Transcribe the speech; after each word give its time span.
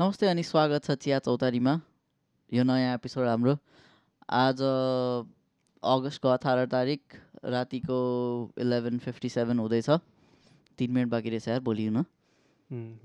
नमस्ते 0.00 0.26
अनि 0.30 0.42
स्वागत 0.42 0.84
छ 0.84 0.94
चिया 0.94 1.18
चौतारीमा। 1.18 1.72
यो 2.52 2.62
नयाँ 2.62 2.94
एपिसोड 2.94 3.26
हाम्रो। 3.26 3.54
आज 4.30 4.60
अगस्तको 5.82 6.28
अठार 6.28 6.66
तारिक 6.70 7.02
रातिको 7.42 7.98
इलेभेन 8.62 8.98
फिफ्टी 8.98 9.28
सेभेन 9.28 9.58
हुँदैछ। 9.58 9.90
तिन 10.78 10.92
मिनट 10.94 11.10
बाँकी 11.10 11.30
रहेछ 11.30 11.48
यार 11.48 11.60
भोलि 11.66 11.86
हुन 11.86 12.04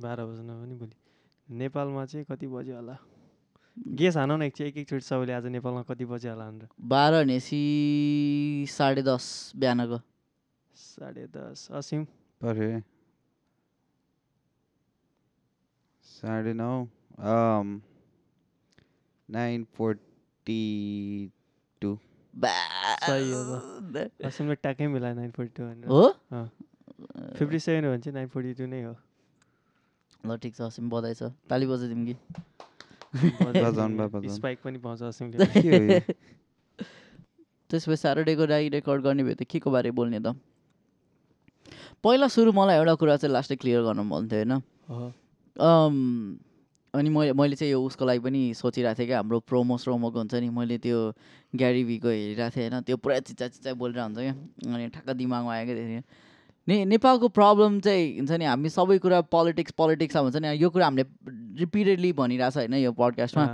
बाह्र 0.06 0.26
बज्न 0.26 0.50
पनि 0.62 0.76
भोलि 0.78 0.94
नेपालमा 1.58 2.06
चाहिँ 2.06 2.26
कति 2.30 2.48
बज्यो 2.48 2.76
होला? 2.76 2.98
गेस 3.98 4.18
हानौ 4.18 4.38
न 4.38 4.42
एकचोटि 4.54 4.70
एक 4.70 4.78
एकचोटि 4.78 5.06
सबैले 5.10 5.34
आज 5.34 5.46
नेपालमा 5.50 5.82
कति 5.90 6.06
बज्यो 6.06 6.32
होला 6.32 6.46
भनेर? 6.46 6.70
बाह्र 6.78 7.24
भनेपछि 7.24 8.70
साढे 8.70 9.02
दस 9.02 9.52
बिहानको। 9.58 9.98
साढे 10.78 11.26
दस 11.34 11.68
असिम। 11.74 12.06
साढे 16.06 16.54
नौ 16.54 16.72
नाइन 19.30 19.64
फोर्टी 19.78 20.62
सही 22.34 23.32
हो 23.32 23.44
बा- 23.94 24.08
असिमले 24.28 24.56
ट्याक्कै 24.62 24.88
मिलायो 24.94 25.16
नाइन 25.16 25.32
फोर्टी 25.32 25.52
टू 25.58 25.64
भनेर 25.68 25.88
हो 25.90 26.04
फिफ्टी 27.38 27.60
सेभेन 27.60 27.86
हो 27.86 27.92
भने 27.92 28.02
चाहिँ 28.02 28.14
नाइन 28.16 28.28
फोर्टी 28.36 28.54
टू 28.60 28.66
नै 28.74 28.82
हो 28.84 28.94
ल 30.24 30.38
ठिक 30.44 30.56
छ 30.56 30.62
असिम 30.70 30.90
बधाई 30.90 31.14
छ 31.20 31.30
ताली 31.50 31.66
बजाइदिउँ 31.68 32.06
कि 32.06 32.16
बजाउनु 33.14 33.98
बा, 33.98 34.06
बजाउनु। 34.08 34.36
स्पाइक 34.36 34.60
पनि 34.64 34.78
पाउँछ 34.84 35.02
असिमले 35.04 35.46
के 35.46 35.70
हो 35.70 35.82
यो? 35.84 36.00
त्यसो 37.70 37.92
भए 37.92 37.96
स्याटरडेको 38.04 38.46
लागि 38.50 38.70
रेकर्ड 38.78 39.02
गर्ने 39.04 39.24
भए 39.24 39.36
त 39.36 39.44
के 39.52 39.60
को 39.60 39.72
बारे 39.72 39.92
बोल्ने 40.00 40.20
त 40.26 40.36
पहिला 42.04 42.28
सुरु 42.36 42.52
मलाई 42.54 42.78
एउटा 42.82 42.94
कुरा 43.04 43.16
चाहिँ 43.22 43.34
लास्टै 43.34 43.56
क्लियर 43.62 43.82
गर्नु 43.84 44.04
मन 44.04 44.28
थियो 44.32 44.40
होइन 44.40 44.52
हो। 44.90 45.12
अनि 45.60 47.10
मैले 47.10 47.34
मैले 47.34 47.56
चाहिँ 47.56 47.72
यो 47.72 47.82
उसको 47.84 48.06
लागि 48.06 48.20
पनि 48.20 48.54
सोचिरहेको 48.54 49.00
थिएँ 49.00 49.08
क्या 49.08 49.18
हाम्रो 49.18 49.40
प्रोमो 49.40 49.78
स्रोमोको 49.78 50.20
हुन्छ 50.20 50.36
नि 50.36 50.50
मैले 50.50 50.78
त्यो 50.78 51.14
ग्यारी 51.56 51.84
भीको 51.84 52.10
हेरिरहेको 52.10 52.56
थिएँ 52.58 52.70
होइन 52.70 52.82
त्यो 52.82 52.98
पुरा 52.98 53.20
चिच्चा 53.20 53.48
चिच्चा 53.48 53.74
बोलेर 53.74 54.00
हुन्छ 54.00 54.18
क्या 54.18 54.34
अनि 54.74 54.88
ठ्याक्क 54.88 55.10
दिमागमा 55.10 55.54
आयो 55.54 55.66
क्या 55.66 55.76
त्यसरी 55.76 56.02
ने 56.68 56.86
नेपालको 56.86 57.28
प्रब्लम 57.28 57.80
चाहिँ 57.80 58.18
हुन्छ 58.18 58.32
नि 58.32 58.46
हामी 58.46 58.70
सबै 58.70 58.98
कुरा 58.98 59.22
पोलिटिक्स 59.22 59.72
पोलिटिक्स 59.72 60.18
भन्छ 60.18 60.36
नि 60.38 60.48
यो 60.58 60.70
कुरा 60.70 60.86
हामीले 60.86 61.06
रिपिटेडली 61.60 62.12
भनिरहेछ 62.14 62.58
होइन 62.58 62.74
यो 62.74 62.92
पडकास्टमा 62.92 63.46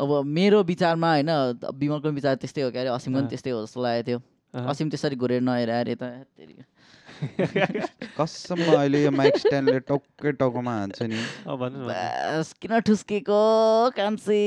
अब 0.00 0.22
मेरो 0.24 0.62
विचारमा 0.62 1.10
होइन 1.12 1.30
विमलको 1.74 2.08
विचार 2.10 2.34
त्यस्तै 2.36 2.62
हो 2.62 2.70
क्या 2.70 2.82
अरे 2.82 2.90
असिमको 2.90 3.20
पनि। 3.20 3.28
त्यस्तै 3.28 3.50
हो 3.50 3.62
जस्तो 3.64 3.82
लागेको 3.82 4.06
थियो। 4.08 4.18
असिम 4.54 4.88
त्यसरी 4.88 5.16
घुरेर 5.16 5.40
नहेर 5.42 5.70
अरे 5.70 5.94
त। 5.94 6.02
कसम 8.18 8.60
अहिले 8.62 9.02
यो 9.04 9.10
माइक 9.10 9.36
स्ट्यान्डले 9.44 9.78
टक्कै 9.88 10.32
टाउकोमा 10.40 10.72
हान्छ 10.78 11.02
नि? 11.12 11.20
किन 12.60 12.80
ठुस्केको 12.88 13.40
कान्छे? 13.96 14.40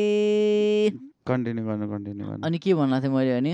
कन्टिन्यू 1.28 1.66
गर्नु 1.66 1.86
कन्टिन्यू 1.94 2.25
गर्नु। 2.28 2.45
अनि 2.45 2.58
के 2.66 2.73
भन्नु 2.73 3.02
थिएँ 3.03 3.14
मैले 3.14 3.34
भने 3.40 3.53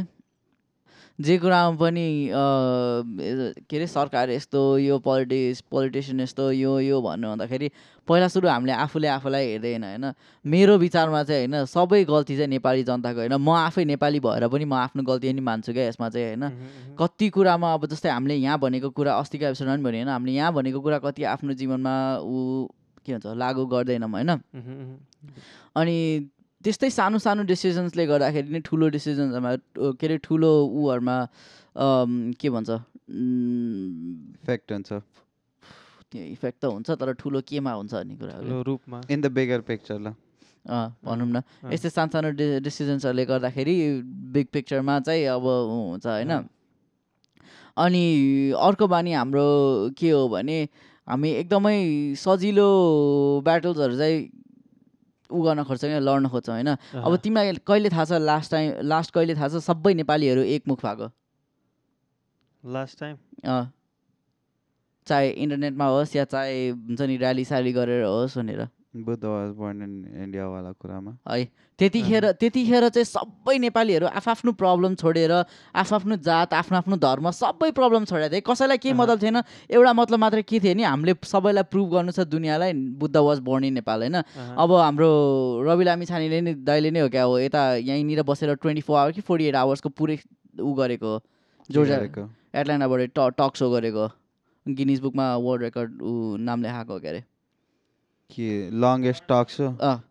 जे 1.19 1.37
कुरामा 1.39 1.75
पनि 1.79 2.29
के 2.31 3.75
अरे 3.77 3.87
सरकार 3.87 4.29
यस्तो 4.29 4.61
यो 4.77 4.97
पोलिटिक्स 4.99 5.61
पोलिटिसियन 5.71 6.19
यस्तो 6.19 6.51
यो 6.51 6.79
यो 6.79 7.01
भन्नु 7.01 7.27
भन्दाखेरि 7.29 7.69
पहिला 8.07 8.27
सुरु 8.27 8.47
हामीले 8.47 8.73
आफूले 8.73 9.07
आफूलाई 9.07 9.45
हेर्दैन 9.47 9.83
होइन? 9.83 10.05
मेरो 10.45 10.77
विचारमा 10.77 11.23
चाहिँ 11.23 11.47
होइन 11.47 11.65
सबै 11.65 12.03
गल्ती 12.05 12.35
चाहिँ 12.37 12.49
नेपाली 12.49 12.83
जनताको 12.83 13.19
होइन? 13.19 13.33
म 13.39 13.49
आफै 13.49 13.85
नेपाली 13.85 14.19
भएर 14.19 14.47
पनि 14.47 14.65
म 14.65 14.73
आफ्नो 14.75 15.03
गल्ती 15.03 15.31
पनि 15.31 15.41
मान्छु 15.41 15.73
क्या 15.73 15.87
यसमा 15.87 16.09
चाहिँ 16.09 16.35
होइन। 16.35 16.95
कति 16.99 17.29
कुरामा 17.31 17.73
अब 17.73 17.85
जस्तै 17.87 18.09
हामीले 18.09 18.35
यहाँ 18.35 18.59
भनेको 18.59 18.89
कुरा 18.91 19.15
अस्तिको 19.15 19.45
एपिसोडमा 19.45 19.73
पनि 19.73 19.83
भने 19.83 19.97
होइन? 20.03 20.09
हामीले 20.11 20.35
यहाँ 20.35 20.51
भनेको 20.53 20.79
कुरा 20.83 20.99
कति 20.99 21.23
आफ्नो 21.31 21.53
जीवनमा 21.55 21.95
ऊ 22.19 22.67
के 23.07 23.13
भन्छ 23.13 23.25
लागु 23.39 23.65
गर्दैनौँ 23.65 24.09
होइन। 24.11 24.29
अनि 25.75 25.95
त्यस्तै 26.65 26.89
सानो 26.89 27.17
सानो 27.21 27.41
डिसिजन्सले 27.45 28.03
गर्दाखेरि 28.09 28.49
नै 28.49 28.61
ठुलो 28.65 28.85
डिसिजन्सहरूमा 28.97 29.51
के 30.01 30.05
अरे 30.07 30.17
ठुलो 30.25 30.51
उहरूमा 30.65 31.17
के 32.41 32.47
भन्छ 32.49 32.69
इफेक्ट 34.41 34.71
हुन्छ। 34.73 34.89
त्यो 36.09 36.21
इफेक्ट 36.35 36.57
त 36.61 36.65
हुन्छ 36.65 36.89
तर 36.97 37.13
ठुलो 37.21 37.39
केमा 37.45 37.71
हुन्छ 37.77 37.93
भन्ने 37.93 38.15
कुरा 38.17 38.63
रूपमा। 38.65 38.97
इन 39.13 39.21
द 39.21 39.27
बिगर 39.37 39.61
पिक्चर 39.69 39.97
ल। 39.99 40.07
अँ, 40.65 40.87
भनौँ 41.05 41.29
न। 41.29 41.37
यस्तै 41.69 41.89
सानो 41.93 42.09
सानो 42.17 42.29
डि 42.33 42.45
डिसिजन्सहरूले 42.65 43.25
गर्दाखेरि 43.29 43.75
बिग 44.33 44.47
पिक्चरमा 44.53 44.99
चाहिँ 45.05 45.25
अब 45.37 45.45
हुन्छ 45.45 46.05
होइन। 46.05 46.33
अनि 47.77 48.03
अर्को 48.57 48.85
बानी 48.87 49.11
हाम्रो 49.13 49.45
के 49.93 50.09
हो 50.09 50.27
भने 50.33 50.57
हामी 51.07 51.29
एकदमै 51.45 51.77
सजिलो 52.17 52.69
ब्याटल्सहरू 53.45 53.97
चाहिँ 54.01 54.17
उ 55.35 55.41
गर्न 55.43 55.63
खोज्छौँ 55.63 55.89
क्या 55.89 55.99
लड्न 55.99 56.27
खोज्छौँ 56.31 56.55
होइन? 56.55 56.69
अब 56.95 57.15
तिमीलाई 57.23 57.53
कहिले 57.67 57.89
थाहा 57.91 58.05
छ 58.05 58.11
लास्ट 58.23 58.51
टाइम 58.51 58.67
लास्ट 58.87 59.11
कहिले 59.13 59.35
थाहा 59.35 59.47
छ 59.47 59.61
सबै 59.67 59.93
नेपालीहरू 60.01 60.41
एकमुख 60.55 60.79
भएको? 60.85 61.07
लास्ट 62.63 62.99
टाइम 62.99 63.15
चाहे 65.07 65.29
इन्टरनेटमा 65.29 65.85
होस् 65.85 66.15
या 66.15 66.23
चाहे 66.25 66.69
हुन्छ 66.69 67.01
नि 67.01 67.17
ऱ्याली 67.17 67.43
स्याली 67.45 67.71
गरेर 67.73 68.03
होस् 68.03 68.37
भनेर। 68.37 68.61
बुद्ध 68.95 69.23
वाज 69.25 69.49
बोर्न 69.55 69.81
इन 69.83 69.93
इन्डियावाला 70.23 70.71
कुरामा। 70.71 71.11
है। 71.27 71.43
त्यतिखेर 71.79 72.31
त्यतिखेर 72.31 72.87
चाहिँ 72.89 73.05
सबै 73.05 73.57
नेपालीहरू 73.59 74.07
आफ्नो 74.07 74.51
प्रब्लम 74.55 74.95
छोडेर 74.95 75.31
आफ्नो 75.75 76.15
जात 76.23 76.53
आफ्नो 76.53 76.77
आफ्नो 76.77 76.95
धर्म 76.97 77.29
सबै 77.31 77.71
प्रब्लम 77.75 78.05
छोडेर 78.05 78.31
थिए 78.31 78.41
कसैलाई 78.47 78.77
केही। 78.79 78.93
मतलब 78.95 79.21
थिएन 79.21 79.37
एउटा 79.67 79.93
मतलब 79.93 80.19
मात्र 80.19 80.41
के 80.41 80.59
थियो 80.59 80.73
नि 80.73 80.83
हामीले 80.85 81.15
सबैलाई 81.23 81.63
प्रुभ 81.67 81.91
गर्नु 81.91 82.11
छ 82.11 82.23
दुनियाँलाई। 82.23 82.73
Buddha 82.95 83.15
was 83.17 83.39
born 83.43 83.63
in 83.65 83.73
Nepal 83.83 83.99
होइन? 83.99 84.15
अब 84.55 84.71
हाम्रो 84.71 85.11
रवि 85.67 85.83
लामी 85.83 86.05
छानेले 86.05 86.41
नै 86.41 86.53
दाइले 86.63 86.91
नै 86.91 86.99
हो 86.99 87.09
क्या 87.11 87.23
हो 87.23 87.39
यता 87.39 87.83
यहीँनिर 87.83 88.23
बसेर 88.23 88.55
ट्वेन्टी 88.55 88.81
फोर 88.81 88.97
आवर 88.99 89.11
कि 89.11 89.21
फोर्टी 89.21 89.45
एट 89.45 89.55
आवर्सको 89.55 89.89
पुरै 89.91 90.17
ऊ 90.59 90.73
गरेको। 90.73 91.05
हो 91.05 91.19
जोर्जा 91.69 91.97
गरेको। 91.97 92.23
एटलान्टाबाट 92.55 93.11
ट 93.11 93.19
टक 93.35 93.55
सो 93.55 93.69
गरेको। 93.71 94.07
गिनिज 94.65 94.99
बुकमा 95.01 95.25
वर्ल्ड 95.37 95.63
रेकर्ड 95.63 96.01
ऊ 96.01 96.37
नाम 96.39 96.63
लेखाएको 96.63 96.93
हो 96.93 96.99
क्या 96.99 97.11
अरे। 97.11 97.23
के 98.29 98.49
लङ्गेस्ट 98.71 99.23
टक 99.29 99.49
सो 99.49 99.67
अँ 99.81 100.01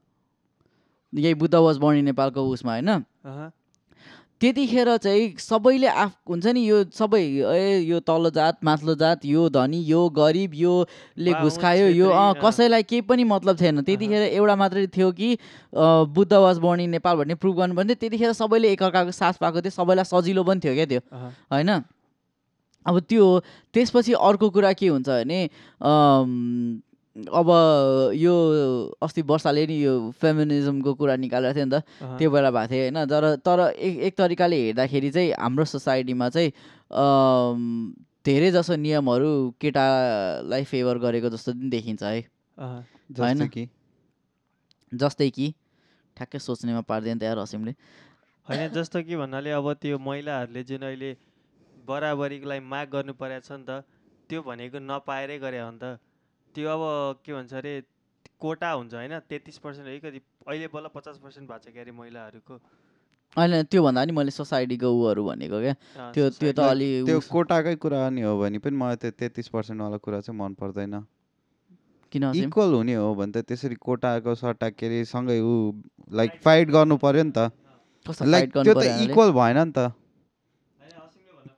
यही 1.12 1.34
बुद्ध 1.34 1.54
वाज 1.54 1.76
बोर्न 1.78 1.98
इन 1.98 2.04
नेपालको 2.04 2.48
उसमा 2.50 2.72
होइन? 2.72 2.88
अँ, 2.88 3.50
त्यतिखेर 4.40 4.96
चाहिँ 4.96 5.36
सबैले 5.38 5.86
आफ 5.86 6.12
हुन्छ 6.28 6.46
नि 6.46 6.60
यो 6.68 6.82
सबै 6.92 7.20
ए 7.22 7.78
यो 7.86 8.00
तल्लो 8.02 8.30
जात 8.30 8.64
माथिल्लो 8.64 8.94
जात 9.02 9.24
यो 9.24 9.48
धनी 9.48 9.78
यो 9.86 10.08
गरिब 10.10 10.54
योले 10.54 11.32
घुस 11.40 11.58
खायो 11.58 11.86
यो। 11.88 12.08
कसैलाई 12.42 12.82
केही 12.82 13.00
पनि 13.08 13.24
मतलब 13.24 13.60
थिएन 13.60 13.82
त्यतिखेर 13.82 14.22
एउटा 14.34 14.56
मात्रै 14.56 14.86
थियो 14.90 15.10
कि 15.12 15.32
अँ, 15.34 16.04
Buddha 16.10 16.32
was 16.32 16.58
born 16.58 16.80
in 16.80 16.90
Nepal 16.90 17.16
भन्ने 17.16 17.34
प्रुभ 17.38 17.56
गर्नु 17.56 17.74
भन्थ्यो। 17.74 17.96
त्यतिखेर 18.00 18.32
सबैले 18.34 18.72
एकअर्काको 18.72 19.10
साथ 19.14 19.38
पाएको 19.40 19.60
थियो 19.62 19.70
सबैलाई 19.70 20.04
सजिलो 20.04 20.44
पनि 20.44 20.60
थियो 20.60 20.74
क्या 20.74 20.86
त्यो 20.86 21.00
होइन? 21.52 21.70
अब 22.86 23.00
त्यो। 23.08 23.24
त्यसपछि 23.72 24.12
अर्को 24.12 24.50
कुरा 24.50 24.72
के 24.72 24.88
हुन्छ 24.88 25.08
भने 25.08 25.40
अब 27.16 27.48
यो 28.18 28.34
अस्ति 29.02 29.22
वर्षाले 29.22 29.66
नि 29.66 29.76
यो 29.84 29.92
फेमिनिजमको 30.18 30.94
कुरा 30.98 31.14
निकालेको 31.16 31.54
थियो 31.54 31.64
नि 31.64 31.70
त। 31.70 31.82
त्यो 32.18 32.30
बेला 32.30 32.50
भएको 32.50 32.70
थियो 32.72 32.82
होइन। 32.82 32.98
तर 33.06 33.24
तर 33.38 33.60
एक 33.70 33.98
एक 34.10 34.14
तरिकाले 34.18 34.56
हेर्दाखेरि 34.56 35.10
चाहिँ 35.10 35.30
हाम्रो 35.38 35.64
सोसाइटीमा 35.64 36.28
चाहिँ 36.28 36.50
धेरै 38.26 38.50
जसो 38.50 38.76
नियमहरू 38.76 39.30
केटालाई 39.60 40.64
फेभर 40.64 40.98
गरेको 40.98 41.30
जस्तो 41.30 41.52
पनि 41.54 41.70
देखिन्छ 41.70 42.02
है। 42.02 42.20
होइन। 42.58 43.46
कि? 43.46 43.68
जस्तै 44.92 45.30
कि? 45.30 45.54
ठ्याक्कै 46.16 46.38
सोच्नेमा 46.38 46.80
पार्दैन 46.82 47.18
त 47.18 47.22
यार 47.22 47.38
हसिमले 47.38 47.74
होइन 48.46 48.68
जस्तो 48.74 49.02
कि 49.02 49.16
भन्नाले 49.16 49.50
अब 49.50 49.72
त्यो 49.78 49.98
महिलाहरूले 49.98 50.62
जुन 50.62 50.82
अहिले 50.82 51.10
बराबरीको 51.86 52.46
लागि 52.48 52.62
माग 52.66 52.86
गर्नु 52.90 53.12
परेको 53.14 53.46
छ 53.46 53.50
नि 53.54 53.64
त 53.66 53.86
त्यो 54.30 54.42
भनेको 54.42 54.78
नपाएरै 54.82 55.38
गरे 55.38 55.60
हो 55.62 55.70
नि 55.70 55.78
त। 55.78 55.98
त्यो 56.54 56.68
अब 56.70 56.82
के 57.24 57.32
भन्छ 57.34 57.52
अरे 57.54 57.72
कोटा 58.40 58.70
हुन्छ 58.70 58.94
होइन 58.94 59.18
तेत्तिस 59.28 59.58
पर्सेन्ट 59.58 59.88
है 59.88 59.98
कति 60.00 60.20
अहिले 60.48 60.66
बल्ल 60.74 60.88
पचास 60.94 61.18
पर्सेन्ट 61.24 61.48
भएको 61.48 61.58
छ 61.64 61.72
क्या 61.74 61.82
अरे 61.82 61.92
महिलाहरूको। 61.92 62.54
होइन 63.36 63.62
त्योभन्दा 63.66 64.04
नि 64.04 64.12
मैले 64.12 64.30
सोसाइटीको 64.30 64.88
उहरू 64.90 65.22
भनेको 65.26 65.58
क्या। 65.60 65.74
त्यो 66.14 66.24
त्यो 66.38 66.52
त 66.52 66.60
अलि 66.70 66.88
त्यो 67.06 67.18
कोटाकै 67.26 67.74
कुरा 67.82 68.08
नि 68.14 68.22
हो 68.22 68.38
भने 68.38 68.58
पनि 68.62 68.76
मलाई 68.76 68.96
त्यो 69.02 69.10
तेत्तिस 69.18 69.48
पर्सेन्टवाला 69.50 69.98
कुरा 69.98 70.20
चाहिँ 70.22 70.38
मन 70.38 70.54
पर्दैन। 70.54 70.94
किन 72.12 72.24
इक्वल 72.46 72.70
हुने 72.74 72.94
हो 72.94 73.08
भने 73.18 73.32
त 73.32 73.36
त्यसरी 73.50 73.74
कोटाको 73.74 74.34
सट्टा 74.38 74.68
के 74.78 74.86
अरे 74.86 75.04
सँगै 75.10 75.40
ऊ 75.42 75.54
लाइक 76.14 76.38
फाइट 76.44 76.70
गर्नु 76.70 76.96
पर्यो 77.02 77.22
नि 77.24 77.32
त। 77.34 77.50
लाइक 78.06 78.52
त्यो 78.54 78.74
त? 78.74 78.84
इक्वल 79.10 79.30
भएन 79.34 79.58
नि 79.58 79.72
त। 79.74 79.90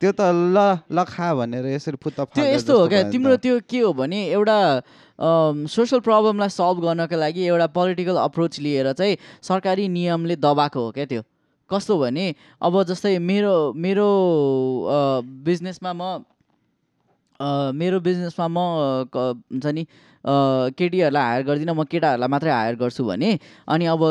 त्यो 0.00 0.10
त 0.12 0.20
ल 0.54 0.58
ल 0.90 1.04
खा 1.04 1.28
भनेर 1.34 1.66
यसरी 1.66 1.96
फुत्ता 2.02 2.24
त्यो 2.34 2.44
यस्तो 2.44 2.72
हो 2.78 2.86
क्या 2.88 3.02
तिम्रो। 3.10 3.36
त्यो 3.44 3.60
के 3.70 3.80
हो 3.80 3.92
भने 3.92 4.20
एउटा 4.36 4.58
सोसल 5.72 6.00
प्रब्लमलाई 6.06 6.48
सल्भ 6.52 6.76
गर्नको 6.84 7.16
लागि 7.16 7.42
एउटा 7.46 7.66
पोलिटिकल 7.76 8.16
अप्रोच 8.26 8.60
लिएर 8.60 8.92
चाहिँ 8.92 9.16
सरकारी 9.42 9.88
नियमले 9.88 10.36
दबाएको 10.36 10.80
हो 10.84 10.90
क्या 10.96 11.06
त्यो 11.12 11.22
कस्तो 11.70 11.98
भने 11.98 12.24
अब 12.62 12.82
जस्तै 12.88 13.18
मेरो 13.18 13.54
मेरो 13.74 14.08
बिजनेसमा 15.46 15.92
म 15.92 16.02
मेरो 17.80 18.00
बिजनेसमा 18.00 18.46
म 18.48 18.58
हुन्छ 19.14 19.66
नि 19.66 19.84
केटीहरूलाई 20.78 21.22
हायर 21.22 21.42
गर्दिनँ 21.48 21.74
म 21.74 21.84
केटाहरूलाई 21.90 22.28
मात्रै 22.28 22.50
हायर 22.50 22.74
गर्छु 22.76 23.04
भने 23.04 23.30
अनि 23.68 23.84
अब 23.86 24.02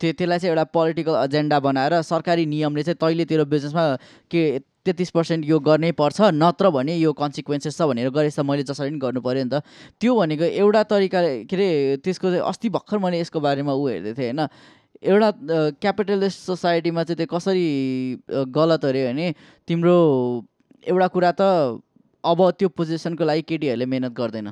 त्यो 0.00 0.12
त्यसलाई 0.18 0.38
चाहिँ 0.38 0.52
एउटा 0.52 0.64
पोलिटिकल 0.76 1.14
एजेन्डा 1.24 1.58
बनाएर 1.66 2.00
सरकारी 2.02 2.44
नियमले 2.46 2.82
चाहिँ 2.82 2.98
तैँले 3.00 3.24
तेरो 3.30 3.44
बिजनेसमा 3.54 3.84
के 4.30 4.42
तेत्तिस 4.86 5.10
पर्सेन्ट 5.10 5.44
यो 5.46 5.58
गर्नै 5.60 5.90
पर्छ 5.94 6.20
नत्र 6.34 6.70
भने 6.70 6.96
यो 6.96 7.12
कन्सिक्वेन्सेस 7.14 7.78
छ 7.78 7.86
भनेर 7.86 8.10
गरेछ 8.10 8.38
मैले 8.42 8.62
जसरी 8.66 8.90
पनि 8.90 8.98
गर्नु 8.98 9.20
पऱ्यो 9.22 9.44
नि 9.44 9.50
त। 9.50 9.62
त्यो 10.00 10.12
भनेको 10.14 10.44
एउटा 10.44 10.82
तरिका 10.90 11.20
के 11.46 11.56
अरे 11.56 11.68
त्यसको 12.02 12.30
चाहिँ 12.30 12.42
अस्ति 12.50 12.68
भर्खर 12.76 12.98
मैले 12.98 13.20
यसको 13.20 13.40
बारेमा 13.40 13.72
ऊ 13.72 13.86
हेर्दै 13.88 14.14
थिएँ 14.18 14.32
होइन? 14.32 14.48
एउटा 15.02 15.28
क्यापिटलिस्ट 15.82 16.38
सोसाइटीमा 16.46 17.02
चाहिँ 17.04 17.16
त्यो 17.16 17.26
कसरी 17.30 17.66
गलत 18.50 18.84
अरे 18.84 19.06
भने 19.06 19.26
तिम्रो 19.68 19.94
एउटा 20.88 21.08
कुरा 21.14 21.32
त 21.38 21.42
अब 22.24 22.38
त्यो 22.58 22.68
पोजिसनको 22.74 23.24
लागि 23.24 23.42
केटीहरूले 23.46 23.86
मिहिनेत 23.86 24.12
गर्दैन। 24.18 24.48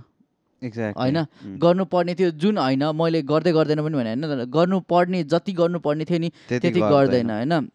एक्ज्याक्ट 0.62 0.98
होइन? 0.98 1.18
गर्नुपर्ने 1.58 2.14
थियो 2.14 2.30
जुन 2.38 2.58
होइन 2.58 2.82
मैले 2.94 3.22
गर्दै 3.26 3.52
गर्दैन 3.52 3.82
पनि 3.82 3.96
भने 3.98 4.14
होइन 4.14 4.44
गर्नुपर्ने 4.46 5.22
जति 5.24 5.52
गर्नुपर्ने 5.58 6.04
थियो 6.04 6.18
नि 6.18 6.30
त्यति 6.48 6.80
गर्दैन 6.80 7.30
होइन? 7.30 7.70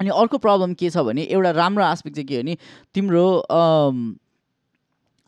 अनि 0.00 0.10
अर्को 0.10 0.38
प्रब्लम 0.38 0.74
के 0.74 0.90
छ 0.90 0.98
भने 0.98 1.22
एउटा 1.22 1.50
राम्रो 1.50 1.84
आस्पेक्ट 1.84 2.16
चाहिँ 2.16 2.26
के 2.26 2.36
हो 2.36 2.42
नि 2.42 2.56
तिम्रो 2.94 3.26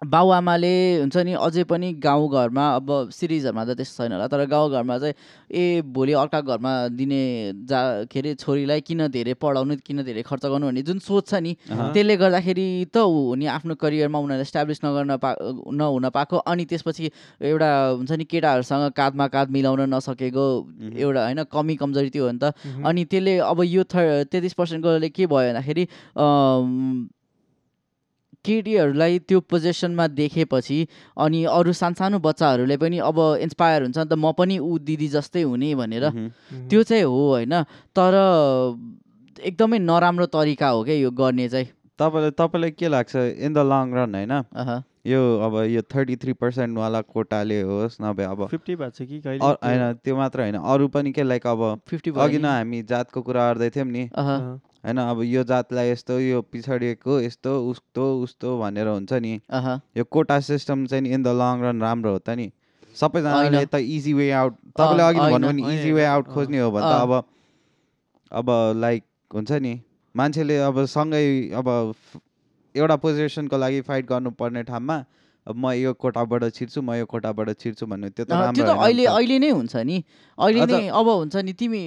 बाउआमाले 0.02 0.74
हुन्छ 1.00 1.16
नि 1.26 1.32
अझै 1.34 1.64
पनि 1.66 1.92
गाउँघरमा 1.98 2.64
अब 2.76 3.10
सिरिजहरूमा 3.10 3.64
त 3.64 3.70
त्यस्तो 3.74 4.02
छैन 4.06 4.12
होला 4.14 4.26
तर 4.30 4.46
गाउँघरमा 4.46 4.98
चाहिँ 4.98 5.14
ए 5.50 5.82
भोलि 5.82 6.12
अर्का 6.14 6.40
घरमा 6.40 6.72
दिने 6.94 7.22
जा 7.66 8.06
के 8.06 8.18
अरे 8.18 8.34
छोरीलाई 8.38 8.80
किन 8.86 9.10
धेरै 9.10 9.34
पढाउनु 9.34 9.76
किन 9.82 10.02
धेरै 10.06 10.22
खर्च 10.22 10.46
गर्नु 10.46 10.66
भन्ने 10.70 10.82
जुन 10.86 10.98
सोच 11.02 11.26
छ 11.28 11.42
नि। 11.42 11.52
त्यसले 11.66 12.16
गर्दाखेरि 12.16 12.94
त 12.94 12.96
ऊ 13.02 13.34
नि 13.34 13.46
आफ्नो 13.50 13.74
करियरमा 13.74 14.18
उनीहरूले 14.18 14.46
इस्टाब्लिस 14.46 14.78
नगर्न 14.86 15.16
पा 15.18 15.34
नहुन 15.66 16.08
पाएको 16.14 16.36
अनि 16.46 16.64
त्यसपछि 16.70 17.10
एउटा 17.42 17.70
हुन्छ 17.98 18.12
नि 18.12 18.24
केटाहरूसँग 18.24 18.94
काँधमा 18.94 19.26
काँध 19.34 19.50
मिलाउन 19.50 19.82
नसकेको 19.90 20.46
एउटा 20.94 21.20
होइन 21.26 21.42
कमी 21.50 21.74
कमजोरी 21.74 22.10
त्यो 22.14 22.24
हो 22.24 22.32
नि 22.32 22.38
त। 22.38 22.54
अनि 22.86 23.04
त्यसले 23.10 23.38
अब 23.42 23.58
यो 23.66 23.82
थ 23.82 24.30
तेत्तिस 24.30 24.54
पर्सेन्टकोले 24.54 25.08
के 25.10 25.26
भयो 25.26 25.50
भन्दाखेरि 25.50 25.84
केटीहरूलाई 28.44 29.18
त्यो 29.18 29.40
पोजिसनमा 29.40 30.06
देखेपछि 30.14 30.78
अनि 31.16 31.44
अरू 31.50 31.72
सानसानो 31.72 32.18
बच्चाहरूले 32.18 32.76
पनि 32.76 32.98
अब 33.04 33.18
इन्सपायर 33.42 33.82
हुन्छ 33.82 33.98
नि 33.98 34.04
त 34.04 34.14
म 34.14 34.32
पनि 34.32 34.58
ऊ 34.58 34.78
दिदी 34.80 35.08
जस्तै 35.08 35.42
हुने 35.42 35.74
भनेर। 35.74 36.04
त्यो 36.70 36.82
चाहिँ 36.82 37.02
हो 37.04 37.22
होइन? 37.28 37.54
तर 37.92 38.14
एकदमै 39.36 39.78
नराम्रो 39.80 40.26
तरिका 40.26 40.68
हो 40.68 40.84
क्या 40.84 40.94
यो 40.96 41.10
गर्ने 41.12 41.48
चाहिँ। 41.48 41.66
तपाईँलाई 41.98 42.30
तपाईँलाई 42.38 42.70
के 42.70 42.88
लाग्छ 42.88 43.16
इन 43.16 43.52
द 43.54 43.58
लङ 43.66 43.86
रन 43.94 44.14
होइन? 44.14 44.32
यो 45.06 45.20
अब 45.40 45.54
यो 45.72 45.82
थर्टी 45.88 46.16
थ्री 46.16 46.32
पर्सेन्टवाला 46.36 47.00
कोटाले 47.02 47.60
होस् 47.62 47.96
नभए 48.02 48.24
अब 48.24 48.46
फिफ्टी 48.48 48.74
भएको 48.76 48.90
छ 48.90 49.02
कि 49.02 49.18
होइन 49.26 49.82
त्यो 50.04 50.16
मात्र 50.16 50.40
होइन। 50.40 50.56
अरू 50.58 50.88
पनि 50.88 51.12
के 51.12 51.22
लाइक 51.22 51.46
अब 51.46 51.60
50 51.88 52.10
भयो 52.12 52.22
अघि 52.22 52.38
नि। 52.38 52.48
हामी 52.48 52.82
जातको 52.84 53.22
कुरा 53.22 53.46
गर्दै 53.48 53.70
थियौँ 53.70 53.86
नि। 53.88 54.04
होइन 54.84 54.98
अब 54.98 55.22
यो 55.22 55.42
जातलाई 55.44 55.90
यस्तो 55.90 56.18
यो 56.20 56.42
पछाडिएको 56.42 57.20
यस्तो 57.20 57.52
उस्तो 57.70 58.04
उस्तो 58.22 58.58
भनेर 58.60 58.88
हुन्छ 58.88 59.12
नि। 59.12 59.34
यो 59.96 60.04
कोटा 60.04 60.38
सिस्टम 60.40 60.86
चाहिँ 60.86 61.02
नि 61.02 61.10
इन 61.14 61.22
द 61.22 61.28
लङ 61.34 61.62
रन 61.62 61.82
राम्रो 61.82 62.12
हो 62.12 62.18
त 62.18 62.30
नि। 62.38 62.50
सबैजनाले। 62.96 63.64
त 63.66 63.74
इजी 63.74 64.12
वे 64.14 64.30
आउट 64.30 64.54
तपाईँले 64.78 65.02
अघि 65.02 65.20
भन्नु 65.32 65.50
नि 65.50 65.62
इजी 65.74 65.92
वे 65.92 66.04
आउट 66.04 66.26
खोज्ने 66.28 66.58
हो 66.58 66.70
भने 66.70 66.86
त। 66.86 66.94
अब 67.02 67.12
अब 68.32 68.46
लाइक 68.76 69.04
हुन्छ 69.34 69.52
नि 69.52 69.74
मान्छेले 70.14 70.56
अब 70.58 70.84
सँगै 70.86 71.26
अब 71.58 71.68
एउटा 72.74 72.96
पोजिसनको 72.96 73.56
लागि 73.58 73.80
फाइट 73.80 74.06
गर्नुपर्ने 74.06 74.62
ठाउँमा 74.62 74.96
म 75.56 75.72
यो 75.72 75.92
कोटाबाट 75.96 76.44
छिर्छु 76.52 76.80
म 76.82 76.94
यो 77.00 77.06
कोटाबाट 77.08 77.48
छिर्छु 77.56 77.86
भन्नु 77.88 78.08
त्यो 78.12 78.24
त 78.24 78.32
त्यो 78.52 78.64
त 78.64 78.70
अहिले। 78.76 79.04
अहिले 79.08 79.36
नै 79.38 79.50
हुन्छ 79.56 79.74
नि 79.88 79.96
अहिले 80.38 80.60
नै 80.68 80.88
अब 80.92 81.08
हुन्छ 81.08 81.36
नि 81.46 81.52
तिमी 81.56 81.82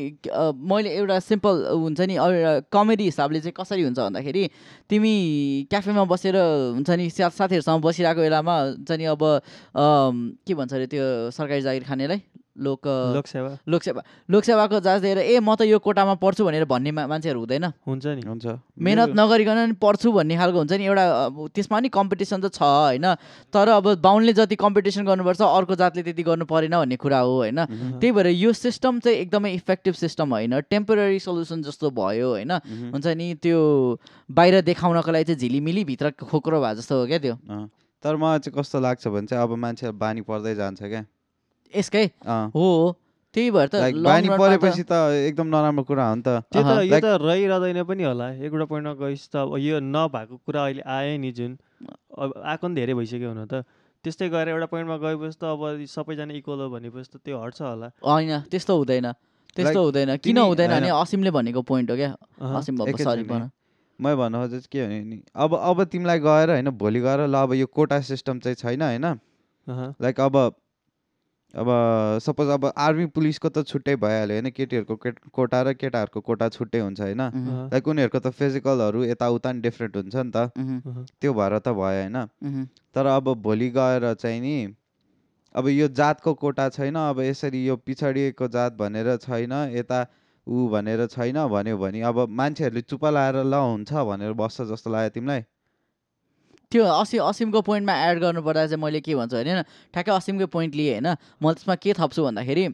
मैले 0.71 0.89
एउटा 0.97 1.17
सिम्पल 1.29 1.55
हुन्छ 1.69 1.99
नि 2.09 2.15
अब 2.17 2.31
एउटा 2.31 2.53
कमेडी 2.73 3.03
हिसाबले 3.11 3.39
चाहिँ 3.45 3.55
कसरी 3.59 3.83
हुन्छ 3.85 3.99
भन्दाखेरि 3.99 4.43
तिमी 4.89 5.13
क्याफेमा 5.69 6.03
बसेर 6.09 6.35
हुन्छ 6.81 6.89
नि 6.89 7.05
साथीहरूसँग 7.13 7.81
बसिरहेको 7.85 8.21
बेलामा 8.21 8.55
हुन्छ 8.81 8.91
नि 8.97 9.05
अब 9.13 9.21
के 10.47 10.53
भन्छ 10.57 10.73
अरे 10.73 10.87
त्यो 10.89 11.05
सरकारी 11.37 11.61
जागिर 11.61 11.83
खानेलाई 11.85 12.19
लोक 12.57 12.81
लोकसेवा। 12.88 13.57
लोकसेवा 13.68 14.03
लोकसेवाको 14.30 14.80
जाँच 14.80 15.01
दिएर 15.01 15.18
ए 15.18 15.39
म 15.39 15.56
त 15.56 15.62
यो 15.62 15.80
कोटामा 15.80 16.13
पढ्छु 16.13 16.45
भनेर 16.45 16.65
भन्ने 16.65 16.92
मा- 16.92 17.07
मान्छेहरू 17.09 17.39
हुँदैन। 17.39 17.65
हुन्छ 17.88 18.06
नि। 18.06 18.21
हुन्छ। 18.21 18.45
मेहनत 18.80 19.09
नगरिकन 19.15 19.57
नि 19.57 19.74
पढ्छु 19.74 20.12
भन्ने 20.12 20.38
खालको 20.38 20.57
हुन्छ 20.57 20.74
नि 20.74 20.86
एउटा 20.86 21.25
अब 21.25 21.50
त्यसमा 21.56 21.80
नि 21.80 21.89
कम्पिटिसन 21.89 22.42
त 22.42 22.53
छ 22.53 22.62
होइन? 22.62 23.15
तर 23.53 23.68
अब 23.68 23.95
बाहुनले 24.01 24.33
जति 24.33 24.56
कम्पिटिसन 24.56 25.06
गर्नुपर्छ 25.06 25.42
अर्को 25.42 25.75
जातले 25.75 26.03
त्यति 26.03 26.24
गर्नु 26.24 26.45
परेन 26.45 26.71
भन्ने 26.71 26.95
कुरा 26.95 27.19
हो 27.19 27.36
होइन? 27.36 27.65
त्यही 28.00 28.12
भएर 28.12 28.27
यो 28.27 28.54
सिस्टम 28.54 29.00
चाहिँ 29.00 29.18
एकदमै 29.18 29.54
इफेक्टिभ 29.54 29.94
सिस्टम 29.94 30.30
होइन। 30.31 30.59
टेम्पोररी 30.62 31.19
सल्युसन 31.19 31.62
जस्तो 31.63 31.92
भयो 31.92 32.30
होइन? 32.30 32.51
हुन्छ 32.92 33.07
नि 33.07 33.36
त्यो 33.36 33.59
बाहिर 34.31 34.62
देखाउनको 34.62 35.12
लागि 35.12 35.24
चाहिँ 35.24 35.39
झिलिमिली 35.39 35.83
भित्र 35.86 36.12
खोक्रो 36.12 36.62
भए 36.62 36.75
जस्तो 36.75 37.00
हो 37.00 37.07
क्या 37.07 37.19
त्यो। 37.19 37.33
अँ। 37.50 37.69
तर 38.04 38.15
मलाई 38.15 38.39
चाहिँ 38.39 38.59
कस्तो 38.59 38.80
लाग्छ 38.80 39.07
भने 39.07 39.27
चाहिँ 39.27 39.44
अब 39.44 39.56
मान्छे 39.56 39.92
बानी 39.92 40.21
पर्दै 40.21 40.56
जान्छ 40.56 40.83
क्या। 40.83 41.06
यसकै? 41.75 42.06
हो 42.56 42.68
त्यही 43.33 43.51
भएर 43.51 43.68
त 43.71 43.75
बानी 44.03 44.27
परेपछि 44.27 44.83
त 44.83 44.94
एकदम 45.31 45.47
नराम्रो 45.47 45.83
कुरा 45.88 46.06
हो 46.09 46.15
नि 46.15 46.23
त। 46.23 46.44
त्यो 46.51 46.62
त। 46.62 46.71
यो 46.83 47.00
त 47.00 47.07
रहिरहँदैन 47.23 47.79
पनि 47.88 48.03
होला। 48.03 48.27
एउटा 48.44 48.65
पोइन्टमा 48.68 48.94
गइस 49.00 49.23
त 49.31 49.35
अब 49.47 49.56
यो 49.57 49.79
नभएको 49.79 50.35
कुरा 50.44 50.62
अहिले 50.68 50.83
आयो 50.83 51.18
नि 51.18 51.31
जुन। 51.31 51.51
अब 52.12 52.29
आएको 52.44 52.63
पनि 52.68 52.75
धेरै 52.75 52.94
भइसक्यो 53.00 53.29
हुन 53.31 53.45
त। 53.47 53.63
त्यस्तै 54.03 54.27
गरेर 54.29 54.51
एउटा 54.51 54.68
पोइन्टमा 54.68 54.97
गएपछि 55.00 55.38
त 55.39 55.44
अब 55.47 55.85
सबैजना 55.88 56.33
इक्वल 56.35 56.59
हो 56.59 56.68
भनेपछि 56.75 57.07
त 57.07 57.15
त्यो 57.23 57.39
हट्छ 57.39 57.59
होला। 57.62 57.88
होइन 58.03 58.51
त्यस्तो 58.51 58.73
हुँदैन। 58.77 59.07
त्यस्तो 59.56 59.79
हुँदैन। 59.79 60.18
किन 60.19 60.38
हुँदैन 60.38 60.71
भने। 60.75 60.89
असिमले 60.91 61.31
भनेको 61.31 61.62
पोइन्ट 61.63 61.88
हो 61.91 61.95
क्या। 61.95 62.12
असिम 62.59 62.83
सरी 62.83 63.23
है। 63.23 63.27
भन। 63.31 63.50
मै 64.00 64.15
भन्नु 64.15 64.38
खोजेँ 64.41 64.59
चाहिँ 64.59 64.71
के 64.71 64.79
भने 64.88 65.00
नि 65.07 65.18
अब 65.35 65.56
अब 65.56 65.83
तिमीलाई 65.88 66.19
गएर 66.19 66.50
होइन 66.51 66.69
भोलि 66.75 67.00
गएर 67.00 67.19
ल 67.31 67.35
अब 67.38 67.53
यो 67.53 67.68
कोटा 67.68 68.01
सिस्टम 68.01 68.39
चाहिँ 68.44 68.56
छैन 68.59 68.81
होइन। 68.81 69.06
लाइक 70.01 70.19
अब 70.19 70.35
अब 71.53 71.68
सपोज 72.21 72.48
अब 72.50 72.65
आर्मी 72.77 73.06
पुलिसको 73.15 73.50
त 73.50 73.63
छुट्टै 73.68 73.95
भइहाल्यो 73.95 74.36
होइन 74.36 74.50
केटीहरूको 74.51 74.95
केट 74.95 75.18
कोटा 75.33 75.62
र 75.62 75.74
केटाहरूको 75.75 76.21
कोटा 76.21 76.48
छुट्टै 76.50 76.80
हुन्छ 76.80 77.01
होइन। 77.01 77.21
लाइक 77.71 77.88
उनीहरूको 77.88 78.19
त 78.19 78.31
फिजिकलहरू 78.33 79.03
यताउता 79.06 79.51
नि 79.51 79.62
डिफ्रेन्ट 79.62 79.98
हुन्छ 79.98 80.15
नि 80.15 80.31
त। 80.31 80.38
त्यो 81.19 81.33
भएर 81.33 81.57
त 81.59 81.75
भयो 81.75 81.98
होइन। 81.98 82.18
तर 82.95 83.06
अब 83.07 83.33
भोलि 83.42 83.69
गएर 83.71 84.13
चाहिँ 84.15 84.39
नि 84.42 84.56
अब 85.56 85.68
यो 85.68 85.88
जातको 85.92 86.33
कोटा 86.39 86.69
छैन 86.71 86.95
अब 86.95 87.19
यसरी 87.21 87.65
यो 87.65 87.75
पिछडिएको 87.83 88.47
जात 88.47 88.74
भनेर 88.75 89.15
छैन 89.19 89.54
यता 89.75 89.99
ऊ 90.47 90.68
भनेर 90.69 91.06
छैन 91.07 91.47
भन्यो 91.47 91.78
भने 91.78 92.02
अब 92.02 92.28
मान्छेहरूले 92.31 92.81
चुप 92.83 93.06
लाएर 93.07 93.44
ल 93.44 93.54
हुन्छ 93.54 93.94
भनेर 94.07 94.33
बस्छ 94.40 94.61
जस्तो 94.71 94.92
लाग्यो 94.92 95.09
तिमीलाई 95.09 95.44
त्यो 96.71 96.83
असि 96.85 97.18
असिमको 97.19 97.61
पोइन्टमा 97.68 97.94
एड 98.07 98.19
गर्नुपर्दा 98.19 98.66
चाहिँ 98.68 98.81
मैले 98.83 98.99
के 99.04 99.16
भन्छु 99.16 99.35
भने 99.37 99.63
ठ्याक्कै 99.94 100.11
असिमकै 100.11 100.47
पोइन्ट 100.56 100.75
लिएँ 100.75 100.92
होइन। 100.94 101.07
म 101.44 101.51
त्यसमा 101.51 101.75
के 101.75 101.94
थप्छु 101.99 102.23
भन्दाखेरि 102.23 102.66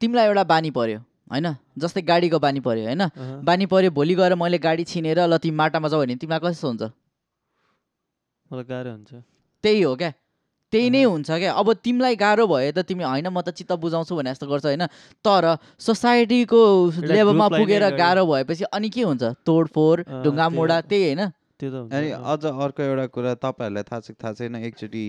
तिमीलाई 0.00 0.26
एउटा 0.26 0.44
बानी 0.44 0.70
पर्यो 0.70 0.98
होइन? 1.32 1.46
जस्तै 1.78 2.02
गाडीको 2.02 2.38
बानी 2.38 2.60
पर्यो 2.60 2.84
होइन। 2.84 3.02
बानी 3.44 3.66
पर्यो 3.72 3.90
भोलि 3.90 4.14
गएर 4.20 4.34
मैले 4.36 4.58
गाडी 4.58 4.84
छिनेर 4.84 5.18
ल 5.24 5.38
तिमी 5.38 5.56
माटामा 5.56 5.88
जाऊ 5.88 6.00
भने 6.04 6.16
तिमीलाई 6.20 6.40
कस्तो 6.44 6.66
हुन्छ? 6.68 6.82
मलाई 8.52 8.64
गाह्रो 8.68 8.90
हुन्छ। 8.90 9.10
त्यही 9.64 9.82
हो 9.82 9.94
क्या। 9.96 10.12
त्यही 10.72 10.90
नै। 10.90 11.02
हुन्छ 11.02 11.30
क्या। 11.30 11.52
अब 11.52 11.72
तिमीलाई 11.84 12.16
गाह्रो 12.16 12.46
भयो 12.46 12.72
त 12.72 12.84
तिमी 12.86 13.04
होइन 13.04 13.28
म 13.28 13.40
त 13.40 13.54
चित्त 13.54 13.72
बुझाउँछु 13.80 14.12
भने 14.16 14.30
जस्तो 14.34 14.46
गर्छ 14.46 14.64
होइन? 14.70 14.86
तर 15.24 15.56
सोसाइटीको 15.78 16.62
लेभलमा 17.00 17.46
पुगेर। 17.48 17.84
गाह्रो 17.96 18.26
भएपछि 18.26 18.64
अनि 18.70 18.88
के 18.90 19.02
हुन्छ? 19.02 19.22
तोडफोड 19.46 19.96
ढुङ्गा 20.24 20.46
मोडा। 20.50 20.80
त्यही 20.90 21.04
होइन? 21.14 21.22
त्यो 21.60 21.70
त 21.70 21.92
अनि। 21.92 22.10
अझ 22.10 22.42
अर्को 22.46 22.82
एउटा 22.82 23.06
कुरा 23.14 23.32
तपाईँहरूलाई 23.44 23.84
थाहा 23.88 24.00
छ 24.00 24.06
कि 24.10 24.20
थाहा 24.22 24.32
छैन 24.40 24.56
एकचोटि 24.68 25.04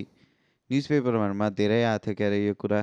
न्युज 0.70 0.86
पेपरहरूमा 0.92 1.48
धेरै 1.60 1.84
आएको 1.84 2.04
थियो 2.06 2.16
क्यारे 2.20 2.40
यो 2.46 2.54
कुरा 2.64 2.82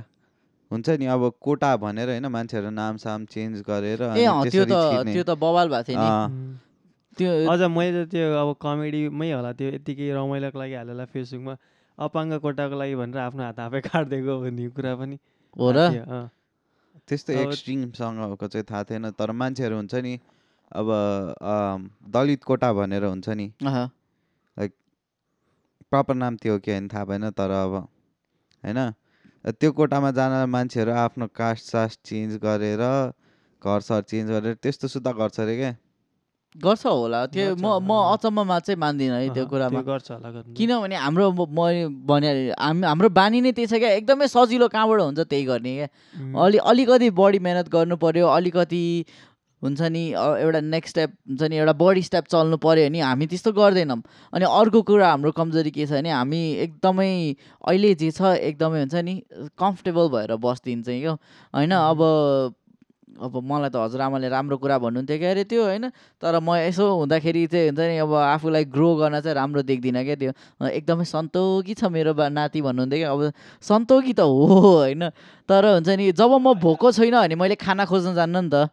हुन्छ 0.70 0.88
नि 1.00 1.06
अब 1.08 1.22
कोटा 1.40 1.70
भनेर 1.84 2.08
होइन 2.12 2.26
मान्छेहरू 2.28 2.70
नाम 2.76 2.96
साम 3.04 3.24
चेन्ज 3.34 3.60
गरेर 3.68 4.00
त्यो 4.48 4.64
त। 4.64 5.04
त्यो 5.08 5.22
त 5.24 5.36
बवाल 5.40 5.68
भएको 5.68 5.92
थियो। 5.92 6.08
त्यो 7.18 7.30
अझ 7.52 7.60
मैले 7.76 8.04
त 8.04 8.08
त्यो 8.12 8.26
अब 8.40 8.48
कमेडीमै 8.62 9.30
होला 9.32 9.52
त्यो 9.58 9.68
यत्तिकै 9.76 10.10
रमाइलोको 10.16 10.58
लागि 10.58 10.74
हालेला 10.80 11.04
फेसबुकमा 11.12 11.54
अपाङ्ग 11.98 12.32
कोटाको 12.44 12.76
लागि 12.78 12.94
भनेर 13.00 13.18
आफ्नो 13.26 13.42
हात 13.42 13.58
आफै 13.58 13.80
काटिदिएको 13.88 14.34
भन्ने 14.42 14.68
कुरा 14.76 14.92
पनि 15.00 15.16
हो 15.56 15.68
र। 15.72 15.78
त्यस्तो 17.08 17.32
एक्सट्रिमसँगको 17.32 18.46
चाहिँ 18.52 18.66
थाहा 18.70 18.82
थिएन 18.84 19.10
तर 19.18 19.30
मान्छेहरू 19.40 19.76
हुन्छ 19.80 19.94
नि 20.04 20.12
अब 20.72 20.88
दलित 22.08 22.44
कोटा 22.44 22.72
भनेर 22.72 23.04
हुन्छ 23.04 23.28
नि। 23.28 23.52
अहँ, 23.62 23.86
प्रपर 25.90 26.14
नाम 26.14 26.36
त्यो 26.36 26.58
कि 26.58 26.70
होइन 26.70 26.88
थाहा 26.88 27.04
भएन 27.04 27.30
तर 27.30 27.50
अब 27.50 27.74
होइन? 28.62 28.92
त्यो 29.48 29.72
कोटामा 29.72 30.10
जान 30.10 30.48
मान्छेहरू 30.50 30.92
आफ्नो 30.92 31.26
कास्ट 31.26 31.64
सास्ट 31.64 32.00
चेन्ज 32.04 32.36
गरेर 32.36 32.82
घर 33.64 33.80
सर 33.80 34.02
चेन्ज 34.02 34.30
गरेर 34.30 34.54
त्यस्तो 34.54 34.88
सुत्ता 34.88 35.12
गर्छ 35.12 35.40
अरे 35.40 35.56
क्या। 35.56 35.76
गर्छ 36.56 36.86
होला। 36.86 37.26
त्यो 37.26 37.54
म 37.56 37.66
म। 37.80 37.90
अचम्ममा 38.12 38.58
चाहिँ 38.60 38.78
मान्दिनँ 38.78 39.16
है 39.20 39.28
त्यो 39.34 39.46
कुरामा। 39.46 39.80
गर्छ 39.80 40.10
होला 40.10 40.30
गर्नु। 40.30 40.54
किनभने 40.54 40.96
हाम्रो 40.96 41.30
म- 41.32 41.48
मैले 41.48 41.86
भने 42.04 42.30
हाम 42.58 42.84
हाम्रो 42.84 43.08
बानी 43.08 43.40
नै 43.40 43.52
त्यही 43.52 43.66
छ 43.66 43.74
क्या। 43.78 43.90
एकदमै 44.00 44.26
सजिलो 44.28 44.68
कहाँबाट 44.68 45.00
हुन्छ 45.00 45.20
त्यही 45.20 45.44
गर्ने 45.44 45.72
क्या। 45.76 45.88
अलि 46.44 46.58
अलिकति 46.58 47.10
बढी 47.10 47.38
मेहनत 47.38 47.68
गर्नु 47.68 47.96
पर्यो 47.96 48.26
अलिकति 48.26 48.82
हुन्छ 49.62 49.80
नि 49.90 50.02
एउटा 50.14 50.60
नेक्स्ट 50.60 50.90
स्टेप 50.90 51.10
हुन्छ 51.28 51.42
नि 51.50 51.56
एउटा 51.56 51.72
बढी 51.82 52.02
स्टेप 52.02 52.24
चल्नु 52.30 52.56
पर्यो 52.62 52.86
भने 52.88 53.00
हामी 53.00 53.26
त्यस्तो 53.26 53.52
गर्दैनौँ। 53.52 54.02
अनि 54.32 54.44
अर्को 54.44 54.82
कुरा 54.86 55.08
हाम्रो 55.10 55.30
कमजोरी 55.34 55.70
के 55.70 55.86
छ 55.86 55.98
भने 55.98 56.10
हामी 56.10 56.42
एकदमै 56.68 57.10
अहिले 57.66 57.94
जे 57.98 58.10
छ 58.14 58.38
एकदमै 58.38 58.78
हुन्छ 58.86 58.94
नि 59.02 59.14
कम्फर्टेबल 59.58 60.08
भएर 60.14 60.36
बस्दिन्छ 60.38 60.86
क्या 60.88 61.12
होइन 61.54 61.72
अब 61.74 62.00
अब 63.18 63.34
मलाई 63.42 63.70
त 63.74 63.76
हजुरआमाले 63.82 64.28
राम्रो 64.30 64.56
कुरा 64.62 64.78
भन्नुहुन्थ्यो 64.78 65.18
क्या 65.18 65.30
अरे 65.30 65.44
त्यो 65.50 65.62
होइन? 65.64 65.90
तर 66.22 66.38
म 66.38 66.54
यसो 66.62 66.86
हुँदाखेरि 67.02 67.46
चाहिँ 67.50 67.74
हुन्छ 67.74 67.80
नि 67.82 67.96
अब 67.98 68.14
आफूलाई 68.14 68.64
ग्रो 68.70 68.88
गर्न 68.94 69.20
चाहिँ 69.20 69.34
राम्रो 69.34 69.62
देख्दिनँ 69.66 70.04
क्या 70.06 70.16
त्यो। 70.22 70.32
एकदमै 70.70 71.04
सन्तोकी 71.04 71.74
छ 71.74 71.90
मेरो 71.90 72.14
बा 72.14 72.28
नाति 72.30 72.62
भन्नुहुन्थ्यो 72.62 72.98
क्या। 73.02 73.10
अब 73.10 73.34
सन्तोकी 73.58 74.12
त 74.14 74.22
हो 74.22 74.86
होइन? 74.86 75.10
तर 75.50 75.66
हुन्छ 75.66 75.88
नि 75.98 76.12
जब 76.14 76.30
म 76.30 76.54
भोको 76.62 76.94
छैन 76.94 77.18
भने 77.18 77.34
मैले 77.34 77.58
खाना 77.58 77.90
खोज्न 77.90 78.14
जान्न 78.14 78.36
नि 78.38 78.50
त। 78.54 78.70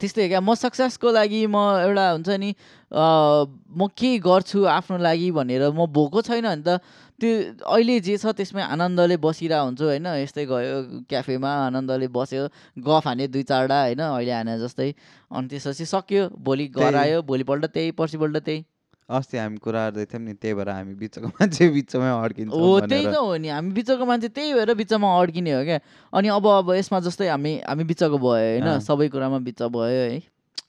त्यस्तै 0.00 0.28
क्या 0.28 0.40
म 0.40 0.54
सक्सेसको 0.56 1.08
लागि 1.12 1.40
म 1.46 1.56
एउटा 1.84 2.06
हुन्छ 2.10 2.28
नि 2.40 2.50
म 2.90 3.86
के 3.96 4.10
गर्छु 4.18 4.64
आफ्नो 4.76 4.96
लागि 4.98 5.30
भनेर 5.38 5.62
म 5.70 5.86
भोको 5.92 6.22
छैन 6.24 6.44
भने 6.48 6.62
त। 6.66 6.80
त्यो 7.20 7.30
अहिले 7.68 8.00
जे 8.00 8.16
छ 8.16 8.32
त्यसमै 8.32 8.62
आनन्दले 8.64 9.16
बसिरहेको 9.20 9.64
हुन्छु 9.64 9.84
होइन। 9.84 10.06
यस्तै 10.24 10.44
गयो 10.48 11.04
क्याफेमा 11.04 11.50
आनन्दले 11.68 12.08
बस्यो 12.16 12.44
गफ 12.80 13.06
हाने 13.06 13.28
दुई 13.28 13.42
चारवटा 13.44 13.78
होइन 13.84 14.00
अहिले 14.00 14.32
हाने 14.32 14.58
जस्तै। 14.64 14.88
अनि 15.28 15.46
त्यसपछि 15.52 15.84
सक्यो 15.84 16.22
भोलि 16.40 16.66
घर। 16.72 16.94
आयो 17.04 17.22
भोलिपल्ट 17.28 17.64
त्यही 17.76 17.90
पर्सिपल्ट 18.00 18.36
त्यही। 18.48 18.64
अस्ति 19.10 19.38
हामी 19.38 19.58
कुरा 19.58 19.82
गर्दै 19.90 20.04
थियौँ 20.06 20.22
नि 20.24 20.34
त्यही 20.38 20.54
भएर 20.54 20.68
हामी 20.70 20.94
बिचको 20.94 21.28
मान्छे 21.36 21.68
बिचमै 21.68 22.10
अड्किन्छौँ 22.10 22.60
हो 22.60 22.80
त्यही 22.86 23.04
त 23.06 23.16
हो 23.18 23.36
नि 23.36 23.48
हामी 23.48 23.70
बिचको 23.74 24.04
मान्छे 24.06 24.28
त्यही 24.28 24.54
भएर 24.54 24.74
बिचमा 24.74 25.08
अड्किने 25.20 25.52
हो 25.52 25.62
क्या। 25.64 25.78
अनि 26.12 26.28
अब 26.30 26.46
अब 26.46 26.72
यसमा 26.74 27.00
जस्तै 27.00 27.28
हामी 27.28 27.52
हामी 27.66 27.84
बिचको 27.84 28.18
भयो 28.18 28.30
होइन। 28.30 28.78
सबै 28.80 29.08
कुरामा 29.08 29.38
बिच 29.46 29.62
भयो 29.62 30.02
है 30.06 30.20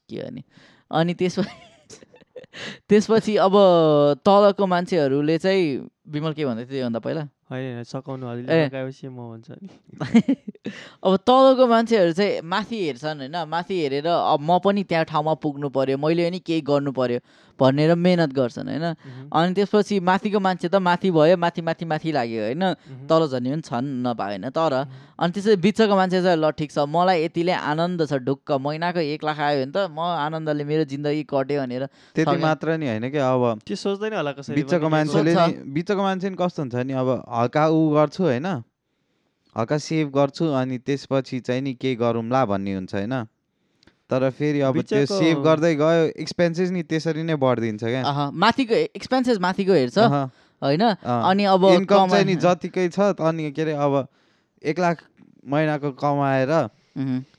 के 0.09 0.15
गर्ने 0.17 0.43
अनि 0.91 1.13
त्यसपछि 1.13 1.69
त्यसपछि 2.89 3.35
अब 3.37 3.53
तलको 4.25 4.65
मान्छेहरूले 4.67 5.37
चाहिँ 5.37 5.67
विमल 6.11 6.33
के 6.33 6.45
भन्दै 6.45 6.65
थियो 6.65 6.71
त्योभन्दा 6.71 6.99
पहिला? 6.99 7.23
होइन 7.51 7.73
होइन 7.75 7.83
सकाउनु 7.83 8.25
ए। 8.25 8.31
हजुरले 8.31 8.65
लगाएपछि 8.65 9.07
म 9.07 9.19
भन्छ 9.31 9.47
नि। 9.51 9.69
अब 11.05 11.15
तलको 11.27 11.67
मान्छेहरू 11.67 12.13
चाहिँ 12.13 12.41
माथि 12.43 12.77
हेर्छन् 12.85 13.19
होइन 13.19 13.37
माथि 13.47 13.75
हेरेर 13.81 14.07
अब 14.07 14.39
म 14.41 14.59
पनि 14.59 14.83
त्यहाँ 14.83 15.05
ठाउँमा 15.05 15.33
पुग्नु 15.43 15.69
पर्यो 15.69 15.97
मैले 15.97 16.29
पनि 16.29 16.39
केही 16.39 16.61
गर्नु 16.61 16.91
पर्यो। 16.91 17.19
भनेर 17.61 17.95
मेहनत 17.95 18.31
गर्छन् 18.33 18.69
होइन? 18.69 18.85
अनि 19.29 19.53
त्यसपछि 19.53 19.99
माथिको 20.01 20.39
मान्छे 20.41 20.67
त 20.67 20.75
माथि 20.81 21.09
भयो 21.11 21.37
माथि 21.37 21.61
माथि 21.61 21.85
माथि 21.85 22.11
लाग्यो 22.11 22.41
होइन? 22.43 22.63
तल 23.05 23.21
झर्ने 23.29 23.49
पनि 23.51 23.61
छन् 23.61 23.87
नभएन 24.05 24.49
तर। 24.49 24.73
अनि 25.21 25.31
त्यसरी 25.31 25.55
बिचको 25.61 25.95
मान्छे 25.95 26.21
चाहिँ 26.21 26.37
ल 26.37 26.49
ठिक 26.57 26.71
छ 26.71 26.85
मलाई 26.89 27.23
यतिले 27.25 27.53
आनन्द 27.53 27.99
छ 28.09 28.17
ढुक्क 28.25 28.51
महिनाको 28.57 28.99
एक 28.99 29.21
लाख 29.23 29.39
आयो 29.39 29.57
भने 29.61 29.71
त 29.71 29.77
म 29.93 29.99
आनन्दले 30.01 30.63
मेरो 30.65 30.83
जिन्दगी 30.89 31.23
कट्यो 31.29 31.61
भनेर 31.61 31.85
त्यति 32.17 32.37
मात्र 32.41 32.77
नि 32.81 32.87
होइन 32.89 33.05
क्या 33.13 33.29
अब 33.29 33.43
त्यो 33.61 33.75
सोच्दैन 33.77 34.13
होला 34.17 34.31
कसैले 34.33 34.57
बिचको 34.57 34.89
मान्छेले 34.89 35.33
बिचको 35.77 36.01
मान्छे 36.01 36.29
नि 36.29 36.37
कस्तो 36.41 36.61
हुन्छ 36.61 36.75
नि 36.89 36.93
अब 36.97 37.09
हल्का 37.29 37.63
ऊ 37.69 37.79
गर्छु 37.93 38.23
होइन? 38.23 38.47
हल्का 39.55 39.77
सेभ 39.77 40.07
गर्छु 40.15 40.45
अनि 40.57 40.77
त्यसपछि 40.87 41.39
चाहिँ 41.45 41.61
नि 41.61 41.73
केही 41.75 41.95
गरौँला 42.01 42.41
भन्ने 42.45 42.73
हुन्छ 42.73 42.93
होइन? 42.95 43.13
तर 44.11 44.29
फेरि 44.31 44.59
अब 44.61 44.81
त्यो 44.83 45.05
सेभ 45.07 45.37
गर्दै 45.43 45.73
गयो 45.75 46.05
एक्सपेन्सेस 46.19 46.71
नि 46.71 46.83
त्यसरी 46.83 47.23
नै 47.23 47.35
बढिदिन्छ 47.35 47.83
क्या। 47.83 48.29
माथिको 48.37 48.75
एक्सपेन्सेस 48.93 49.39
माथिको 49.39 49.73
हेर्छ। 49.73 49.97
होइन। 50.61 50.83
अनि 50.83 51.43
अब 51.47 51.63
इन्कम 51.65 51.95
कमा- 51.95 52.09
चाहिँ 52.11 52.25
नि 52.25 52.35
जतिकै 52.35 52.87
छ 52.89 52.99
त 53.15 53.21
अनि 53.23 53.51
के 53.51 53.61
अरे 53.61 53.73
अब 53.79 54.07
एक 54.63 54.79
लाख 54.79 55.03
महिनाको 55.47 55.91
कमाएर 55.97 56.51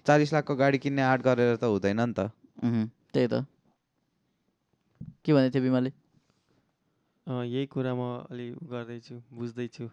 चालिस 0.06 0.32
लाखको 0.32 0.54
गाडी 0.56 0.78
किन्ने 0.78 1.02
आँट 1.04 1.20
गरेर 1.22 1.56
त 1.56 1.64
हुँदैन 1.64 2.00
नि 2.00 2.12
त। 2.12 2.20
उहुँ, 2.64 2.84
त्यही 3.14 3.26
त। 3.28 3.44
के 5.24 5.30
भन्दै 5.32 5.50
थियो 5.54 5.62
बिमलले 5.62 5.90
अँ, 7.26 7.44
यही 7.46 7.66
कुरा 7.66 7.92
म 7.94 8.26
अलि 8.30 8.46
गर्दैछु 8.66 9.14
बुझ्दैछु। 9.30 9.84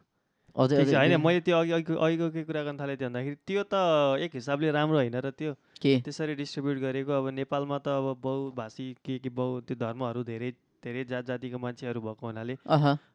छ 0.55 0.75
अझै 0.75 0.95
होइन 0.95 1.15
मैले 1.19 1.39
त्यो 1.41 1.55
अघि 1.57 1.71
अघिको 1.71 1.95
अघिको 1.97 2.29
के 2.29 2.43
कुरा 2.43 2.63
गर्न 2.63 2.77
थालेँ 2.77 2.95
त्यो 2.97 3.09
भन्दाखेरि 3.09 3.35
त्यो 3.45 3.63
त 3.65 3.75
एक 4.19 4.31
हिसाबले 4.35 4.71
राम्रो 4.71 4.97
होइन 4.97 5.15
र 5.17 5.29
त्यो 5.31 5.53
के? 5.81 5.93
त्यसरी 6.01 6.33
डिस्ट्रिब्युट 6.35 6.77
गरेको 6.79 7.11
अब 7.13 7.27
नेपालमा 7.35 7.77
त 7.79 7.87
अब 7.89 8.07
बहुभाषी 8.21 8.87
के 9.05 9.17
के 9.19 9.29
बहु 9.31 9.59
त्यो 9.63 9.75
धर्महरू 9.77 10.23
धेरै 10.25 10.51
धेरै 10.83 11.03
जात 11.05 11.25
जातिको 11.27 11.57
मान्छेहरू 11.59 11.99
भएको 12.01 12.23
हुनाले 12.25 12.55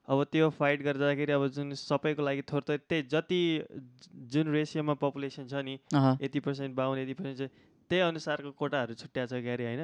अब 0.07 0.19
त्यो 0.31 0.49
फाइट 0.53 0.83
गर्दाखेरि 0.83 1.33
अब 1.33 1.47
जुन 1.51 1.73
सबैको 1.75 2.23
लागि 2.23 2.43
थोर 2.45 2.63
थोर 2.63 2.77
त्यही 2.85 3.03
जति 3.09 3.41
ज- 3.65 4.11
जुन 4.31 4.53
रेसियोमा 4.53 4.95
पपुलेसन 5.01 5.47
छ 5.49 5.65
नि 5.65 5.79
यति 6.21 6.41
पर्सेन्ट 6.41 6.75
बाहुन 6.75 6.99
यति 6.99 7.15
पर्सेन्ट 7.15 7.39
चाहिँ 7.39 7.51
त्यही 7.91 8.03
अनुसारको 8.03 8.51
कोटाहरू 8.55 8.95
छुट्याएको 8.95 9.31
छ 9.31 9.43
क्यारे 9.43 9.65
होइन? 9.65 9.83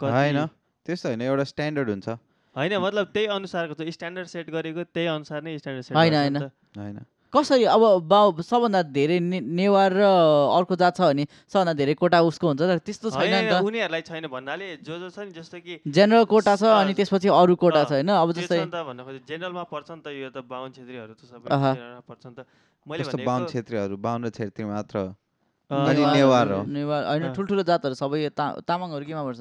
होइन 0.00 0.36
त्यस्तो 0.86 1.08
होइन 1.08 1.20
एउटा 1.22 1.44
स्ट्यान्डर्ड 1.44 1.88
हुन्छ। 1.90 2.08
होइन 2.56 2.76
मतलब 2.78 3.06
त्यही 3.12 3.26
अनुसारको 3.28 3.74
छ 3.74 3.88
स्ट्यान्डर्ड 3.88 4.28
सेट 4.28 4.50
गरेको 4.50 4.84
त्यही 4.84 5.06
अनुसार 5.08 5.42
नै 5.42 5.58
स्ट्यान्डर्ड 5.58 5.84
सेट 5.84 5.96
होइन, 5.96 6.14
होइन। 6.14 6.36
होइन। 6.76 6.98
कसरी 7.32 7.64
अब 7.64 7.82
बाउ 8.04 8.44
सबभन्दा 8.44 8.80
धेरै 8.92 9.18
ने, 9.20 9.40
नेवार 9.40 9.92
र 9.92 10.02
अर्को 10.52 10.76
जात 10.76 10.96
छ 10.96 11.00
भने 11.00 11.24
सबभन्दा 11.48 11.72
धेरै 11.72 11.94
कोटा 11.96 12.20
उसको 12.20 12.44
हुन्छ 12.46 12.60
तर 12.60 12.78
त्यस्तो 12.78 13.08
छैन 13.10 13.32
नि 13.32 13.50
त। 13.50 13.64
उनीहरूलाई 13.64 14.02
छैन 14.04 14.26
भन्नाले 14.28 14.84
जो 14.84 14.98
जो 15.00 15.08
छ 15.08 15.18
नि 15.24 15.32
जस्तो 15.32 15.58
कि 15.64 15.80
जेनरल 15.88 16.24
कोटा 16.28 16.52
छ 16.56 16.62
अनि 16.68 16.92
त्यसपछि 16.92 17.28
अरू 17.32 17.54
कोटा 17.56 17.82
छ 17.88 17.92
होइन? 17.96 18.12
अब 18.12 18.28
जस्तै 18.36 18.58
भन्न 18.68 19.00
खोजेँ 19.00 19.24
जेनरलमा 19.24 19.64
पर्छ 19.64 19.88
नि 19.90 20.00
त 20.04 20.06
यो 20.12 20.28
त 20.28 20.44
बाहुन 20.44 20.70
छेत्रीहरू 20.76 21.12
त 21.16 21.24
सबै 21.24 21.48
पर्छ 22.04 22.22
नि 22.26 22.34
त। 22.36 22.40
मैले 22.84 23.24
बाहुन 23.24 23.42
छेत्रीहरू 23.48 23.96
बाहुन 23.96 24.28
छेत्री 24.28 24.64
मात्र 24.68 24.96
नेवार- 25.72 26.52
हो। 26.52 26.62
नेवार 26.68 27.02
होइन। 27.08 27.32
ठुल्ठुलो 27.32 27.62
जातहरू 27.64 27.94
सबै 27.96 28.28
ता, 28.28 28.60
तामाङहरू 28.60 29.04
केमा 29.08 29.24
पर्छ? 29.24 29.40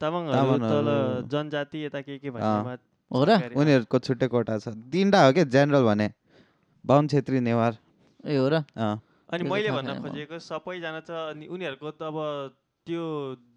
तामाङहरू 0.00 0.52
तल 0.52 0.60
तामाङहरू- 0.60 1.28
जनजाति 1.30 1.78
यता 1.84 2.00
के 2.00 2.18
के 2.18 2.30
भन्नेमा 2.30 2.74
हो 3.10 3.20
र। 3.24 3.30
उनीहरूको 3.52 3.98
छुट्टै 3.98 4.28
कोटा 4.28 4.58
छ। 4.58 4.68
तिनवटा 4.88 5.18
हो 5.26 5.32
क्या 5.32 5.44
जेनरल 5.44 5.84
भने। 5.84 6.08
बाहुन 6.84 7.08
छेत्री 7.08 7.40
नेवार। 7.40 7.72
ए 8.24 8.36
हो 8.36 8.48
र? 8.48 8.64
अँ। 8.76 9.00
अनि 9.28 9.42
मैले 9.44 9.70
भन्न। 9.70 10.00
खोजेको 10.02 10.38
सबैजना 10.40 11.00
छ 11.04 11.10
अनि 11.30 11.46
उनीहरूको 11.46 11.90
त 11.90 12.02
अब 12.02 12.16
त्यो 12.86 13.04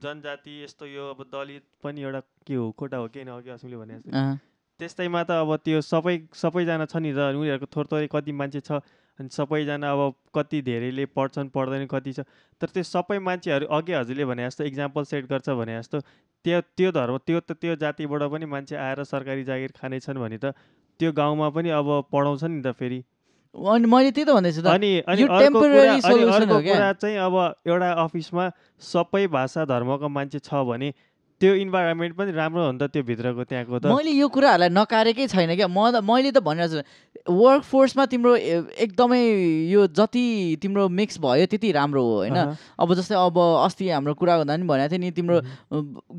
जनजाति 0.04 0.54
यस्तो 0.64 0.86
यो 0.86 1.04
अब 1.14 1.20
दलित 1.32 1.64
पनि 1.82 2.02
एउटा 2.02 2.22
के 2.46 2.54
हो 2.54 2.66
कोटा 2.76 2.98
हो 2.98 3.08
किन 3.08 3.28
अघि 3.32 3.50
अस्मिले 3.50 3.78
भने 3.78 3.94
जस्तै। 3.96 4.12
अँ, 4.12 4.38
त्यस्तैमा 4.80 5.22
त 5.24 5.32
अब 5.42 5.50
त्यो 5.64 5.80
सबै 5.82 6.16
सबैजना 6.34 6.86
छ 6.86 6.96
नि 6.98 7.10
अनि 7.10 7.38
उनीहरूको 7.40 7.68
थोर 7.72 7.86
थोरै 7.88 8.08
कति 8.12 8.32
मान्छे 8.32 8.60
छ 8.60 8.84
अनि 9.20 9.29
सबैजना 9.29 9.91
अब 9.91 10.13
कति 10.36 10.62
धेरैले 10.62 11.05
पढ्छन् 11.15 11.50
पढ्दैन 11.50 11.86
कति 11.88 12.13
छ 12.13 12.25
तर 12.62 12.67
त्यो 12.70 12.84
सबै 12.86 13.20
मान्छेहरू 13.22 13.65
अघि 13.72 13.93
हजुरले 13.93 14.25
भने 14.25 14.46
जस्तो 14.46 14.63
इक्जाम्पल 14.63 15.03
सेट 15.05 15.25
गर्छ 15.27 15.50
भने 15.51 15.77
जस्तो 15.79 16.00
त्यो 16.46 16.62
त्यो 16.77 16.91
धर्म 16.91 17.17
त्यो 17.25 17.39
त 17.39 17.51
त्यो 17.62 17.75
जातिबाट 17.77 18.24
पनि 18.32 18.46
मान्छे 18.48 18.75
आएर 18.77 19.03
सरकारी 19.05 19.43
जागिर 19.43 19.72
खानेछन् 19.77 20.17
भने 20.17 20.38
त 20.38 20.53
त्यो 21.00 21.12
गाउँमा 21.13 21.50
पनि 21.50 21.70
अब 21.72 21.89
पढाउँछ 22.12 22.43
नि 22.46 22.62
त 22.62 22.74
फेरि 22.74 23.03
अनि 23.55 23.86
मैले 23.86 24.12
त्यही 24.12 24.25
त 24.25 24.34
भन्दैछु 24.34 24.62
त 24.62 24.67
अनि 24.67 24.91
अनि 25.05 25.22
यो 25.22 25.27
अर्को? 25.29 26.60
कुरा 26.67 26.91
चाहिँ 26.96 27.17
अब 27.20 27.36
एउटा 27.67 27.91
अफिसमा 28.03 28.46
सबै 28.82 29.25
भाषा 29.29 29.65
धर्मको 29.65 30.10
मान्छे 30.10 30.39
छ 30.41 30.63
भने 30.65 30.89
त्यो 31.40 31.54
इन्भाइरोमेन्ट 31.63 32.16
पनि 32.18 32.32
राम्रो 32.32 32.62
हो 32.66 32.72
नि 32.72 32.80
त 32.80 32.84
त्यो 32.94 33.04
भित्रको 33.04 33.44
त्यहाँको 33.44 33.80
त। 33.80 33.86
मैले 33.90 34.12
यो 34.12 34.28
कुराहरूलाई 34.28 34.70
नकारेकै 34.70 35.28
छैन 35.28 35.56
क्या। 35.56 35.68
म 35.68 35.92
त 35.92 36.04
मैले 36.04 36.32
त 36.32 36.40
भनिरहेको 36.44 36.82
छु 36.82 37.02
वर्क 37.24 37.63
फोर्समा 37.63 38.06
तिम्रो 38.12 38.36
एकदमै 38.36 39.22
यो 39.72 39.88
जति 39.92 40.25
तिम्रो 40.62 40.88
मिक्स 40.90 41.20
भयो 41.24 41.46
त्यति 41.48 41.72
राम्रो 41.72 42.04
हो 42.04 42.16
होइन? 42.28 42.38
अब 42.80 42.94
जस्तै 42.96 43.16
अब 43.16 43.38
अस्ति 43.40 43.90
हाम्रो 43.90 44.13
कुरा 44.20 44.38
गर्दा 44.44 44.56
पनि 44.56 44.68
भनेको 44.68 44.92
थिएँ 44.92 45.00
नि 45.00 45.12
तिम्रो 45.12 45.38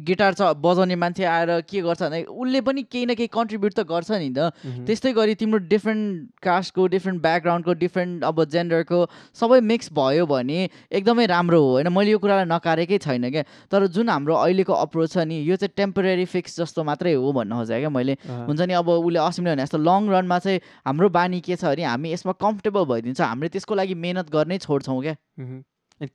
गिटार 0.04 0.32
छ 0.34 0.52
बजाउने 0.60 0.96
मान्छे 0.96 1.24
आएर 1.24 1.50
के 1.68 1.80
गर्छ 1.84 2.02
भने 2.02 2.22
उसले 2.24 2.60
पनि 2.60 2.82
केही 2.88 3.04
न 3.06 3.14
केही 3.14 3.28
कन्ट्रिब्युट 3.32 3.72
त 3.74 3.84
गर्छ 3.84 4.10
नि 4.16 4.30
त। 4.32 4.52
त्यस्तै 4.88 5.12
गरी 5.12 5.34
तिम्रो 5.40 5.58
डिफ्रेन्ट 5.68 6.40
कास्टको 6.40 6.86
डिफ्रेन्ट 6.96 7.20
ब्याकग्राउन्डको 7.20 7.72
डिफ्रेन्ट 7.84 8.24
अब 8.24 8.44
जेन्डरको 8.48 8.98
सबै 9.36 9.60
मिक्स 9.60 9.92
भयो 9.92 10.24
भने 10.26 10.68
एकदमै 10.88 11.26
राम्रो 11.32 11.60
हो 11.60 11.70
होइन? 11.80 11.88
मैले 11.92 12.10
यो 12.12 12.18
कुरालाई 12.18 12.48
नकारेकै 12.48 12.98
छैन 12.98 13.28
क्या। 13.30 13.44
तर 13.68 13.86
जुन 13.92 14.08
हाम्रो 14.08 14.34
अहिलेको 14.34 14.72
अप्रोच 14.72 15.03
छ 15.06 15.24
नि 15.28 15.36
यो 15.48 15.56
चाहिँ 15.56 15.72
टेम्पोरेरी 15.76 16.24
फिक्स 16.24 16.60
जस्तो 16.60 16.84
मात्रै 16.84 17.12
हो 17.14 17.32
भन्न 17.32 17.52
खोजेँ 17.54 17.78
क्या 17.80 17.90
मैले। 17.90 18.14
हुन्छ 18.28 18.60
नि 18.60 18.74
अब 18.74 18.88
उसले 18.88 19.18
अस्मिले 19.18 19.50
भने 19.54 19.62
जस्तो 19.64 19.78
लङ 19.78 20.08
रनमा 20.10 20.38
चाहिँ 20.38 20.60
हाम्रो 20.86 21.08
बानी 21.08 21.40
के 21.40 21.56
छ 21.56 21.64
भने 21.64 21.84
हामी 21.84 22.12
यसमा 22.12 22.32
कम्फर्टेबल 22.40 22.84
भइदिन्छ 22.92 23.20
हामीले 23.20 23.48
त्यसको 23.54 23.74
लागि 23.74 23.94
मेहनत 23.94 24.30
गर्नै 24.30 24.58
छोड्छौँ 24.64 25.00
क्या। 25.02 25.14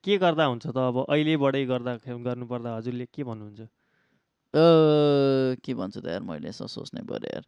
के 0.04 0.18
गर्दा 0.18 0.46
हुन्छ 0.46 0.66
त 0.68 0.78
अब 0.78 1.06
अहिलेबाटै 1.10 1.66
गर्दा 1.66 1.94
गर्नुपर्दा 2.08 2.70
हजुरले 2.78 3.06
के 3.16 3.24
भन्नुहुन्छ? 3.24 3.62
के 5.64 5.74
भन्छु 5.74 6.00
त 6.02 6.06
यार 6.10 6.22
मैले 6.26 6.50
यसो 6.50 6.68
सोच्नै 6.68 7.02
पऱ्यो 7.06 7.30
यार। 7.34 7.44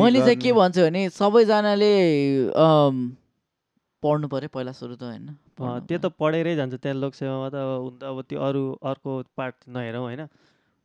मैले 0.00 0.20
चाहिँ 0.20 0.36
के? 0.40 0.52
भन्छु 0.52 0.80
भने 0.82 1.08
सबैजनाले 1.12 1.92
पढ्नु 4.02 4.28
पऱ्यो 4.28 4.48
पहिला 4.52 4.72
सुरु 4.72 4.94
त 4.96 5.02
होइन 5.04 5.26
त्यो 5.86 5.98
त 5.98 6.06
पढेरै 6.20 6.54
जान्छ 6.56 6.74
त्यहाँ 6.76 6.96
लोकसेवामा 6.96 7.48
त 7.48 7.56
अब 7.56 7.70
हुन 7.80 7.94
त 7.98 8.04
अब 8.04 8.18
त्यो 8.28 8.38
अरू 8.48 8.62
अर्को 8.84 9.12
पार्ट 9.36 9.56
नहेरौँ 9.68 10.02
होइन 10.02 10.22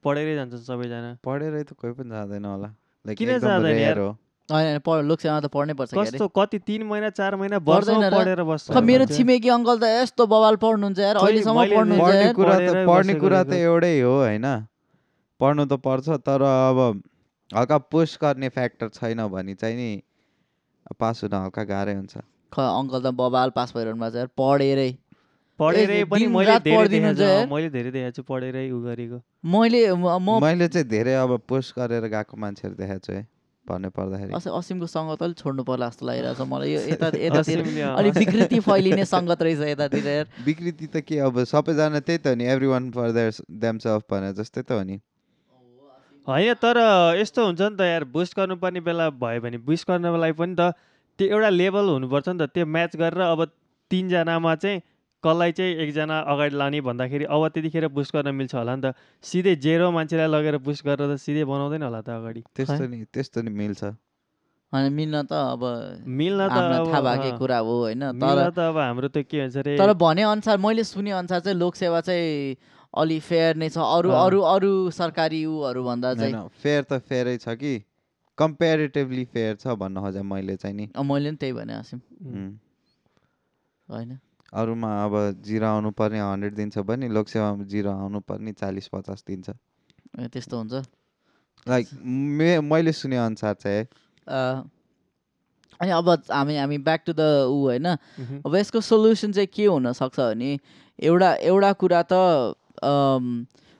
पढेरै 0.03 0.33
जान्छन् 0.35 0.63
सबैजना। 0.65 1.11
पढेरै 1.23 1.63
त 1.63 1.77
कोही 1.77 1.93
पनि 1.93 2.09
जाँदैन 2.11 2.45
होला 2.45 2.69
किन 3.05 3.31
जाँदैन 3.39 3.99
हो। 3.99 4.09
होइन 4.49 4.67
होइन, 4.67 4.79
पढ 4.79 5.03
लोकसेवा 5.05 5.39
त 5.39 5.47
पढ्नै 5.53 5.73
पर्छ 5.73 5.93
कस्तो 5.93 6.27
कति 6.37 6.59
तिन 6.67 6.83
महिना 6.83 7.09
चार 7.19 7.35
महिना 7.35 7.57
वर्षमा। 7.63 8.09
पढेर 8.09 8.43
बस्छ। 8.43 8.65
खै 8.71 8.81
मेरो। 8.81 9.05
छिमेकी 9.11 9.49
अङ्कल 9.49 9.77
त 9.79 9.91
यस्तो 9.93 10.27
बवाल 10.33 10.55
पढ्नुहुन्छ 10.63 10.99
यार 10.99 11.15
अहिलेसम्म 11.17 11.67
पढ्नुहुन्छ 11.69 12.35
कुरा 12.35 12.57
त 12.59 12.73
पढ्ने 12.89 13.13
कुरा 13.19 13.43
त। 13.43 13.59
एउटै 13.61 13.93
हो 14.01 14.13
होइन 14.17 14.47
पढ्नु 15.39 15.63
त 15.65 15.79
पर्छ 15.85 16.19
तर 16.25 16.41
अब 16.49 16.81
हल्का 17.49 17.77
पुस 17.93 18.17
गर्ने 18.21 18.49
फ्याक्टर 18.49 18.87
छैन 18.97 19.27
भने 19.29 19.55
चाहिँ 19.55 19.75
नि 19.77 19.89
पास 20.99 21.23
हुन 21.23 21.33
हल्का 21.35 21.63
गाह्रै 21.71 21.95
हुन्छ। 21.95 22.25
ख 22.51 22.59
अङ्कल 22.59 22.99
त 23.03 23.13
बवाल 23.21 23.49
पास 23.57 23.73
भइरहनु 23.75 23.99
भएको 24.01 24.11
छ 24.11 24.15
यार 24.21 24.29
पढेरै। 24.37 24.91
पनि 25.59 26.27
मैले 26.27 26.57
मैले 27.51 27.69
धेरै 27.69 28.11
छु 28.11 28.23
पढेरै 28.23 28.63
उ 28.71 28.79
गरेको। 28.85 29.17
मैले 29.55 29.81
मैले 30.41 30.67
चाहिँ 30.67 30.87
धेरै 30.87 31.13
अब 31.23 31.37
पुस 31.47 31.73
गरेर 31.77 32.07
गएको 32.15 32.37
मान्छेहरू 32.37 32.75
देखाएको 32.75 33.05
छु 33.05 33.13
है 33.13 33.27
भन्नु 33.65 33.89
पर्दाखेरि। 33.93 34.33
अस- 34.33 34.49
असिमको 34.49 34.87
सङ्गत 34.89 35.21
अलिक 35.23 35.37
छोड्नु 35.37 35.63
पर्ला 35.63 35.89
जस्तो 35.89 36.05
लागिरहेको 36.09 36.43
छ 36.43 36.47
मलाई। 36.49 36.73
यो 36.73 36.79
यता 36.93 37.07
यतातिर 37.13 37.59
अलिक 37.93 38.17
विकृति 38.17 38.59
फैलिने 38.67 39.05
सङ्गत 39.05 39.41
रहेछ 39.41 39.61
यतातिर 39.69 40.07
यार। 40.07 40.25
विकृति 40.49 40.87
त 40.87 41.05
के 41.05 41.19
अब 41.29 41.43
सबैजना 41.53 41.99
त्यही 42.01 42.17
त 42.17 42.27
हो 42.27 42.35
नि 42.35 42.45
every 42.53 42.67
one 42.73 42.89
for 42.91 43.11
their 43.11 43.31
themself 43.65 44.03
भने 44.11 44.33
जस्तै 44.41 44.61
त 44.65 44.71
हो 44.71 44.83
नि। 44.83 44.97
होइन 46.27 46.53
तर 46.63 46.77
यस्तो 47.17 47.45
हुन्छ 47.45 47.61
नि 47.61 47.75
त 47.77 47.81
यार 47.81 48.03
बुस्ट 48.15 48.37
गर्नुपर्ने 48.37 48.81
बेला 48.87 49.09
भयो 49.21 49.41
भने 49.41 49.57
बुस्ट 49.69 49.87
गर्नको 49.89 50.17
लागि 50.21 50.33
पनि 50.41 50.55
त 50.57 50.73
त्यो 51.21 51.29
एउटा 51.29 51.49
लेभल 51.53 51.85
हुनुपर्छ 51.93 52.27
नि 52.33 52.37
त। 52.41 52.49
त्यो 52.49 52.65
म्याच 52.65 52.97
गरेर 52.97 53.21
अब 53.29 53.45
तिनजनामा 53.91 54.55
चाहिँ 54.57 54.81
कसलाई 55.23 55.51
चाहिँ 55.53 55.73
एकजना 55.85 56.17
अगाडि 56.33 56.55
लाने 56.57 56.79
भन्दाखेरि 56.81 57.25
अब 57.29 57.41
त्यतिखेर 57.53 57.87
बुस्ट 57.93 58.11
गर्न 58.15 58.33
मिल्छ 58.33 58.53
होला 58.57 58.73
नि 58.75 58.81
त। 58.81 58.97
सिधै 59.23 59.55
जेरो 59.61 59.91
मान्छेलाई 59.93 60.29
लगेर 60.33 60.57
बुस्ट 60.65 60.81
गरेर 60.81 61.13
त 61.13 61.21
सिधै 61.21 61.43
बनाउँदैन 61.45 61.83
होला 61.85 62.01
त 62.01 62.09
अगाडि। 62.09 62.41
त्यस्तो 62.57 62.83
नि 62.89 63.05
त्यस्तो 63.13 63.41
नि 63.45 63.51
मिल्छ। 63.53 63.83
होइन 64.73 64.87
मिल्न 64.97 65.21
त 65.29 65.33
अब 65.35 65.61
मिल्न 66.09 66.41
त 66.47 66.57
थाहा 66.89 67.01
भएकै 67.05 67.31
कुरा 67.37 67.57
हो 67.59 67.73
होइन 67.85 68.03
तर 68.17 68.49
त 68.49 68.59
अब 68.71 68.77
हाम्रो 68.81 69.07
त 69.13 69.21
के 69.29 69.37
भन्छ 69.45 69.57
अरे? 69.61 69.77
तर 69.77 69.93
भने 69.93 70.23
अनुसार 70.25 70.57
मैले 70.57 70.83
सुने 70.89 71.11
अनुसार 71.11 71.39
चाहिँ 71.45 71.57
लोकसेवा 71.59 72.01
चाहिँ 72.01 72.57
अलि 72.97 73.19
फेयर 73.19 73.55
नै 73.61 73.69
छ। 73.69 73.77
अरू। 73.77 74.09
अरू 74.09 74.39
अरू 74.41 74.73
सरकारी 74.89 75.45
उहरू 75.45 75.83
भन्दा 75.83 76.13
चाहिँ 76.17 76.33
फेयर 76.63 76.81
त 76.89 77.03
फेयरै 77.03 77.37
छ 77.37 77.53
कि। 77.61 77.73
कम्पेरिटिभली 78.41 79.25
फेयर 79.33 79.55
छ 79.55 79.77
भन्न 79.77 80.01
खोजेँ 80.01 80.25
मैले 80.25 80.55
चाहिँ 80.57 80.75
नि। 80.75 80.85
मैले 80.97 81.29
पनि 81.29 81.37
त्यही 81.37 81.53
भने 81.53 81.73
आसिम. 81.75 81.99
होइन। 83.89 84.17
अरूमा 84.53 84.89
अब 85.03 85.13
जिरो 85.45 85.67
आउनु 85.67 85.89
पर्ने 85.95 86.19
हन्ड्रेड 86.19 86.53
दिन्छ 86.55 86.77
भने 86.83 87.07
लोकसेवामा 87.09 87.63
जिरो 87.71 87.91
आउनु 87.91 88.19
पर्ने 88.27 88.51
चालिस 88.59 88.87
पचास 88.91 89.23
दिन्छ। 89.27 89.49
त्यस्तो 90.27 90.57
हुन्छ? 90.57 90.73
लाइक 91.65 91.87
मे 92.03 92.59
मैले 92.59 92.91
सुने 92.91 93.17
अनुसार 93.17 93.53
चाहिँ 93.53 93.77
है। 93.77 93.83
अँ, 94.27 94.69
अनि 95.79 95.91
अब 95.91 96.09
हामी 96.31 96.57
हामी 96.57 96.77
ब्याक 96.83 97.01
टु 97.05 97.13
द 97.13 97.47
ऊ 97.47 97.57
होइन। 97.63 97.87
अब 98.43 98.55
यसको 98.55 98.81
सोल्युसन 98.81 99.31
चाहिँ 99.31 99.47
के 99.47 99.65
हुनसक्छ 99.65 100.19
भने 100.19 100.51
एउटा 100.99 101.29
एउटा 101.47 101.71
कुरा 101.73 102.01
त 102.11 102.13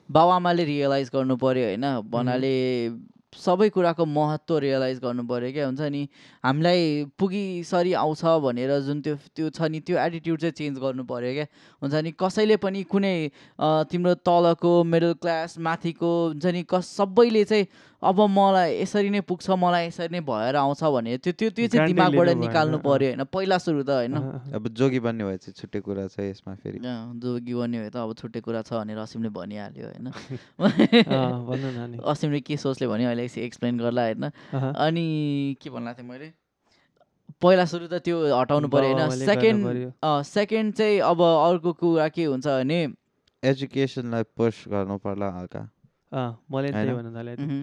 बाबुआमाले 0.08 0.64
रियलाइज 0.64 1.10
गर्नु 1.14 1.36
पऱ्यो 1.36 1.64
होइन। 1.66 1.84
भन्नाले 2.08 2.54
सबै 3.32 3.68
कुराको 3.72 4.04
महत्त्व 4.04 4.58
रियलाइज 4.60 4.98
गर्नु 5.00 5.22
पऱ्यो 5.24 5.52
क्या? 5.52 5.66
हुन्छ 5.66 5.80
नि? 5.80 6.02
हामीलाई 6.44 6.80
पुगिसरी 7.18 7.92
आउँछ 7.96 8.24
भनेर 8.44 8.70
जुन 8.84 9.00
त्यो 9.00 9.16
त्यो 9.36 9.48
छ 9.50 9.72
नि 9.72 9.80
त्यो 9.80 9.96
एटिट्युड 9.98 10.40
चाहिँ 10.40 10.52
चेन्ज 10.52 10.78
गर्नु 10.78 11.04
पऱ्यो 11.08 11.32
क्या? 11.32 11.46
हुन्छ 11.82 11.94
नि? 11.94 12.12
कसैले 12.12 12.56
पनि 12.60 12.82
कुनै 12.92 13.16
तिम्रो 13.88 14.14
तलको 14.20 14.72
मिडल 14.84 15.12
क्लास 15.16 15.58
माथिको 15.58 16.12
हुन्छ 16.28 16.46
नि? 16.46 16.62
कस 16.68 16.84
सबैले 16.96 17.44
चाहिँ 17.44 17.66
अब 18.02 18.20
मलाई 18.26 18.70
यसरी 18.82 19.10
नै 19.14 19.20
पुग्छ 19.22 19.46
मलाई 19.54 19.86
यसरी 19.86 20.10
नै 20.10 20.20
भएर 20.26 20.56
आउँछ 20.58 20.82
भने 20.84 21.16
त्यो 21.22 21.32
त्यो 21.38 21.50
त्यो 21.54 21.66
चाहिँ 21.70 21.86
दिमागबाट 21.86 22.28
निकाल्नु 22.34 22.78
अँ। 22.78 22.82
पऱ्यो 22.82 23.08
होइन। 23.14 23.22
पहिला 23.30 23.58
सुरु 23.62 23.82
त 23.86 23.90
होइन। 24.02 24.14
अब 24.58 24.68
जोगी 24.74 25.00
बन्ने 25.06 25.22
भए 25.24 25.36
चाहिँ 25.38 25.54
छुट्टै 25.54 25.80
कुरा 25.86 26.06
छ 26.10 26.18
यसमा 26.26 26.54
फेरि। 26.58 26.78
जोगी 26.82 27.54
बन्यो 27.54 27.78
भने 27.78 27.90
त 27.94 27.96
अब 28.02 28.10
छुट्टै 28.18 28.40
कुरा 28.42 28.62
छ 28.66 28.82
भनेर 28.82 28.98
असिमले 28.98 29.30
भनिहाल्यो 29.30 29.86
होइन। 29.86 30.06
भन्नु 31.46 32.02
असिमले 32.02 32.40
के 32.42 32.56
सोचले 32.58 32.86
भन्यो 32.90 33.08
अहिले 33.14 33.26
एक्सप्लेन 33.46 33.78
गर्ला 33.78 34.02
होइन। 34.02 34.24
अनि 34.50 35.06
के 35.62 35.70
भन्ला 35.70 35.92
थिएँ 35.94 36.08
मैले? 36.08 36.28
पहिला 37.38 37.64
सुरु 37.70 37.86
त 37.86 38.02
त्यो 38.02 38.18
हटाउनु 38.34 38.66
पऱ्यो 38.66 38.98
होइन। 38.98 39.22
सेकेन्ड 39.30 39.60
पर्यो। 39.66 39.90
सेकेन्ड 40.26 40.74
चाहिँ 40.74 40.98
अब 41.06 41.22
अर्को 41.22 41.70
कुरा 41.78 42.08
के 42.10 42.24
हुन्छ 42.26 42.46
भने 42.46 42.80
एजुकेसनलाई 43.42 44.22
पुस 44.34 44.64
गर्नु 44.70 44.98
पर्ला 44.98 45.28
हल्का। 45.38 45.62
मैले 46.12 46.70
त्यही? 46.72 46.92
भन्नु 46.92 47.10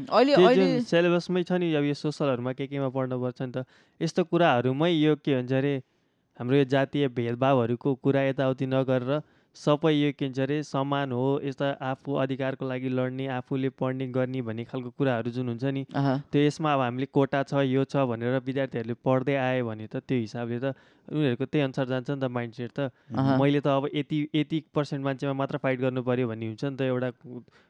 अहिले 0.10 0.34
अहिले 0.34 0.82
सिलेबसमै 0.82 1.44
छ 1.44 1.52
नि 1.54 1.74
अब 1.74 1.84
यो 1.84 1.94
सोसलहरूमा 1.94 2.54
के 2.54 2.68
केमा 2.68 2.90
पढ्नुपर्छ 2.90 3.42
नि 3.42 3.52
त 3.52 3.66
यस्तो 4.02 4.24
कुराहरूमै 4.26 4.92
यो 4.92 5.16
के 5.16 5.36
भन्छ 5.36 5.54
अरे 5.54 5.74
हाम्रो 6.40 6.56
यो 6.58 6.66
जातीय 6.66 7.08
भेदभावहरूको 7.14 7.90
कुरा 7.96 8.22
यताउति 8.24 8.66
नगरेर 8.66 9.22
सबै 9.56 9.92
यो 9.94 10.12
के 10.18 10.26
भन्छ 10.26 10.40
अरे 10.40 10.58
समान 10.64 11.12
हो 11.12 11.24
यस्ता 11.44 11.70
आफू 11.86 12.14
अधिकारको 12.24 12.68
लागि 12.68 12.90
लड्ने 12.90 13.28
आफूले 13.38 13.70
पढ्ने 13.80 14.08
गर्ने 14.18 14.42
भन्ने 14.50 14.64
खालको 14.66 14.90
कुराहरू 14.98 15.32
जुन 15.38 15.48
हुन्छ 15.50 15.64
नि 15.78 15.84
त्यो 15.96 16.42
यसमा 16.42 16.74
अब 16.74 16.82
हामीले 16.82 17.06
कोटा 17.18 17.42
छ 17.44 17.64
यो 17.68 17.84
छ 17.86 18.06
भनेर 18.12 18.38
विद्यार्थीहरूले 18.46 18.96
पढ्दै 19.06 19.36
आयो 19.36 19.66
भने 19.68 19.88
त 19.88 20.02
त्यो 20.08 20.20
हिसाबले 20.20 20.60
त 20.60 20.74
उनीहरूको 21.10 21.46
त्यही 21.46 21.64
अनुसार 21.66 21.86
जान्छ 21.92 22.10
नि 22.10 22.20
त 22.22 22.32
माइन्ड 22.38 22.54
सेट 22.56 22.72
त। 22.80 22.92
मैले 23.42 23.62
त 23.62 23.68
अब 23.68 23.90
यति 23.94 24.18
यति 24.36 24.64
पर्सेन्ट 24.76 25.04
मान्छेमा 25.06 25.34
मात्र 25.42 25.58
फाइट 25.66 25.80
गर्नु 25.82 26.04
पऱ्यो 26.10 26.28
भन्ने 26.32 26.48
हुन्छ 26.48 26.64
नि 26.66 26.78
त 26.78 26.82
एउटा 26.94 27.10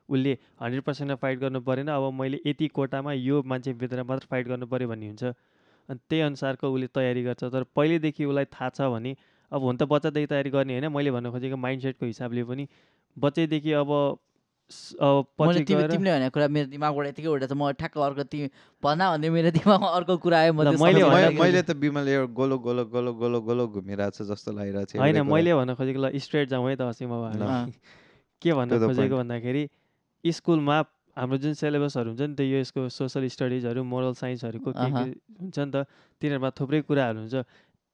उसले 0.09 0.37
हन्ड्रेड 0.61 0.83
पर्सेन्टमा 0.83 1.15
फाइट 1.23 1.39
गर्नु 1.39 1.61
परेन 1.71 1.87
अब 1.95 2.11
मैले 2.19 2.41
यति 2.45 2.67
कोटामा 2.75 3.13
यो 3.13 3.41
मान्छेभित्र 3.53 4.03
मात्र 4.11 4.27
फाइट 4.31 4.47
गर्नु 4.47 4.67
पऱ्यो 4.67 4.87
भन्ने 4.93 5.07
हुन्छ। 5.07 5.23
अनि 5.23 5.99
त्यही 6.09 6.21
अनुसारको 6.21 6.65
उसले 6.69 6.87
तयारी 6.95 7.23
गर्छ। 7.23 7.43
तर 7.43 7.63
पहिल्यैदेखि 7.75 8.25
उसलाई 8.25 8.45
थाहा 8.53 8.69
छ 8.69 8.93
भने 8.93 9.15
अब 9.51 9.59
हुन 9.63 9.75
त 9.77 9.83
बच्चादेखि 9.89 10.27
तयारी 10.31 10.49
गर्ने 10.55 10.73
होइन 10.79 10.87
मैले 10.93 11.11
भन्न 11.11 11.31
खोजेको 11.31 11.57
माइन्ड 11.57 11.81
सेटको 11.81 12.05
हिसाबले 12.05 12.43
पनि 12.49 12.67
बच्चैदेखि 13.17 13.71
अब 13.81 13.91
मैले 15.41 15.61
तिमीले 15.65 16.11
भनेको 16.13 16.29
कुरा 16.29 16.47
मेरो 16.53 16.67
दिमागबाट 16.69 17.05
यतिकै 17.09 17.29
उठेको 17.29 17.47
छ 17.49 17.57
म 17.57 17.71
ठ्याक्क 17.73 17.97
अर्को 17.97 18.23
तिमी 18.29 18.47
भन्दा 18.85 19.05
भन्दै 19.13 19.29
मेरो 19.33 19.49
दिमागमा 19.57 19.89
अर्को 19.97 20.13
कुरा 20.21 20.37
आयो 20.39 20.53
मैले 20.53 20.77
भने-। 20.77 21.33
मैले 21.41 21.61
त 21.65 21.73
बिमल 21.73 22.05
गोलो 22.37 22.57
गोलो 22.61 22.85
गोलो 22.93 23.11
गोलो 23.17 23.39
गोलो 23.41 23.63
घुमिरहेको 23.73 24.13
छ 24.13 24.29
जस्तो 24.29 24.53
लागिरहेको 24.53 24.93
छ 24.93 25.01
होइन। 25.01 25.25
मैले 25.25 25.51
भन्न 25.57 25.73
खोजेको 25.73 25.99
ल 26.05 26.13
स्ट्रेट 26.21 26.53
जाउँ 26.53 26.69
है 26.69 26.75
त 26.77 26.81
हँसी 26.85 27.05
अब 27.09 27.13
हामी। 27.17 27.41
अँ, 27.41 27.73
के 28.41 28.49
भन्न 28.53 28.71
खोजेको. 28.77 29.15
भन्दाखेरि 29.17 29.63
स्कुलमा 30.23 30.77
हाम्रो 31.17 31.37
जुन 31.41 31.53
सिलेबसहरू 31.57 32.09
हुन्छ 32.13 32.21
नि 32.29 32.35
त 32.37 32.41
यो 32.45 32.57
यसको 32.61 32.81
सोसल 32.93 33.25
स्टडिजहरू 33.25 33.81
मोरल 33.81 34.13
साइन्सहरूको 34.21 34.69
के। 34.69 34.85
के 34.85 35.05
हुन्छ 35.41 35.57
नि 35.57 35.71
त 35.73 35.77
तिनीहरूमा 36.21 36.49
थुप्रै 36.53 36.81
कुराहरू 36.85 37.17
हुन्छ 37.25 37.35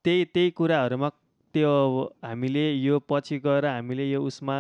त्यही 0.05 0.25
त्यही 0.35 0.49
कुराहरूमा 0.59 1.09
त्यो 1.55 1.71
अब 1.85 1.95
हामीले 2.27 2.63
यो 2.85 2.99
पछि 3.09 3.39
गएर 3.45 3.65
हामीले 3.65 4.05
यो 4.11 4.21
उसमा 4.23 4.55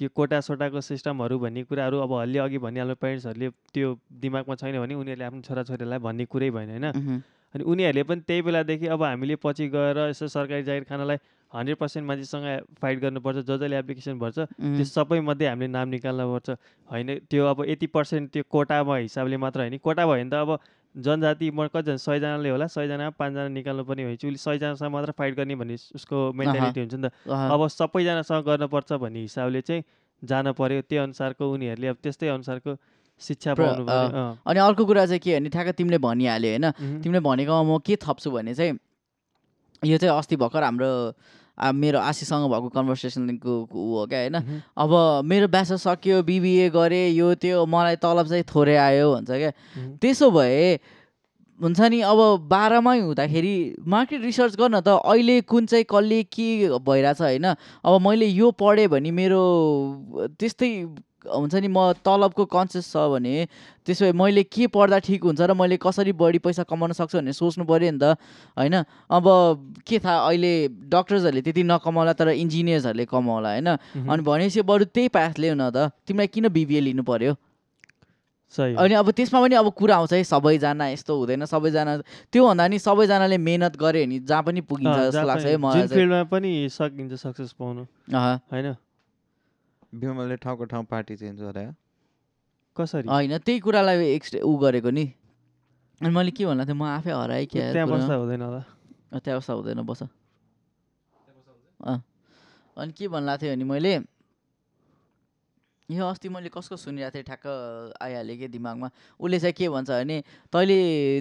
यो 0.00 0.08
कोटा 0.16 0.40
सोटाको 0.40 0.80
सिस्टमहरू 0.80 1.38
भन्ने 1.38 1.62
कुराहरू 1.70 1.98
अब 2.04 2.12
हल्ली 2.20 2.38
अघि 2.44 2.58
भनिहाल्नु 2.58 2.94
पेरेन्ट्सहरूले 3.02 3.48
त्यो 3.74 3.88
दिमागमा 4.22 4.54
छैन 4.62 4.78
भने 4.82 4.94
उनीहरूले 4.94 5.24
आफ्नो 5.24 5.40
छोराछोरीलाई 5.48 5.98
भन्ने 6.06 6.24
कुरै 6.32 6.50
भएन 6.50 6.70
होइन? 6.72 7.22
अनि 7.54 7.64
उनीहरूले 7.64 8.02
पनि 8.08 8.20
त्यही 8.26 8.42
बेलादेखि 8.42 8.86
अब 8.94 9.02
हामीले 9.02 9.36
पछि 9.44 9.68
गएर 9.76 9.98
यसो 10.10 10.28
सरकारी 10.34 10.62
जागिर 10.64 10.84
खानलाई 10.90 11.18
हन्ड्रेड 11.52 11.76
पर्सेन्ट 11.78 12.06
मान्छेसँग 12.08 12.46
फाइट 12.82 12.98
गर्नुपर्छ 13.00 13.36
ज 13.38 13.46
जसले 13.48 13.76
एप्लिकेसन 13.78 14.18
भर्छ 14.18 14.38
त्यो 14.38 14.84
सबैमध्ये 14.90 15.46
हामीले 15.48 15.68
नाम 15.70 15.88
निकाल्नुपर्छ 15.94 16.50
होइन? 16.88 17.08
त्यो 17.30 17.46
अब 17.46 17.64
यति 17.68 17.86
पर्सेन्ट 17.96 18.30
त्यो 18.32 18.42
कोटामा 18.50 18.96
हिसाबले 18.96 19.36
मात्र 19.36 19.60
होइन। 19.60 19.78
कोटा 19.78 20.06
भयो 20.06 20.24
भने 20.24 20.30
त 20.30 20.34
अब 20.34 20.58
जनजाति 20.94 21.50
म 21.50 21.66
कतिजना 21.72 21.96
सयजनाले 21.96 22.50
होला 22.50 22.66
सयजना 22.68 23.10
पाँचजना 23.16 23.48
निकाल्नु 23.48 23.84
पर्ने 23.84 24.04
भने 24.04 24.16
चाहिँ 24.16 24.34
उसले 24.34 24.44
सयजनासँग 24.44 24.92
मात्र 24.92 25.10
फाइट 25.18 25.34
गर्ने 25.36 25.54
भन्ने 25.56 25.76
उसको 25.96 26.16
मेन्टालिटी 26.36 26.80
हुन्छ 26.80 26.94
नि 26.94 27.08
त 27.08 27.12
अब 27.28 27.60
सबैजनासँग 27.68 28.44
गर्नुपर्छ 28.44 28.92
भन्ने 29.00 29.20
हिसाबले 29.24 29.60
चाहिँ 29.60 29.82
जान 30.22 30.52
पर्यो 30.52 30.80
त्यही 30.84 31.02
अनुसारको 31.02 31.44
उनीहरूले 31.52 31.88
अब 31.88 31.96
त्यस्तै 32.02 32.28
अनुसारको 32.28 32.76
शिक्षा 33.20 33.54
पाउनु। 33.54 33.84
अनि 34.44 34.58
अर्को 34.60 34.84
कुरा 34.84 35.04
चाहिँ 35.06 35.20
के 35.20 35.30
भने 35.38 35.48
ठ्याक्क 35.48 35.74
तिमीले 35.78 35.98
भनिहाल्यो 35.98 36.50
होइन। 36.50 36.66
तिमीले 37.02 37.20
भनेकोमा 37.20 37.62
म 37.62 37.78
के 37.80 37.96
थप्छु 37.96 38.30
भने 38.30 38.54
चाहिँ 38.54 38.78
यो 39.82 39.96
चाहिँ 39.98 40.12
अस्ति 40.12 40.36
भर्खर 40.36 40.62
हाम्रो 40.62 40.90
मेरो 41.58 41.98
आशीसँग 42.00 42.48
भएको 42.50 42.68
कन्भर्सेसनको 42.68 43.52
ऊ 43.74 43.84
हो 43.94 44.06
क्या 44.06 44.18
होइन। 44.18 44.36
अब 44.76 44.90
मेरो 45.24 45.48
ब्याचलर 45.48 45.76
सक्यो 45.78 46.22
बिबिए 46.22 46.70
गरेँ 46.70 47.08
यो 47.12 47.34
त्यो 47.34 47.66
मलाई 47.66 47.96
तलब 48.02 48.26
चाहिँ 48.28 48.44
थोरै 48.44 48.76
आयो 48.76 49.12
भन्छ 49.14 49.30
क्या। 49.30 49.50
त्यसो 50.00 50.30
भए 50.30 50.78
हुन्छ 51.60 51.80
नि 51.80 52.00
अब 52.02 52.18
बाह्रमै 52.50 52.98
हुँदाखेरि 53.00 53.56
मार्केट 53.86 54.20
रिसर्च 54.22 54.56
गर्न 54.56 54.80
त 54.80 54.88
अहिले 54.98 55.40
कुन 55.46 55.66
चाहिँ 55.66 55.84
कसले 55.84 56.22
के 56.26 56.48
भइरहेछ 56.80 57.20
होइन 57.20 57.44
अब 57.44 58.00
मैले 58.00 58.26
यो 58.26 58.50
पढेँ 58.50 58.88
भने 58.88 59.10
मेरो 59.12 59.42
त्यस्तै 60.40 60.70
हुन्छ 61.24 61.54
नि 61.54 61.68
म 61.68 61.92
तलबको 62.02 62.44
कन्सियस 62.50 62.86
छ 62.92 62.96
भने 63.12 63.46
त्यसो 63.86 64.04
भए 64.04 64.12
मैले 64.12 64.42
के 64.42 64.66
पढ्दा 64.66 64.98
ठिक 64.98 65.22
हुन्छ 65.22 65.40
र 65.40 65.54
मैले 65.54 65.76
कसरी 65.78 66.12
बढी 66.12 66.38
पैसा 66.42 66.62
कमाउन 66.66 66.92
सक्छु 66.98 67.18
भनेर 67.18 67.34
सोच्नु 67.34 67.64
पऱ्यो 67.64 67.90
नि 67.92 67.98
त 67.98 68.18
होइन? 68.58 68.74
अब 69.10 69.24
के 69.86 69.98
थाहा 69.98 70.18
अहिले 70.26 70.52
डक्टर्सहरूले 70.90 71.42
त्यति 71.42 71.62
नकमाउला 71.62 72.12
तर 72.18 72.28
इन्जिनियर्सहरूले 72.34 73.04
कमाउला 73.06 73.50
होइन? 73.54 73.68
अनि 74.02 74.22
भनेपछि 74.22 74.62
बरु 74.62 74.84
त्यही 74.90 75.08
पाथ 75.10 75.38
लियो 75.38 75.54
न 75.54 75.70
त 75.70 75.90
तिमीलाई 76.06 76.26
किन 76.26 76.48
बिबिए 76.50 76.80
लिनु 76.90 77.02
पर्यो? 77.02 77.34
सही। 78.52 78.74
अनि 78.76 78.94
अब 78.94 79.10
त्यसमा 79.16 79.40
पनि 79.40 79.54
अब 79.56 79.68
कुरा 79.72 79.96
आउँछ 79.96 80.12
है 80.12 80.24
सबैजना 80.28 80.88
यस्तो 80.92 81.12
हुँदैन 81.16 81.44
सबैजना 81.48 81.92
त्योभन्दा 82.28 82.66
नि 82.68 82.78
सबैजनाले 82.78 83.38
मेहनत 83.40 83.76
गऱ्यो 83.80 84.04
भने 84.04 84.18
जहाँ 84.28 84.42
पनि 84.44 84.60
पुगिन्छ 84.60 84.98
जस्तो 85.08 85.26
लाग्छ 85.26 85.44
है 85.46 85.56
मलाई 85.56 85.86
फिल्डमा 85.88 86.22
पनि 86.28 86.50
सकिन्छ 86.68 87.12
सक्सेस 87.16 87.52
पाउनु। 87.56 87.82
होइन? 88.12 88.76
बिमलले 89.92 90.36
ठाउँको 90.36 90.64
ठाउँ 90.64 90.84
पार्टी 90.84 91.16
चेन्ज 91.16 91.40
गरायो। 91.40 91.72
कसरी? 92.76 93.08
होइन 93.08 93.38
त्यही 93.38 93.58
कुरालाई 93.60 94.06
एक्स 94.16 94.34
ऊ 94.40 94.56
गरेको 94.58 94.90
नि। 94.90 95.04
अनि 96.00 96.10
मैले 96.10 96.30
के 96.32 96.46
भन्नु 96.46 96.64
थिएँ 96.64 96.76
म 96.76 96.82
आफै 96.82 97.12
हराएँ 97.12 97.46
क्या 97.46 97.72
त्यहाँ। 97.72 97.88
बस्दा 97.88 98.14
हुँदैन 98.14 98.42
होला। 98.42 98.62
त्यहाँ 99.20 99.38
बस्दा 99.38 99.52
हुँदैन 99.54 99.80
बस। 99.84 100.02
अँ। 101.84 101.98
अनि 102.76 102.92
के 102.96 103.08
भन्नु 103.08 103.36
थिएँ 103.36 103.52
भने 103.52 103.64
मैले 103.64 103.92
यो 105.92 106.06
अस्ति 106.06 106.28
मैले 106.28 106.48
कसको 106.48 106.76
सुनिरहेको 106.76 107.14
थिएँ 107.14 107.24
ठ्याक्क 107.24 107.46
आइहाल्यो 108.02 108.36
कि 108.36 108.48
दिमागमा। 108.48 108.88
उसले 109.20 109.38
चाहिँ 109.38 109.52
के 109.52 109.68
भन्छ 109.68 109.90
भने 109.90 110.18
तैँले 110.52 110.78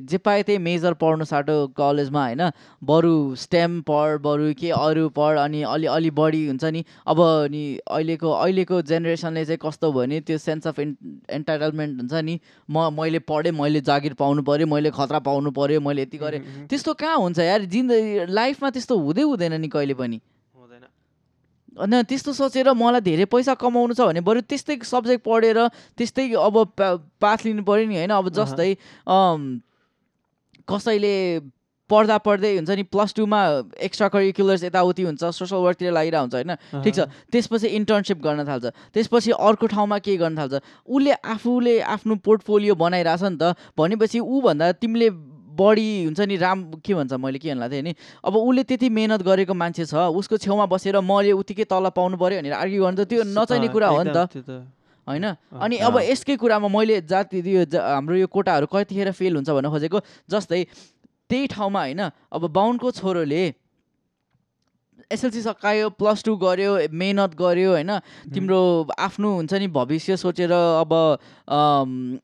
जे 0.08 0.18
पाए 0.18 0.44
त्यही 0.44 0.58
मेजर 0.58 0.94
पढ्नु 0.96 1.26
साटो 1.26 1.56
कलेजमा 1.76 2.24
होइन? 2.26 2.42
बरु 2.82 3.36
स्टेम 3.36 3.82
पढ 3.84 4.20
बरु 4.22 4.54
के 4.56 4.72
अरू 4.72 5.10
पढ 5.10 5.38
अनि 5.38 5.62
अलि 5.64 5.88
अलि 5.88 6.12
बढी 6.12 6.46
हुन्छ 6.48 6.64
नि। 6.66 6.84
अब 7.08 7.20
नि 7.52 7.64
अहिलेको 7.84 8.32
अहिलेको 8.32 8.82
जेनेरेसनले 8.82 9.46
चाहिँ 9.46 9.60
कस्तो 9.62 9.92
भयो 9.92 10.02
भने 10.02 10.20
त्यो 10.22 10.38
सेन्स 10.38 10.68
अफ 10.68 10.80
एन् 10.80 10.96
एन्टाइटलमेन्ट 11.30 12.00
हुन्छ 12.02 12.14
नि। 12.14 12.40
म 12.70 12.90
मैले 12.96 13.20
पढेँ 13.20 13.52
मैले 13.52 13.82
जागिर 13.82 14.14
पाउनु 14.14 14.42
पऱ्यो 14.42 14.68
मैले 14.68 14.92
खतरा 14.92 15.20
पाउनु 15.20 15.52
पऱ्यो 15.52 15.82
मैले 15.82 16.02
यति 16.02 16.18
गरेँ। 16.18 16.42
त्यस्तो 16.70 16.94
कहाँ 16.94 17.18
हुन्छ 17.18 17.40
यार? 17.40 17.62
जिन्दगी 17.66 18.32
लाइफमा 18.32 18.70
त्यस्तो 18.70 18.98
हुँदै 18.98 19.22
हुँदैन 19.22 19.54
नि 19.62 19.68
कहिले 19.68 19.94
पनि। 19.94 20.20
अनि 21.82 22.04
त्यस्तो 22.10 22.32
सोचेर 22.34 22.72
मलाई 22.78 23.02
धेरै 23.02 23.26
पैसा 23.26 23.54
कमाउनु 23.58 23.94
छ 23.98 24.02
भने 24.10 24.22
बरु 24.22 24.42
त्यस्तै 24.46 24.78
सब्जेक्ट 24.86 25.26
पढेर 25.26 25.58
त्यस्तै 25.98 26.26
अब 26.38 26.56
पाथ 27.18 27.40
लिनु 27.46 27.64
पऱ्यो 27.66 27.86
नि 27.90 27.96
होइन? 27.98 28.12
अब। 28.14 28.30
जस्तै 28.30 28.70
कसैले 30.70 31.16
पढ्दा 31.90 32.18
पढ्दै 32.24 32.52
हुन्छ 32.56 32.72
नि 32.72 32.84
प्लस 32.88 33.12
टूमा 33.16 33.40
एक्स्ट्रा 33.84 34.08
करिकुलर्स 34.08 34.64
यताउति 34.64 35.04
हुन्छ 35.04 35.24
सोसल 35.36 35.60
वर्कतिर 35.60 35.92
लागिरहेको 35.92 36.24
हुन्छ 36.24 36.36
होइन? 36.40 36.52
ठिक 36.84 36.94
छ। 36.96 37.00
त्यसपछि 37.28 37.68
इन्टर्नसिप 37.68 38.18
गर्न 38.24 38.48
थाल्छ। 38.48 38.66
त्यसपछि 38.96 39.32
अर्को 39.36 39.68
ठाउँमा 39.76 39.98
के 40.00 40.16
गर्न 40.16 40.38
थाल्छ? 40.40 40.64
उसले 40.88 41.12
आफूले 41.20 41.76
आफ्नो 41.84 42.16
पोर्टफोलियो 42.24 42.76
बनाइरहेछ 42.80 43.24
नि 43.28 43.38
त। 43.42 43.60
भनेपछि 43.76 44.20
ऊभन्दा 44.24 44.72
तिमीले 44.80 45.10
बढी 45.52 45.88
हुन्छ 46.06 46.20
नि 46.22 46.36
राम 46.38 46.64
के 46.80 46.94
भन्छ 46.94 47.14
मैले 47.14 47.40
के 47.40 47.50
भन्नु 47.52 47.70
थिएँ 47.70 47.82
नि? 47.82 47.94
अब 48.24 48.34
उसले 48.36 48.64
त्यति 48.64 48.90
मेहनत 48.90 49.22
गरेको 49.22 49.54
मान्छे 49.54 49.86
छ 49.86 49.94
उसको 50.16 50.38
छेउमा 50.38 50.66
बसेर 50.66 51.00
मैले 51.02 51.32
उतिकै 51.36 51.66
तल 51.68 51.90
पाउनु 51.92 52.18
पऱ्यो 52.18 52.40
भनेर 52.40 52.54
आर्ग्यु 52.54 52.82
गर्नु 52.84 52.98
त 52.98 53.08
त्यो 53.08 53.24
नचाहिने 53.28 53.68
कुरा 53.68 53.88
हो 53.88 54.04
नि 54.04 54.14
त। 54.16 54.20
होइन? 55.08 55.26
अनि 55.60 55.78
अब। 55.78 55.96
यसकै 56.08 56.36
कुरामा 56.38 56.68
मैले 56.68 57.02
जाति 57.04 57.38
यो 57.42 57.66
हाम्रो 57.68 58.16
यो 58.16 58.28
कोटाहरू 58.28 58.66
कतिखेर 58.70 59.12
फेल 59.12 59.34
हुन्छ 59.36 59.50
भन्न 59.50 59.68
खोजेको 59.70 60.00
जस्तै 60.30 60.62
त्यही 61.30 61.48
ठाउँमा 61.48 61.80
होइन 61.80 62.02
अब 62.32 62.44
बाहुनको 62.48 62.92
छोरोले 62.92 63.44
एसएलसी 65.12 65.42
सकायो 65.42 65.90
प्लस 66.00 66.24
टू 66.24 66.36
गऱ्यो 66.38 66.72
मेहनत 66.92 67.36
गऱ्यो 67.36 67.72
होइन? 67.72 67.92
तिम्रो 68.34 68.60
आफ्नो 69.00 69.30
हुन्छ 69.36 69.54
नि 69.54 69.68
भविष्य 69.70 70.18
सोचेर 70.18 70.52
अब 70.52 70.94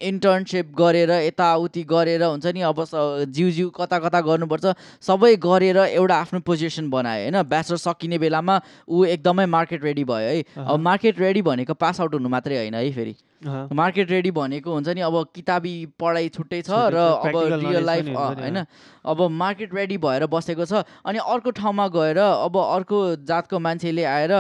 इन्टर्नसिप 0.01 0.73
गरेर 0.77 1.11
यताउति 1.11 1.83
गरेर 1.83 2.23
हुन्छ 2.23 2.45
नि 2.47 2.61
अब 2.61 2.83
जिउ 3.27 3.49
जिउ 3.51 3.69
कता 3.75 3.99
कता 3.99 4.21
गर्नुपर्छ। 4.21 4.65
सबै 5.01 5.35
गरेर 5.35 5.77
एउटा 5.77 6.15
आफ्नो 6.15 6.39
पोजिसन 6.41 6.89
बनायो 6.89 7.23
होइन? 7.23 7.41
ब्याचलर 7.43 7.77
सकिने 7.77 8.17
बेलामा 8.17 8.59
ऊ 8.89 9.05
एकदमै 9.05 9.45
मार्केट 9.45 9.83
रेडी 9.83 10.03
भयो 10.03 10.27
है? 10.27 10.43
अब। 10.57 10.79
मार्केट 10.79 11.19
रेडी 11.19 11.41
भनेको 11.41 11.73
पास 11.75 12.01
आउट 12.01 12.13
हुनु 12.13 12.29
मात्रै 12.29 12.57
होइन 12.57 12.73
है 12.73 12.91
फेरि। 12.91 13.15
मार्केट 13.45 14.09
रेडी 14.11 14.31
भनेको 14.31 14.73
हुन्छ 14.73 14.89
नि 14.89 15.01
अब 15.01 15.15
किताबी 15.35 15.73
पढाइ 15.99 16.29
छुट्टै 16.29 16.61
छ 16.61 16.69
र 16.89 16.97
अब 16.97 17.35
रियल 17.61 17.85
लाइफ 17.85 18.07
होइन? 18.09 18.65
अब 19.05 19.21
मार्केट 19.31 19.73
रेडी 19.75 19.97
भएर 19.97 20.25
बसेको 20.25 20.65
छ 20.65 20.81
अनि 21.05 21.19
अर्को 21.21 21.51
ठाउँमा 21.53 21.87
गएर 21.87 22.17
अब 22.17 22.57
अर्को 22.57 22.97
जातको 23.23 23.59
मान्छेले 23.59 24.03
आएर 24.03 24.33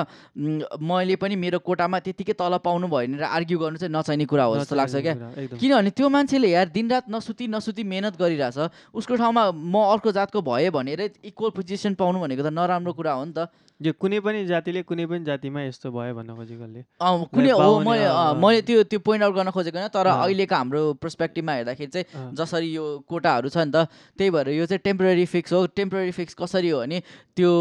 मैले 0.81 1.15
पनि 1.15 1.35
मेरो 1.37 1.59
कोटामा 1.61 1.99
त्यतिकै 1.99 2.33
तल 2.33 2.57
पाउनु 2.65 2.87
भयो 2.87 3.07
भनेर 3.07 3.23
आर्ग्यु 3.23 3.59
गर्नु 3.59 3.77
चाहिँ 3.77 3.93
नचाहिने 3.93 4.25
कुरा 4.25 4.43
हो 4.43 4.57
जस्तो 4.57 4.75
लाग्छ 4.75 4.95
क्या। 4.97 5.15
किनभने 5.55 5.89
त्यो 5.93 6.09
मान्छेले 6.09 6.49
यार 6.49 6.67
दिनरात 6.73 7.05
नसुती 7.09 7.47
नसुती 7.47 7.83
मेहनत 7.85 8.17
गरिरहेछ 8.17 8.57
उसको 8.91 9.15
ठाउँमा 9.15 9.43
म 9.53 9.75
अर्को 9.93 10.11
जातको 10.11 10.41
भएँ 10.41 10.69
भनेर 10.73 11.01
इक्वल 11.23 11.49
पोजिसन 11.53 11.93
पाउनु 11.95 12.17
भनेको 12.19 12.43
त 12.43 12.49
नराम्रो 12.49 12.93
कुरा 12.97 13.13
हो 13.13 13.25
नि 13.25 13.33
त। 13.37 13.47
यो 13.79 13.91
कुनै 14.01 14.19
पनि 14.25 14.39
जातिले 14.49 14.81
कुनै 14.89 15.05
पनि 15.05 15.23
जातिमा 15.25 15.61
यस्तो 15.69 15.91
भयो 15.93 16.13
भन्न 16.17 16.33
खोजेकोले 16.35 16.81
अँ, 16.97 17.29
कुनै 17.29 17.49
हो 17.53 17.79
मैले। 17.85 18.05
मैले 18.41 18.61
त्यो 18.65 18.83
त्यो 18.89 18.99
पोइन्ट 19.05 19.23
आउट 19.23 19.33
गर्न 19.37 19.49
खोजेको 19.53 19.77
होइन 19.77 19.89
तर। 19.93 20.07
अहिलेको 20.07 20.55
हाम्रो 20.55 20.81
पर्सपेक्टिभमा 20.97 21.53
हेर्दाखेरि 21.53 21.91
चाहिँ 21.93 22.33
जसरी 22.33 22.69
यो 22.73 22.85
कोटाहरू 23.05 23.49
छ 23.53 23.57
नि 23.61 23.71
त 23.71 23.85
त्यही 24.17 24.29
भएर 24.33 24.49
यो 24.57 24.65
चाहिँ 24.65 24.81
टेम्पोररी 24.81 25.25
फिक्स 25.29 25.53
हो 25.53 25.59
टेम्पोररी 25.77 26.11
फिक्स 26.17 26.33
कसरी 26.41 26.69
हो 26.73 26.79
भने 26.81 26.97
त्यो 27.37 27.51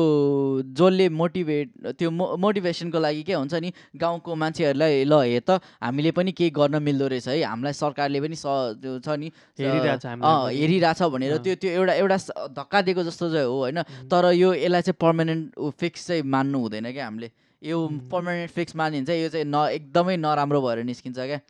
जसले 0.73 1.09
मोटिभेट 1.21 1.69
त्यो 2.01 2.09
मो 2.11 2.25
मोटिभेसनको 2.41 2.99
लागि 2.99 3.23
के 3.29 3.35
हुन्छ 3.37 3.55
नि 3.61 3.73
गाउँको 4.01 4.35
मान्छेहरूलाई 4.35 5.05
ल 5.05 5.21
हे 5.21 5.41
त 5.45 5.61
हामीले 5.85 6.11
पनि 6.17 6.33
केही 6.33 6.51
गर्न 6.57 6.81
मिल्दो 6.83 7.07
रहेछ 7.13 7.29
है 7.29 7.43
हामीलाई 7.45 7.73
सरकारले 7.77 8.21
पनि 8.25 8.37
स 8.41 8.49
त्यो 8.81 8.99
छ 9.05 9.09
नि 9.21 9.29
हेरिरहेछ 9.61 11.03
भनेर। 11.13 11.37
त्यो 11.45 11.55
त्यो 11.61 11.71
एउटा 11.77 11.93
एउटा 12.01 12.17
धक्का 12.57 12.81
दिएको 12.89 13.03
जस्तो 13.05 13.31
चाहिँ 13.31 13.47
हो 13.47 13.57
होइन 13.61 13.83
तर 14.09 14.33
यो 14.33 14.49
यसलाई 14.55 14.83
चाहिँ 14.83 14.97
पर्मानेन्ट 14.97 15.45
फिक्स 15.77 16.06
चाहिँ 16.07 16.23
मान्नु 16.23 16.59
हुँदैन 16.59 16.92
क्या 16.92 17.05
हामीले। 17.05 17.31
यो। 17.62 17.79
पर्मानेन्ट 18.12 18.51
फिक्स 18.53 18.77
मान्यो 18.77 19.01
भने 19.01 19.07
चाहिँ 19.07 19.23
यो 19.23 19.29
चाहिँ 19.29 19.47
न 19.47 19.57
एकदमै 19.75 20.16
नराम्रो 20.16 20.61
भएर 20.62 20.85
निस्किन्छ 20.85 21.19
क्या। 21.19 21.40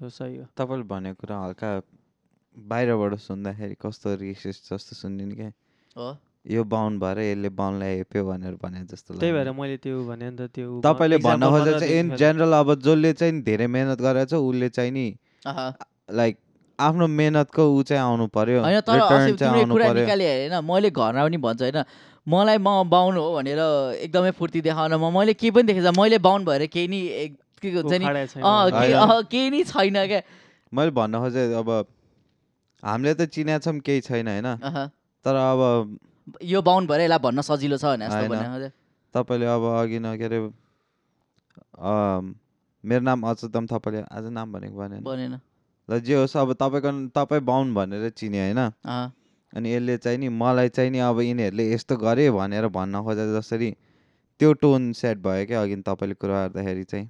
हो, 0.00 0.08
सही 0.08 0.36
हो। 0.36 0.44
तपाईँले 0.54 0.86
भनेको 0.86 1.16
कुरा 1.20 1.36
हल्का 1.44 1.68
बाहिरबाट 2.54 3.14
सुन्दाखेरि 3.18 3.74
कस्तो 3.80 4.14
रिसिस्ट 4.20 4.62
जस्तो 4.72 4.92
सुनिने 4.96 5.34
क्या। 5.34 5.50
हो। 5.96 6.08
यो 6.46 6.64
बाहुन 6.64 6.98
भएर 6.98 7.18
यसले 7.18 7.48
बाहुनलाई 7.50 7.94
हेप्यो 7.96 8.22
भनेर 8.24 8.54
भने 8.62 8.84
जस्तो 8.88 9.14
त्यही। 9.14 9.32
भएर 9.32 9.50
मैले 9.52 9.76
त्यो 9.78 9.96
भने 10.06 10.30
नि 10.30 10.36
त 10.36 10.50
त्यो 10.54 10.80
तपाईँले 10.80 11.18
भन्न 11.18 11.42
खोजेको 11.50 11.78
चाहिँ 11.78 11.98
इन 11.98 12.06
जेनरल 12.16 12.52
अब 12.52 12.74
जसले 12.80 13.12
चाहिँ 13.12 13.42
धेरै 13.42 13.66
मेहनत 13.66 13.98
गरेर 14.00 14.24
छ 14.26 14.34
उसले 14.34 14.68
चाहिँ 14.68 14.90
नि 14.90 15.06
अहँ। 15.46 15.70
लाइक 16.14 16.34
आफ्नो 16.78 17.06
मेहनतको 17.10 17.62
ऊ 17.74 17.82
चाहिँ 17.82 18.02
आउनु 18.02 18.26
पर्यो 18.32 18.62
होइन 18.62 18.80
तर 18.80 18.98
कुरा 19.66 19.92
निकाले 19.92 20.24
होइन 20.24 20.54
मैले 20.64 20.90
घरमा 20.90 21.22
पनि 21.26 21.36
भन्छु 21.36 21.64
होइन। 21.64 21.82
मलाई 22.28 22.58
म 22.58 22.68
बाहुन 22.88 23.16
हो 23.16 23.26
भनेर 23.34 23.60
एकदमै 24.04 24.30
फुर्ती 24.38 24.60
देखाउन 24.60 24.94
म 24.94 25.12
मैले 25.16 25.34
केही 25.34 25.50
पनि 25.50 25.64
देखेको 25.72 25.92
छ 25.92 25.98
मैले 25.98 26.18
बाहुन 26.20 26.44
भएर 26.44 26.66
केही 26.68 26.88
नि 26.88 27.00
एक- 27.24 27.38
के 27.62 27.68
हुन्छ 27.72 27.92
नि। 27.92 28.04
केही 29.32 29.50
नि 29.50 29.64
छैन 29.64 29.96
क्या। 30.06 30.20
मैले 30.72 30.90
भन्न 30.92 31.18
खोजेँ 31.18 31.46
अब 31.54 31.70
हामीले 32.82 33.14
त 33.14 33.26
चिनेको 33.32 33.60
छौँ 33.64 33.78
केही 33.80 34.00
छैन 34.00 34.28
होइन। 34.28 34.48
तर 35.24 35.34
अब 35.34 35.98
यो 36.44 36.62
बाहुन 36.62 36.86
भएर 36.86 37.00
यसलाई 37.00 37.18
भन्न 37.18 37.40
सजिलो 37.40 37.76
छ 37.76 37.96
भने। 38.28 38.70
तपाईँले 39.14 39.46
अब 39.48 39.62
अघि 39.80 39.98
न 39.98 40.16
के 40.18 40.24
अरे 40.24 40.38
मेरो 42.84 43.02
नाम 43.02 43.22
अचुतम 43.24 43.66
तपाईँले 43.66 44.02
आज 44.06 44.24
नाम 44.30 44.52
भनेको 44.52 44.76
भनेन। 44.76 45.02
बनेन 45.02 45.40
ल 45.88 45.98
जे 46.00 46.14
होस् 46.14 46.36
अब 46.36 46.52
तपाईँको 46.52 46.90
तपाईँ 47.08 47.40
बाहुन 47.40 47.74
भनेर 47.74 48.10
चिने 48.12 48.38
होइन? 48.38 48.60
अँ 48.84 49.12
अनि 49.52 49.74
यसले 49.74 49.96
चाहिँ 49.96 50.18
नि 50.18 50.28
मलाई 50.28 50.68
चाहिँ 50.68 50.90
नि 50.90 50.98
अब 50.98 51.20
यिनीहरूले 51.20 51.64
यस्तो 51.72 51.96
गरे 51.96 52.30
भनेर 52.30 52.66
भन्न 52.68 53.02
खोजे 53.02 53.26
जसरी 53.34 53.70
त्यो 54.40 54.52
टोन 54.62 54.92
सेट 54.92 55.18
भयो 55.18 55.46
क्या 55.46 55.62
अघि 55.62 55.76
तपाईँले 55.86 56.14
कुरा 56.14 56.46
गर्दाखेरि 56.46 56.84
चाहिँ। 56.84 57.06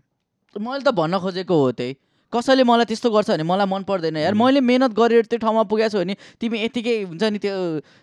मैले 0.56 0.84
त 0.84 0.94
भन्न 0.94 1.18
खोजेको 1.18 1.54
हो 1.54 1.72
त्यही। 1.72 1.96
कसैले 2.32 2.64
मलाई 2.64 2.84
त्यस्तो 2.84 3.10
गर्छ 3.10 3.30
भने 3.30 3.42
मलाई 3.42 3.66
मन 3.66 3.82
पर्दैन 3.88 4.16
यार। 4.16 4.32
हुँ। 4.32 4.44
मैले 4.44 4.60
मेहनत 4.60 4.92
गरेर 4.94 5.24
त्यो 5.26 5.38
ठाउँमा 5.38 5.62
पुगेको 5.66 5.88
छु 5.88 5.98
भने 5.98 6.16
तिमी 6.40 6.62
यतिकै 6.64 6.96
हुन्छ 7.02 7.22
नि 7.22 7.38
त्यो 7.38 7.54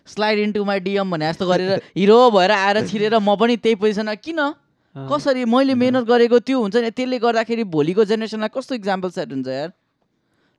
स्लाइड 0.06 0.38
इन्टु 0.38 0.64
माई 0.64 0.80
डिएम 0.80 1.10
भने 1.10 1.32
जस्तो 1.32 1.46
गरेर 1.46 1.80
हिरो 2.00 2.18
भएर 2.30 2.50
आएर 2.50 2.86
छिरेर 2.86 3.18
म 3.18 3.36
पनि 3.40 3.56
त्यही 3.56 3.74
पोजिसनमा 3.82 4.14
किन? 4.20 4.40
कसरी 4.96 5.44
मैले। 5.44 5.74
मेहनत 5.74 6.04
गरेको 6.06 6.38
त्यो 6.42 6.60
हुन्छ 6.60 6.76
नि 6.76 6.90
त्यसले 6.90 7.18
गर्दाखेरि 7.18 7.64
भोलिको 7.70 8.04
जेनेरेसनलाई 8.04 8.50
कस्तो 8.54 8.74
इक्जाम्पल 8.74 9.10
सेट 9.10 9.32
हुन्छ 9.32 9.48
यार? 9.48 9.70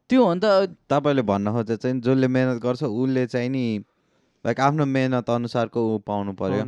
त्यो 0.09 0.23
हो 0.23 0.33
नि 0.33 0.39
त। 0.39 0.45
तपाईँले 0.89 1.21
भन्न 1.21 1.51
खोजे 1.53 1.75
चाहिँ 1.77 1.99
जसले 2.01 2.27
मेहनत 2.27 2.61
गर्छ 2.63 2.83
उसले 2.83 3.25
चाहिँ 3.27 3.49
नि 3.49 3.65
लाइक 4.45 4.59
आफ्नो 4.59 4.85
मेहनत 4.85 5.29
अनुसारको 5.29 5.79
ऊ 5.83 5.97
पाउनु 6.07 6.31
पर्यो। 6.39 6.63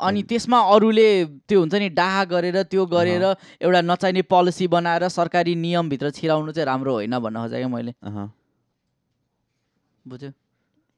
अनि 0.00 0.22
त्यसमा 0.22 0.58
अरूले 0.74 1.08
त्यो 1.48 1.58
हुन्छ 1.60 1.74
नि 1.74 1.88
डाहा 1.92 2.24
गरेर 2.24 2.62
त्यो 2.72 2.86
गरेर 2.86 3.24
एउटा 3.60 3.80
नचाहिने 3.84 4.22
पोलिसी 4.32 4.66
बनाएर 4.72 5.08
सरकारी 5.08 5.54
नियमभित्र 5.54 6.10
छिराउनु 6.16 6.52
चाहिँ 6.52 6.66
राम्रो 6.66 6.92
होइन 6.94 7.18
भन्न 7.18 7.36
खोजेँ 7.42 7.58
क्या 7.58 7.68
मैले। 7.68 7.92
बुझ्यो? 10.08 10.30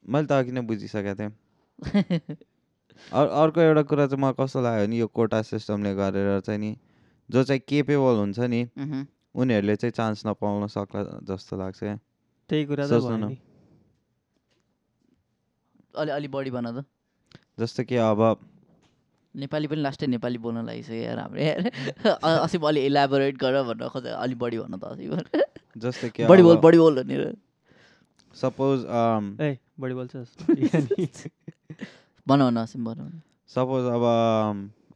मैले 0.06 0.26
त 0.26 0.32
अघि 0.32 0.52
नै 0.52 0.60
बुझिसकेको 0.62 1.14
थिएँ। 1.18 1.32
अर 3.10 3.26
अर्को 3.26 3.60
एउटा 3.60 3.82
कुरा 3.90 4.06
चाहिँ 4.06 4.22
मलाई 4.22 4.34
कस्तो 4.38 4.58
लाग्यो 4.62 4.86
भने 4.86 4.96
यो 4.96 5.06
कोटा 5.10 5.42
सिस्टमले 5.42 5.94
गरेर 5.94 6.40
चाहिँ 6.46 6.60
नि 6.60 6.70
जो 7.30 7.42
चाहिँ 7.42 7.60
केपेबल 7.66 8.16
हुन्छ 8.22 8.38
नि। 8.38 8.60
उनीहरूले 9.34 9.76
चाहिँ 9.76 9.92
चान्स 9.92 10.26
नपाउन 10.26 10.66
सक्ला 10.66 11.02
जस्तो 11.24 11.56
लाग्छ 11.56 11.78
क्या। 11.78 11.98
त्यही 12.50 12.64
कुरा 12.64 12.86
त 12.86 12.90
अलि 15.94 16.10
अलि 16.10 16.28
बढी 16.28 16.50
भन 16.50 16.72
त। 16.72 16.84
जस्तो 17.58 17.84
कि 17.84 17.96
अब 17.96 18.38
नेपाली 19.34 19.66
पनि 19.66 19.80
लास्टै 19.80 20.06
नेपाली 20.06 20.38
बोल्न 20.38 20.66
लागिसक्यो 20.66 20.96
यार 20.96 21.18
हाम्रो 21.18 21.40
यार। 21.40 21.70
अ- 22.20 22.44
असिम 22.44 22.68
अलि 22.68 22.86
इलाबोरेट 22.86 23.36
गर 23.36 23.62
भन्न 23.62 23.88
खोज 23.88 24.06
अलि 24.06 24.34
बढी 24.34 24.58
भन 24.58 24.76
त 24.76 24.84
असिम 24.84 25.16
जस्तो 25.76 26.08
कि 26.12 26.26
बढी 26.28 26.42
बोल 26.42 26.56
बढी 26.56 26.78
बोल 26.78 27.02
भनेर। 27.02 27.36
सपोज 28.36 28.84
ए 29.40 29.58
बढी 29.80 29.94
भन 32.28 32.56
असिम 32.56 32.84
भन 32.84 33.00
भन। 33.00 33.22
सपोज 33.48 33.84
अब 33.84 34.04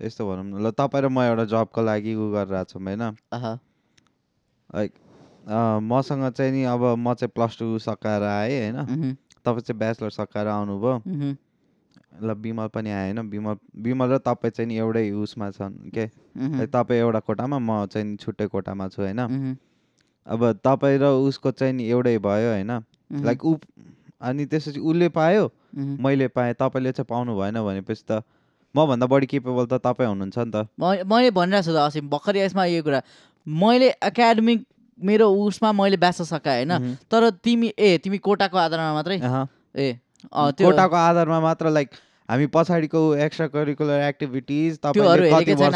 यस्तो 0.03 0.29
भनौँ 0.29 0.45
न 0.45 0.61
ल 0.61 0.71
तपाईँ 0.71 1.05
र 1.05 1.09
म 1.09 1.21
एउटा 1.25 1.45
जबको 1.45 1.83
लागि 1.83 2.15
उ 2.15 2.33
गरिरहेको 2.33 2.71
छौँ 2.71 2.83
होइन 2.83 3.03
लाइक 4.75 4.93
मसँग 5.83 6.31
चाहिँ 6.33 6.53
नि 6.53 6.63
अब 6.65 6.83
म 6.99 7.15
चाहिँ 7.15 7.31
प्लस 7.35 7.59
टू 7.59 7.79
सकाएर 7.79 8.23
आएँ 8.23 8.71
होइन? 8.71 9.17
तपाईँ 9.45 9.61
चाहिँ 9.63 9.79
ब्याचलर 9.79 10.11
सकाएर 10.11 10.47
आउनुभयो। 10.47 11.35
ल 12.23 12.35
बिमल 12.35 12.67
पनि 12.75 12.91
आयो 12.91 13.15
होइन? 13.15 13.29
बिमल 13.31 13.57
बिमल 13.77 14.09
र 14.11 14.19
तपाईँ 14.19 14.51
चाहिँ 14.51 14.69
नि 14.69 14.77
एउटै 14.79 15.11
उसमा 15.13 15.51
छन् 15.51 15.91
के 15.95 16.07
तपाईँ 16.67 17.01
एउटा 17.01 17.21
कोठामा 17.21 17.59
म 17.59 17.87
चाहिँ 17.87 18.17
छुट्टै 18.17 18.47
कोठामा 18.47 18.89
छु 18.89 19.03
होइन? 19.03 19.57
अब 20.27 20.41
तपाईँ 20.65 20.99
र 20.99 21.05
उसको 21.23 21.51
चाहिँ 21.53 21.73
नि 21.73 21.85
एउटै 21.87 22.19
भयो 22.19 22.51
होइन? 22.53 22.73
लाइक 23.23 23.45
ऊ 23.45 23.55
अनि 24.19 24.47
त्यसपछि 24.47 24.81
उसले 24.81 25.09
पायो। 25.13 25.51
मैले 25.77 26.29
पाएँ 26.29 26.55
तपाईँले 26.57 26.93
चाहिँ 26.93 27.07
पाउनु 27.07 27.37
भएन 27.37 27.61
भनेपछि 27.63 28.05
त 28.09 28.23
मभन्दा 28.75 29.07
बढी 29.07 29.27
केपेबल 29.27 29.67
त 29.67 29.75
तपाईँ 29.85 30.09
हुनुहुन्छ 30.09 30.39
नि 30.39 30.51
त। 30.51 30.69
मैले 30.81 31.31
भनिरहेको 31.31 31.63
छु 31.63 31.73
त 31.73 31.79
असिम 31.85 32.09
भर्खर 32.09 32.37
यसमा 32.37 32.65
यो 32.65 32.83
कुरा 32.83 33.01
मैले 33.47 33.89
एकाडेमिक 34.05 34.65
मेरो 34.99 35.31
उसमा 35.45 35.73
मैले 35.73 35.97
ब्याच 35.97 36.23
सकाएँ 36.23 36.65
होइन। 36.65 36.97
तर 37.11 37.31
तिमी 37.45 37.73
ए 37.79 37.99
तिमी 38.05 38.19
कोटाको 38.19 38.59
आधारमा 38.59 38.93
मात्रै। 38.95 39.21
ए 39.77 39.93
त्यो 40.27 40.71
कोटाको 40.71 40.97
आधारमा 40.97 41.41
मात्र 41.41 41.71
लाइक 41.71 41.91
हामी 42.29 42.47
पछाडिको 42.55 43.01
एक्स्ट्रा 43.23 43.47
करिकुलर 43.49 44.01
एक्टिभिटिज 44.03 44.79
हेरेकै 44.87 45.55
छैन 45.55 45.75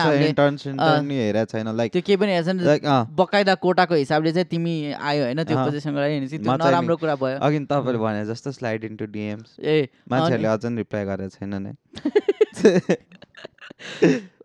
हेरेको 1.11 1.73
लाइक 1.77 1.93
त्यो 1.93 2.03
केही 2.07 2.17
पनि 2.17 2.33
अँ। 2.35 3.07
बकाइदा 3.15 3.55
कोटाको 3.55 3.95
हिसाबले 3.95 4.33
चाहिँ 4.33 4.49
तिमी 4.51 4.75
आयो 4.93 5.25
होइन? 5.25 5.43
त्यो। 5.45 5.57
पोजिसनको 5.57 5.99
लागि 6.01 6.27
त्यो 6.27 6.57
नराम्रो 6.57 6.97
कुरा 6.97 7.15
भयो। 7.23 7.39
अघि 7.39 7.59
तपाईँले 7.71 7.99
भने 8.03 8.25
जस्तो 8.27 8.53
स्लाइड 8.59 8.85
इन्टु 8.85 9.07
डिएम्स 9.15 9.57
ए 9.61 9.89
मान्छेहरूले 10.11 10.49
अझ 10.49 10.65
रिप्लाई 10.83 11.05
गरेको 11.05 11.39
छैन 11.39 11.55
नै। 11.63 11.73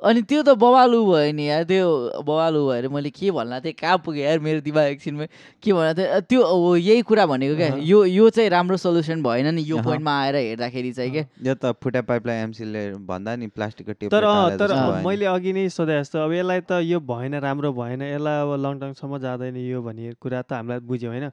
अनि 0.05 0.21
त्यो 0.29 0.41
त 0.43 0.53
बवालु 0.59 0.99
भयो 1.05 1.31
नि 1.33 1.43
यार 1.47 1.63
त्यो 1.65 1.87
बवालु 2.23 2.59
भएर 2.67 2.87
मैले 2.93 3.09
के 3.09 3.31
भन्ला 3.31 3.59
थिएँ? 3.59 3.73
कहाँ 3.73 3.97
पुगेँ 4.05 4.23
यार 4.23 4.39
मेरो 4.39 4.61
दिमाग 4.61 4.85
एकछिनमै? 4.85 5.27
के 5.63 5.73
भन्ला 5.73 5.93
थिएँ? 5.97 6.19
त्यो 6.29 6.41
हो 6.45 6.75
यही 6.75 7.01
कुरा 7.01 7.25
भनेको 7.25 7.55
क्या। 7.55 7.69
यो 7.81 8.03
यो 8.05 8.29
चाहिँ 8.29 8.49
राम्रो 8.49 8.77
सोल्युसन 8.77 9.23
भएन 9.23 9.47
नि 9.55 9.63
यो। 9.65 9.77
पोइन्टमा 9.81 10.13
आएर 10.21 10.35
हेर्दाखेरि 10.35 10.91
चाहिँ 10.93 11.11
के 11.11 11.25
यो 11.47 11.55
त 11.55 11.73
फुटे 11.81 12.01
पाइपलाई 12.05 12.35
एमसीले 12.43 12.83
भन्दा 13.07 13.35
नि 13.35 13.47
प्लास्टिकको 13.55 13.93
टेप 13.93 14.11
तर 14.11 14.27
तर 14.61 15.01
मैले 15.01 15.25
अघि 15.25 15.53
नै 15.53 15.67
सोधे 15.73 15.99
जस्तो 15.99 16.19
अब 16.21 16.33
यसलाई 16.33 16.61
त 16.69 16.85
यो 16.85 16.99
भएन 16.99 17.39
राम्रो 17.41 17.73
भएन 17.73 18.01
यसलाई 18.01 18.41
अब 18.45 18.51
लङ 18.61 18.79
टर्मसम्म 18.79 19.17
जाँदैन 19.25 19.57
यो 19.57 19.81
भन्ने 19.81 20.13
कुरा 20.21 20.41
त 20.41 20.53
हामीलाई 20.53 20.79
बुझ्यो 20.85 21.09
होइन। 21.09 21.31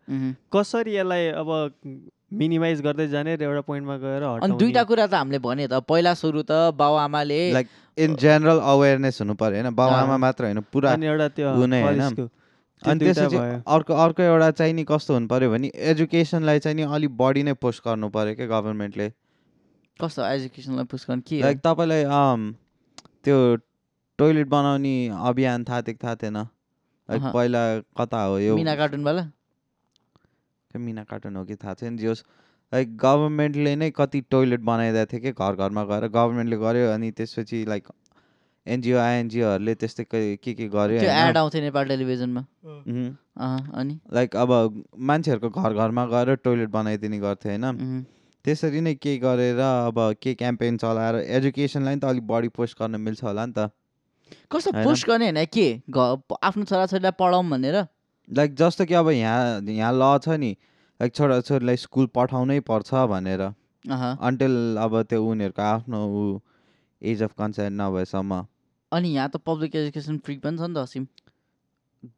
कसरी 0.49 0.97
यसलाई 0.97 1.27
अब 1.37 1.49
मिनिमाइज 2.33 2.81
गर्दै 2.83 3.07
जाने 3.09 3.37
र 3.37 3.43
एउटा 3.43 3.63
पोइन्टमा 3.69 3.97
गएर 4.03 4.23
अनि 4.25 4.57
दुईटा 4.61 4.83
कुरा 4.91 5.07
त 5.07 5.15
हामीले 5.15 5.39
भन्यो 5.47 5.67
त 5.69 5.81
पहिला 5.89 6.13
सुरु 6.17 6.43
त 6.43 6.53
बाउ 6.75 6.95
आमाले 7.01 7.41
लाइक 7.53 7.67
इन 7.99 8.15
जेनरल 8.23 8.59
अवेरनेस 8.73 9.21
हुनु 9.21 9.35
पर्यो 9.41 9.63
होइन 9.63 9.75
बाउ 9.75 9.91
आमा। 9.95 10.17
मात्र 10.25 10.45
होइन 10.45 10.61
पुरा 10.73 10.93
अनि 10.93 11.07
एउटा 11.07 11.29
त्यो 11.37 11.49
होइन? 11.57 12.29
अनि 12.83 12.99
त्यसपछि। 12.99 13.37
अर्को 13.75 13.93
अर्को 14.05 14.23
एउटा 14.23 14.51
चाहिँ 14.59 14.75
नि 14.75 14.85
कस्तो 14.89 15.15
हुनु 15.15 15.29
पर्यो 15.29 15.51
भने 15.51 15.69
एजुकेसनलाई 15.91 16.59
चाहिँ 16.61 16.77
नि 16.77 16.83
अलिक 16.91 17.17
बढी 17.17 17.43
नै 17.43 17.55
पोस्ट 17.61 17.85
गर्नु 17.85 18.09
पर्यो 18.17 18.35
क्या 18.35 18.47
गभर्मेन्टले 18.49 19.07
कस्तो 19.99 20.21
एजुकेसनलाई 20.27 20.85
पुस 20.91 21.07
गर्ने 21.11 21.23
के 21.29 21.37
हो? 21.37 21.43
लाइक 21.43 21.59
तपाईँलाई 21.61 22.03
त्यो 23.25 23.37
टोइलेट 24.19 24.49
बनाउने 24.49 24.97
अभियान 25.29 25.65
थाहा 25.65 25.81
थियो 25.83 25.95
कि 25.95 26.05
थाहा 26.05 26.15
थिएन 26.23 26.37
लाइक। 26.37 27.23
पहिला 27.35 27.63
कता 28.01 28.23
हो 28.25 28.39
यो 28.39 28.57
मिना 28.57 28.75
कार्टुनवाला 28.77 29.23
त्यो 30.73 30.83
मिना 30.83 31.05
कार्टुन 31.05 31.37
हो 31.37 31.45
कि 31.45 31.57
थाहा 31.57 31.75
छैन 31.75 31.97
जियोस् 31.97 32.23
लाइक 32.73 32.97
गभर्मेन्टले 32.97 33.75
नै 33.77 33.91
कति 33.97 34.21
टोइलेट 34.31 34.61
बनाइदिएको 34.69 35.11
थियो 35.13 35.21
कि 35.21 35.33
घर 35.33 35.55
घरमा 35.65 35.85
गएर 35.85 36.07
गभर्मेन्टले 36.09 36.57
गर्यो 36.57 36.93
अनि 36.93 37.11
त्यसपछि 37.19 37.65
लाइक 37.69 37.89
एनजिओ 38.67 38.99
आइएनजिओहरूले 38.99 39.75
त्यस्तै 39.75 40.05
के 40.05 40.19
के 40.37 40.53
के 40.55 40.67
गर्यो? 40.69 40.99
एड 41.03 41.37
आउँथ्यो 41.37 41.61
नेपाल 41.63 41.85
टेलिभिजनमा 41.89 42.41
अनि? 43.81 43.99
लाइक 44.15 44.37
अब 44.37 44.51
मान्छेहरूको 45.11 45.51
घर 45.63 45.73
घरमा 45.75 46.05
गएर 46.07 46.35
टोइलेट 46.47 46.69
बनाइदिने 46.71 47.19
गर्थ्यो 47.19 47.51
होइन। 47.53 48.05
त्यसरी 48.45 48.81
नै 48.81 48.95
केही 48.95 49.19
गरेर 49.19 49.59
अब 49.61 49.99
के 50.23 50.35
क्याम्पेन 50.35 50.77
चलाएर 50.79 51.17
एजुकेसनलाई 51.39 51.95
नि 51.95 52.01
त 52.01 52.05
अलिक 52.05 52.27
बढी 52.27 52.49
पोस्ट 52.49 52.79
गर्न 52.83 53.01
मिल्छ 53.01 53.23
होला 53.25 53.47
नि 53.47 53.53
त। 53.59 53.71
कस्तो? 54.53 54.73
पोस्ट 54.85 55.07
गर्ने 55.07 55.31
होइन? 55.31 55.45
के? 55.47 55.67
घ- 55.91 56.39
आफ्नो 56.43 56.65
छोराछोरीलाई 56.65 57.19
पढाउँ 57.19 57.45
भनेर? 57.51 57.77
लाइक 58.29 58.55
जस्तो 58.57 58.85
कि 58.85 58.95
अब 58.95 59.09
यहाँ 59.11 59.61
यहाँ 59.63 59.93
ल 59.93 60.19
छ 60.19 60.39
नि 60.39 60.51
लाइक 61.01 61.15
छोराछोरीलाई 61.15 61.77
स्कुल 61.77 62.07
पठाउनै 62.15 62.61
पर्छ 62.71 62.95
भनेर। 63.11 63.43
अन्टिल 63.85 64.55
अब 64.79 65.03
त्यो 65.11 65.25
उनीहरूको 65.25 65.63
आफ्नो 65.63 65.99
ऊ 66.07 66.39
एज 67.03 67.23
अफ 67.23 67.33
कन्सेन्ट 67.39 67.81
नभएसम्म। 67.81 68.47
अनि 68.93 69.09
यहाँ 69.09 69.29
त 69.29 69.37
पब्लिक 69.47 69.75
एजुकेसन 69.77 70.19
फ्री 70.25 70.37
पनि 70.39 70.57
छ 70.59 70.71
नि 70.71 70.75
त 70.75 70.79
असिम। 70.79 71.07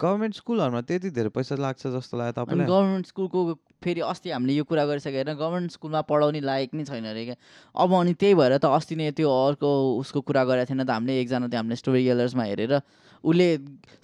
गभर्मेन्ट 0.01 0.35
स्कुलहरूमा 0.35 0.81
त्यति 0.81 1.11
धेरै 1.11 1.29
पैसा 1.33 1.57
लाग्छ 1.57 1.87
जस्तो 1.87 2.17
लाग्यो 2.19 2.33
तपाईँलाई। 2.37 2.67
गभर्मेन्ट 2.67 3.07
स्कुलको 3.07 3.41
फेरि 3.85 4.01
अस्ति 4.03 4.31
हामीले 4.31 4.53
यो 4.55 4.65
कुरा 4.65 4.85
गरिसकेको 4.87 5.17
होइन 5.21 5.37
गभर्मेन्ट 5.37 5.71
स्कुलमा 5.73 6.01
पढाउने 6.09 6.41
लायक 6.41 6.75
नै 6.75 6.85
छैन 6.85 7.05
अरे 7.07 7.25
क्या। 7.25 7.37
अब 7.75 7.95
अनि 7.95 8.15
त्यही 8.17 8.35
भएर 8.35 8.57
त 8.57 8.65
अस्ति 8.73 8.97
नै 8.97 9.11
त्यो 9.13 9.29
अर्को 9.29 9.71
उसको 10.01 10.21
कुरा 10.25 10.45
गरेको 10.45 10.69
थिएन 10.71 10.85
त 10.85 10.91
हामीले 10.91 11.21
एकजना 11.21 11.49
त्यो 11.49 11.59
हामीले 11.61 11.77
स्टोरी 11.77 12.07
एलर्समा 12.09 12.45
हेरेर 12.45 12.73
उसले 13.25 13.47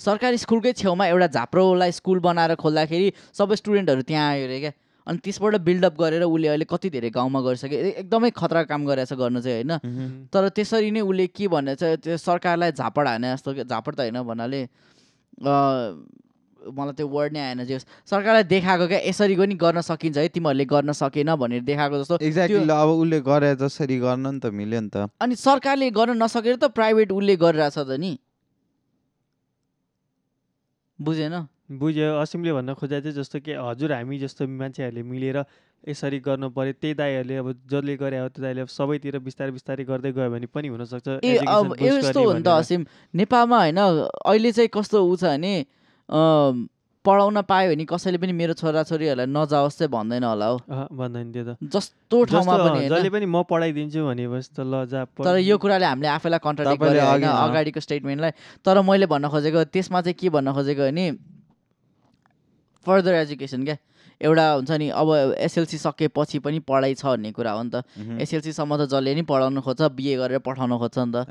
सरकारी 0.00 0.38
स्कुलकै 0.38 0.72
छेउमा 0.74 1.06
एउटा 1.06 1.26
झाप्रोलाई 1.32 1.92
स्कुल 1.92 2.18
बनाएर 2.20 2.54
खोल्दाखेरि 2.60 3.08
सबै 3.36 3.56
स्टुडेन्टहरू 3.56 4.02
त्यहाँ 4.08 4.28
आयो 4.30 4.44
अरे 4.46 4.60
क्या। 4.60 4.72
अनि 5.06 5.18
त्यसबाट 5.24 5.54
बिल्डअप 5.66 5.94
गरेर 6.00 6.22
उसले 6.22 6.48
अहिले 6.48 6.66
कति 6.70 6.88
धेरै 6.90 7.10
गाउँमा 7.10 7.40
गरिसक्यो 7.40 7.78
एकदमै 8.00 8.30
खतरा 8.36 8.62
काम 8.70 8.84
गरेछ 8.86 9.12
गर्नु 9.12 9.40
चाहिँ 9.40 9.64
होइन। 9.64 10.28
तर 10.32 10.48
त्यसरी 10.56 10.90
नै 10.90 11.00
उसले 11.00 11.26
के 11.36 11.48
भनेछ 11.48 11.82
त्यो 12.04 12.16
सरकारलाई 12.16 12.72
झापड 12.72 13.06
हाने 13.08 13.28
जस्तो 13.34 13.64
झापड 13.64 13.92
त 13.96 14.00
होइन 14.00 14.22
भन्नाले 14.22 14.60
मलाई 16.76 16.94
त्यो 16.96 17.06
वर्ड 17.08 17.32
नै 17.32 17.40
आएन 17.40 17.64
जे 17.64 17.74
होस्। 17.74 17.86
सरकारलाई 18.10 18.44
देखाएको 18.52 18.86
क्या 18.88 19.00
यसरी 19.08 19.36
पनि 19.36 19.54
गर्न 19.64 19.80
सकिन्छ 19.80 20.16
है 20.18 20.28
तिमीहरूले 20.28 20.64
गर्न 20.72 20.92
सकेन 20.92 21.34
भनेर 21.36 21.62
देखाएको 21.64 21.96
जस्तो 22.02 22.18
एक्ज्याक्टली 22.20 22.74
अब 22.76 22.88
उसले 23.00 23.20
गरे 23.20 23.54
जसरी 23.56 23.98
गर्न 23.98 24.26
नि 24.26 24.40
त 24.40 24.52
मिल्यो 24.52 24.80
नि 24.80 24.90
त 24.92 25.08
अनि 25.20 25.34
सरकारले 25.36 25.90
गर्न 25.90 26.16
नसकेर 26.22 26.56
त 26.56 26.68
प्राइभेट 26.76 27.12
उसले 27.12 27.36
गरिरहेछ 27.36 27.78
त 27.78 27.96
नि 27.96 28.12
बुझेन 30.98 31.34
बुझ्यो 31.80 32.06
असिमले 32.20 32.52
भन्न 32.52 32.74
खोजे 32.74 33.00
चाहिँ 33.00 33.16
जस्तो 33.16 33.38
कि 33.40 33.52
हजुर 33.56 33.92
हामी 33.92 34.18
जस्तो 34.18 34.46
मान्छेहरूले 34.46 35.02
मिलेर 35.06 35.38
यसरी 35.88 36.18
गर्नु 36.20 36.48
पर्यो 36.52 36.72
त्यही 36.76 36.94
दाईहरूले 36.94 37.36
अब 37.40 37.48
जसले 37.70 37.94
गरे 37.96 38.18
हो 38.20 38.28
त्यो 38.28 38.42
दाईले 38.42 38.60
अब 38.60 38.68
सबैतिर 38.68 39.18
बिस्तारै 39.24 39.52
बिस्तारै 39.56 39.84
गर्दै 39.86 40.12
गयो 40.12 40.30
भने 40.34 40.46
पनि 40.50 40.68
हुनसक्छ 40.68 41.24
यस्तो 41.24 42.20
हो 42.20 42.32
नि 42.36 42.42
त। 42.42 42.48
असिम 42.52 42.84
नेपालमा 43.16 43.58
होइन 43.64 43.78
अहिले 43.78 44.50
चाहिँ 44.52 44.68
कस्तो 44.68 44.98
ऊ 44.98 45.16
छ 45.16 45.24
भने 45.24 45.54
पढाउन 46.10 47.40
पायो 47.48 47.70
भने 47.72 47.84
कसैले 47.88 48.18
पनि 48.20 48.32
मेरो 48.36 48.52
छोराछोरीहरूलाई 48.60 49.26
नजाओस् 49.26 49.78
चाहिँ 49.78 49.90
भन्दैन 49.90 50.24
होला 50.24 50.46
हो। 50.46 50.56
भन्दैन 50.92 51.32
त्यो 51.32 51.44
त। 51.48 51.50
जस्तो 51.64 52.16
ठाउँमा 52.28 52.56
पनि 52.60 52.88
जसले 52.92 53.10
पनि 53.10 53.26
म 53.26 53.40
पढाइदिन्छु 53.48 54.00
भनेपछि 54.04 54.50
त 54.52 54.60
ल 54.60 54.84
जा 54.84 55.08
तर 55.16 55.40
यो 55.40 55.56
कुराले 55.56 55.86
हामीले 55.86 56.08
आफैलाई 56.20 56.40
कन्ट्राडिक्ट 56.44 56.76
तपाईँले 56.76 57.00
गरे 57.00 57.08
होइन। 57.08 57.24
अगाडिको 57.24 57.80
स्टेटमेन्टलाई 57.80 58.32
तर 58.60 58.76
मैले 58.84 59.06
भन्न 59.08 59.32
खोजेको 59.32 59.64
त्यसमा 59.72 60.00
चाहिँ 60.04 60.18
के 60.20 60.28
भन्न 60.28 60.52
खोजेको 60.52 60.82
भने 60.92 61.06
फर्दर 62.84 63.14
एजुकेसन 63.24 63.64
क्या। 63.64 63.76
एउटा 64.20 64.44
हुन्छ 64.60 64.70
नि 64.76 64.88
अब 64.92 65.40
एसएलसी 65.40 65.78
सकेपछि 65.80 66.38
पनि 66.44 66.58
पढाइ 66.68 67.00
छ 67.00 67.16
भन्ने 67.16 67.32
कुरा 67.32 67.52
हो 67.56 67.62
नि 67.64 67.70
त। 67.72 67.88
एसएलसीसम्म 68.20 68.76
त 68.76 68.92
जसले 68.92 69.16
नि 69.16 69.24
पढाउनु 69.24 69.60
खोज्छ 69.64 69.88
बिए 69.96 70.20
गरेर 70.20 70.44
पठाउनु 70.44 70.76
खोज्छ 70.76 70.98
नि 71.00 71.12
त। 71.16 71.24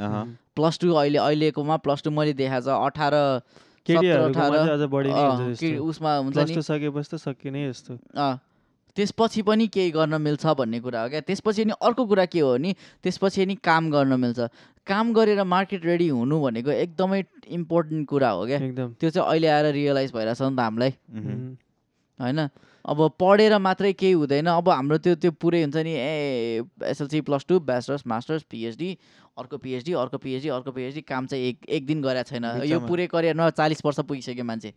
प्लस 0.57 0.81
टू 0.81 0.97
अहिले 0.97 1.21
अहिलेकोमा 1.21 1.77
प्लस 1.85 2.01
टू 2.01 2.09
मैले 2.09 2.33
देखाएको 2.33 2.65
छ 2.65 2.73
अठार 2.73 3.13
नै। 3.97 5.78
उसमा 5.78 6.12
हुन्छ 6.17 6.38
नि? 6.38 6.62
सकेपछि 6.62 7.10
त 7.15 7.17
नै 7.49 7.62
जस्तो 7.69 7.93
त्यसपछि 8.97 9.41
पनि 9.47 9.67
केही 9.67 9.91
गर्न 9.91 10.13
मिल्छ 10.21 10.45
भन्ने 10.60 10.80
कुरा 10.80 11.02
हो 11.02 11.10
क्या? 11.10 11.21
त्यसपछि 11.21 11.65
नि 11.65 11.73
अर्को 11.82 12.06
कुरा 12.06 12.25
के 12.25 12.39
हो 12.39 12.54
भने 12.54 12.75
त्यसपछि 13.04 13.45
नि 13.45 13.56
काम 13.56 13.91
गर्न 13.91 14.19
मिल्छ। 14.19 14.39
काम 14.88 15.13
गरेर 15.13 15.43
मार्केट 15.43 15.86
रेडी 15.86 16.08
हुनु 16.10 16.36
भनेको 16.41 16.71
एकदमै 16.71 17.23
इम्पोर्टेन्ट 17.47 18.08
कुरा 18.10 18.30
हो 18.30 18.45
क्या? 18.45 18.60
त्यो 18.99 19.10
चाहिँ 19.10 19.28
अहिले 19.30 19.47
आएर 19.47 19.65
रियलाइज 19.73 20.12
भइरहेछ 20.13 20.41
नि 20.41 20.56
त 20.56 20.60
हामीलाई। 20.60 20.91
होइन? 22.19 22.39
अब 22.85 22.99
पढेर 23.19 23.57
मात्रै 23.59 23.91
केही 23.93 24.13
हुँदैन। 24.13 24.47
अब 24.47 24.69
हाम्रो 24.69 24.97
त्यो 25.03 25.15
त्यो 25.15 25.31
पुरै 25.35 25.61
हुन्छ 25.63 25.77
नि 25.83 25.93
ए 25.93 26.63
SLC 26.87 27.21
plus 27.27 27.45
two 27.49 27.59
bachelors 27.59 28.03
masters 28.07 28.43
PhD 28.49 28.89
अर्को 29.37 29.57
पिएचडी 29.57 29.93
अर्को 29.93 30.17
पिएचडी 30.17 30.49
अर्को 30.49 30.71
पिएचडी 30.71 31.01
काम 31.01 31.25
चाहिँ 31.27 31.43
एक 31.43 31.57
एक 31.69 31.85
दिन 31.85 32.01
गरेको 32.01 32.29
छैन। 32.29 32.45
यो 32.67 32.79
पुरै 32.87 33.07
करियरमा 33.07 33.49
चालिस 33.59 33.85
वर्ष 33.85 33.99
पुगिसक्यो 33.99 34.45
मान्छे। 34.45 34.73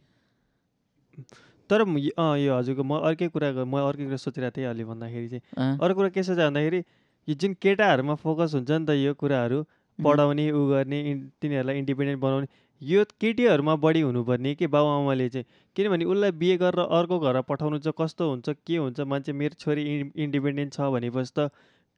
तर 1.70 1.80
अँ, 1.80 2.38
यो 2.38 2.52
हजुरको 2.54 2.82
म 2.82 2.98
अर्कै 3.06 3.28
कुरा 3.28 3.64
म 3.64 3.78
अर्कै 3.80 4.04
कुरा 4.04 4.16
सोचिरहेको 4.18 4.56
थिएँ 4.56 4.66
अलि 4.66 4.84
भन्दाखेरि 4.84 5.28
चाहिँ। 5.28 5.78
अर्को 5.78 5.94
कुरा 5.94 6.08
के 6.10 6.22
सोच 6.22 6.38
भन्दाखेरि 6.38 6.80
यो 7.28 7.34
जुन 7.34 7.54
केटाहरूमा 7.62 8.14
फोकस 8.18 8.54
हुन्छ 8.54 8.70
नि 8.70 8.86
त 8.86 8.90
यो 8.98 9.14
कुराहरू 9.14 9.62
पढाउने 9.98 10.50
उ 10.50 10.60
गर्ने 10.68 10.98
तिनीहरूलाई 11.40 11.78
इन्डिपेन्डेन्ट 11.78 12.20
बनाउने 12.20 12.46
यो 12.82 13.04
केटीहरूमा 13.20 13.74
बढी 13.76 14.00
हुनुपर्ने 14.00 14.54
कि 14.54 14.66
बाबुआमाले 14.66 15.28
चाहिँ? 15.28 15.44
किनभने 15.76 16.04
उसलाई 16.04 16.30
बिहे 16.30 16.56
गरेर 16.56 16.80
अर्को 16.98 17.18
घर 17.18 17.40
पठाउनु 17.40 17.78
चाहिँ 17.78 17.94
कस्तो 17.98 18.28
हुन्छ 18.30 18.48
के 18.66 18.76
हुन्छ? 18.76 19.00
मान्छे 19.00 19.32
मेरो 19.32 19.54
छोरी 19.58 19.82
इन्- 19.94 20.16
इन्डिपेन्डेन्ट 20.16 20.72
छ 20.72 20.80
भनेपछि 20.80 21.32
त 21.38 21.50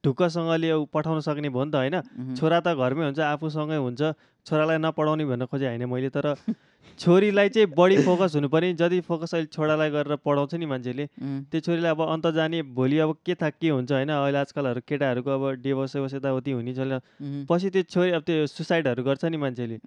ढुक्कसँगले 0.05 0.71
ऊ 0.73 0.85
पठाउन 0.93 1.19
सक्ने 1.21 1.49
भयो 1.49 1.63
नि 1.65 1.71
त 1.71 1.75
होइन? 1.75 2.35
छोरा 2.35 2.59
त 2.61 2.75
घरमै 2.75 3.03
हुन्छ 3.05 3.19
आफूसँगै 3.27 3.77
हुन्छ 3.79 4.01
छोरालाई 4.45 4.77
नपढाउने 4.79 5.25
भन्न 5.25 5.45
खोजेँ 5.47 5.67
होइन 5.67 5.85
मैले 5.89 6.09
तर 6.13 6.33
छोरीलाई 6.99 7.49
चाहिँ 7.49 7.67
बढी 7.75 7.97
फोकस 8.03 8.35
हुनु 8.35 8.47
पर्ने 8.49 8.73
जति 8.75 8.99
फोकस 9.01 9.33
अहिले 9.33 9.47
छोरालाई 9.51 9.89
गरेर 9.89 10.15
पढाउँछ 10.21 10.53
नि 10.55 10.65
मान्छेले 10.65 11.05
त्यो 11.51 11.59
छोरीलाई 11.59 11.91
अब 11.91 12.01
अन्त 12.05 12.27
जाने 12.35 12.61
भोलि 12.71 12.97
अब 12.99 13.15
के 13.25 13.35
थाहा 13.35 13.49
के 13.51 13.69
हुन्छ 13.69 13.91
होइन? 13.91 14.09
अहिले 14.11 14.37
आजकलहरू 14.37 14.81
केटाहरूको 14.87 15.31
अब 15.31 15.43
डिभोर्स 15.61 15.91
सेभोर्स 15.93 16.13
यताउति 16.13 16.51
हुने 16.51 16.73
उम्, 16.75 17.45
पछि 17.49 17.69
त्यो 17.69 17.83
छोरी 17.89 18.11
अब 18.11 18.21
त्यो 18.23 18.45
सुसाइडहरू 18.47 19.03
गर्छ 19.03 19.25
नि 19.25 19.37
मान्छेले। 19.37 19.77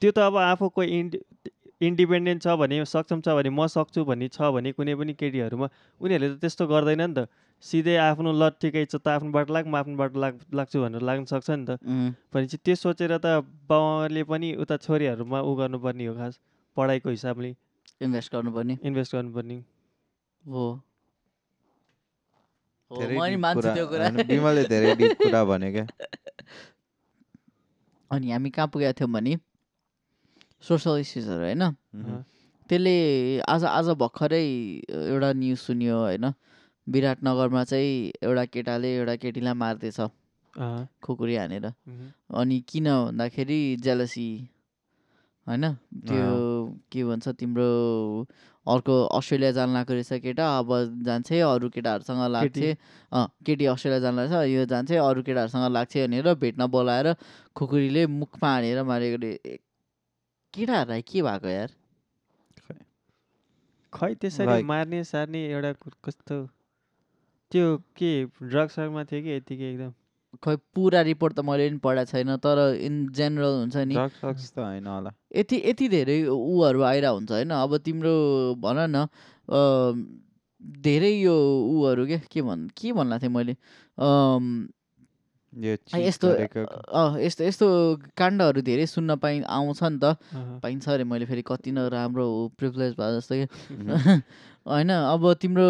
त्यो 0.00 0.10
त 0.10 0.18
अब 0.20 0.36
आफू 0.36 0.68
कोही 0.68 0.88
इन्डि 1.00 1.18
इन्डिपेन्डेन्ट 1.80 2.42
छ 2.42 2.56
भने 2.60 2.84
सक्षम 2.84 3.20
छ 3.20 3.28
भने 3.36 3.50
म 3.50 3.66
सक्छु 3.66 4.04
भन्ने 4.04 4.28
छ 4.28 4.52
भने 4.52 4.72
कुनै 4.72 4.94
पनि 4.94 5.14
केटीहरूमा 5.16 5.68
उनीहरूले 6.00 6.36
त 6.36 6.40
त्यस्तो 6.40 6.66
गर्दैन 6.66 7.00
नि 7.00 7.14
त। 7.14 7.28
सिधै 7.64 7.96
आफ्नो 7.96 8.32
ल 8.32 8.48
ठिकै 8.60 8.84
छ 8.84 9.00
त 9.00 9.08
आफ्नो 9.08 9.30
बाटो 9.32 9.52
लाग 9.52 9.66
म 9.66 9.76
आफ्नो 9.76 9.96
बाटो 9.96 10.20
लाग 10.20 10.40
लाग्छु 10.52 10.80
भनेर 10.80 11.02
लाग्न 11.02 11.24
सक्छ 11.24 11.50
नि 11.50 11.64
त। 11.64 11.80
भनेपछि 12.32 12.56
त्यो 12.64 12.74
सोचेर 12.74 13.18
त 13.18 13.44
बाउले 13.68 14.22
पनि 14.24 14.54
उता 14.60 14.76
छोरीहरूमा 14.76 15.40
उ 15.40 15.54
गर्नुपर्ने 15.56 16.06
हो 16.06 16.14
खास 16.14 16.40
पढाइको 16.76 17.10
हिसाबले। 17.10 17.56
इन्भेस्ट 18.00 18.32
गर्नुपर्ने। 18.32 18.78
इन्भेस्ट 18.84 19.14
गर्नुपर्ने। 19.14 19.64
हो। 20.44 20.80
अनि 28.10 28.30
हामी 28.30 28.50
कहाँ 28.50 28.68
पुगेका 28.68 28.92
थियौँ 28.92 29.12
भने 29.12 29.36
सोसल 30.62 30.98
इस्युजहरू 31.00 31.44
होइन? 31.44 31.62
त्यसले 32.70 32.96
आज 33.48 33.64
आज 33.64 33.88
भर्खरै 34.02 34.44
एउटा 34.92 35.32
न्युज 35.32 35.58
सुन्यो 35.58 35.96
होइन? 35.98 36.24
विराटनगरमा 36.86 37.62
चाहिँ 37.64 38.12
एउटा 38.22 38.44
केटाले 38.54 38.88
एउटा 38.96 39.14
केटीलाई 39.22 39.54
मार्दैछ 39.62 40.00
खुकुरी 41.02 41.36
हानेर। 41.36 41.66
अनि 41.66 42.60
किन 42.68 42.86
भन्दाखेरि 42.90 43.60
जेलसी 43.84 44.28
होइन? 45.46 45.64
त्यो 46.06 46.28
के 46.92 47.04
भन्छ 47.04 47.28
तिम्रो 47.40 47.68
अर्को 48.66 48.94
अस्ट्रेलिया 49.16 49.50
जान 49.52 49.68
लागेको 49.74 49.92
रहेछ 49.94 50.22
केटा 50.22 50.44
अब 50.58 50.68
जान्छे 51.06 51.40
अरू 51.40 51.68
केटाहरूसँग 51.74 52.22
लाग्थे 52.32 52.68
केटी। 53.46 53.64
अस्ट्रेलिया 53.66 54.00
जान 54.00 54.14
लाग्छ 54.16 54.32
यो 54.52 54.64
जान्छे 54.72 54.96
अरू 54.98 55.22
केटाहरूसँग 55.22 55.72
लाग्छ 55.72 55.96
भनेर 55.96 56.34
भेट्न 56.42 56.66
बोलाएर 56.76 57.14
खुकुरीले 57.56 58.06
मुखमा 58.20 58.48
हानेर 58.52 58.82
मारेको 58.84 59.18
केटाहरूलाई 60.54 61.02
के 61.02 61.22
भएको 61.22 61.48
यार? 61.48 61.70
खै 63.92 64.14
त्यसरी 64.22 64.62
मार्ने 64.62 65.02
सार्ने 65.04 65.40
एउटा 65.50 65.72
कस्तो? 66.06 66.36
त्यो 67.52 67.66
के 67.98 68.10
ड्रग्स 68.42 68.74
सर्गमा 68.74 69.04
थियो 69.10 69.22
कि 69.22 69.30
यतिकै 69.36 69.70
एकदम? 69.72 69.92
खै 70.44 70.56
पुरा 70.74 71.00
रिपोर्ट 71.10 71.34
त 71.34 71.40
मैले 71.46 71.68
पनि 71.68 71.78
पढाएको 71.84 72.10
छैन 72.10 72.36
तर 72.46 72.58
इन 72.86 72.94
जेनरल 73.18 73.54
हुन्छ 73.60 73.76
नि। 73.90 73.94
त 73.94 74.58
होइन 74.58 74.86
होला। 74.86 75.10
यति 75.36 75.56
यति 75.66 75.88
धेरै 75.94 76.18
उहरू 76.30 76.82
आइरहेको 76.90 77.14
हुन्छ 77.14 77.30
होइन। 77.30 77.50
अब 77.50 77.76
तिम्रो 77.86 78.14
भन 78.62 78.78
न 78.96 79.06
धेरै 80.82 81.10
यो 81.10 81.34
उहरू 81.74 82.06
के 82.06 82.18
के 82.30 82.42
भन् 82.42 82.68
के 82.78 82.92
भन्ला 82.92 83.18
थिएँ 83.18 83.30
मैले? 83.34 83.54
यस्तो 85.52 86.28
यस्तो 87.18 87.44
यस्तो 87.44 87.66
काण्डहरू 88.16 88.60
धेरै 88.62 88.86
सुन्न 88.86 89.16
पाइ 89.16 89.40
आउँछ 89.42 89.82
नि 89.82 89.98
त 89.98 90.16
पाइन्छ 90.62 90.88
अरे 90.88 91.04
मैले 91.04 91.26
फेरि 91.26 91.42
कति 91.42 91.70
न 91.72 91.88
राम्रो 91.90 92.26
प्रिभिलेज 92.58 92.94
भयो 92.94 93.18
जस्तो 93.18 93.34
कि। 93.34 93.46
होइन 94.68 94.90
अब 94.90 95.32
तिम्रो 95.34 95.66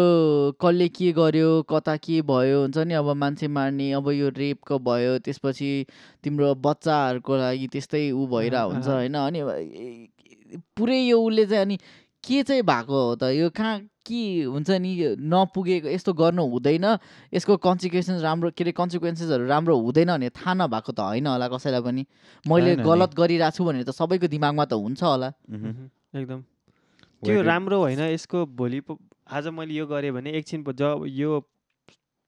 कसले 0.61 0.87
के 0.89 1.11
गर्यो 1.11 1.61
कता 1.63 1.95
के 1.97 2.21
भयो 2.21 2.61
हुन्छ 2.61 2.77
नि 2.77 2.93
अब 2.93 3.09
मान्छे 3.15 3.47
मार्ने 3.47 3.91
अब 3.97 4.09
यो 4.11 4.29
रेपको 4.29 4.79
भयो 4.79 5.17
त्यसपछि 5.19 5.71
तिम्रो 6.23 6.53
बच्चाहरूको 6.55 7.37
लागि 7.37 7.67
त्यस्तै 7.67 8.11
ऊ 8.11 8.27
भइरहेको 8.27 8.69
हुन्छ। 8.69 8.87
होइन 8.87 9.15
अनि 9.17 9.41
पुरै 10.77 10.99
यो 11.01 11.21
उसले 11.21 11.45
चाहिँ 11.45 11.61
अनि 11.61 11.77
के 12.23 12.43
चाहिँ 12.43 12.63
भएको 12.63 13.07
हो 13.07 13.15
त 13.15 13.23
यो 13.33 13.49
कहाँ 13.49 13.79
के 14.05 14.43
हुन्छ 14.43 14.69
नि 14.81 15.15
नपुगेको 15.19 15.87
यस्तो 15.87 16.13
गर्नु 16.13 16.43
हुँदैन। 16.47 16.85
यसको 17.33 17.57
कन्सिक्वेन्सेस 17.57 18.21
राम्रो 18.21 18.51
के 18.51 18.63
अरे 18.63 18.71
कन्सिक्वेन्सेसहरू 18.71 19.45
राम्रो 19.45 19.77
हुँदैन 19.77 20.09
भने 20.11 20.29
थाहा 20.29 20.53
नभएको 20.53 20.91
त 20.91 20.99
होइन 20.99 21.27
होला 21.27 21.47
कसैलाई 21.47 21.81
पनि। 21.81 22.03
मैले। 22.49 22.75
गलत 22.81 23.11
गरिरहेको 23.13 23.55
छु 23.55 23.63
भनेर 23.65 23.83
त 23.83 23.91
सबैको 23.91 24.27
दिमागमा 24.27 24.65
त 24.65 24.73
हुन्छ 24.73 25.03
होला। 25.03 25.29
एकदम। 26.17 26.41
त्यो 27.23 27.41
राम्रो 27.41 27.77
होइन 27.79 27.99
यसको 27.99 28.45
भोलि 28.45 28.79
प- 28.81 28.97
आज 29.31 29.47
मैले 29.47 29.73
यो 29.73 29.85
गरेँ 29.85 30.11
भने 30.11 30.31
एकछिन 30.33 30.63
जब 30.73 31.05
यो 31.07 31.39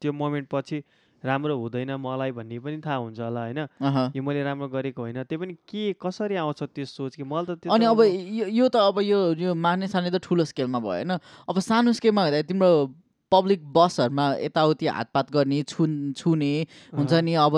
त्यो 0.02 0.12
मोमेन्ट 0.14 0.48
पछि 0.52 0.84
राम्रो 1.24 1.56
हुँदैन 1.58 1.92
मलाई 2.04 2.32
भन्ने 2.32 2.60
पनि 2.60 2.78
थाहा 2.86 2.96
हुन्छ 2.96 3.20
होला 3.20 3.42
होइन। 3.42 3.60
यो 4.16 4.22
मैले 4.24 4.44
राम्रो 4.44 4.68
गरेको 4.68 5.02
होइन। 5.02 5.24
त्यो 5.24 5.40
पनि 5.40 5.54
के 5.64 5.96
कसरी 5.96 6.36
आउँछ 6.36 6.64
त्यो 6.76 6.86
सोच 6.86 7.16
कि 7.16 7.24
मैले 7.24 7.56
त 7.56 7.64
त्यो 7.64 7.72
अनि 7.72 7.86
अब 7.86 8.00
यो 8.52 8.68
त 8.68 8.76
अब 8.76 9.00
यो 9.02 9.20
यो 9.40 9.56
मार्ने 9.56 9.88
सार्ने 9.88 10.12
त 10.12 10.20
ठुलो 10.20 10.44
स्केलमा 10.46 10.80
भयो 10.80 10.92
होइन? 10.92 11.12
अब 11.50 11.60
सानो 11.60 11.94
स्केलमा 11.96 12.22
हुँदा 12.24 12.42
तिम्रो 12.44 12.72
पब्लिक 13.32 13.62
बसहरूमा 13.74 14.26
यताउति 14.46 14.88
हातपात 14.88 15.32
गर्ने 15.34 15.62
छुन 15.66 16.14
छुने 16.14 16.54
हुन्छ 16.94 17.14
नि 17.26 17.34
अब 17.34 17.54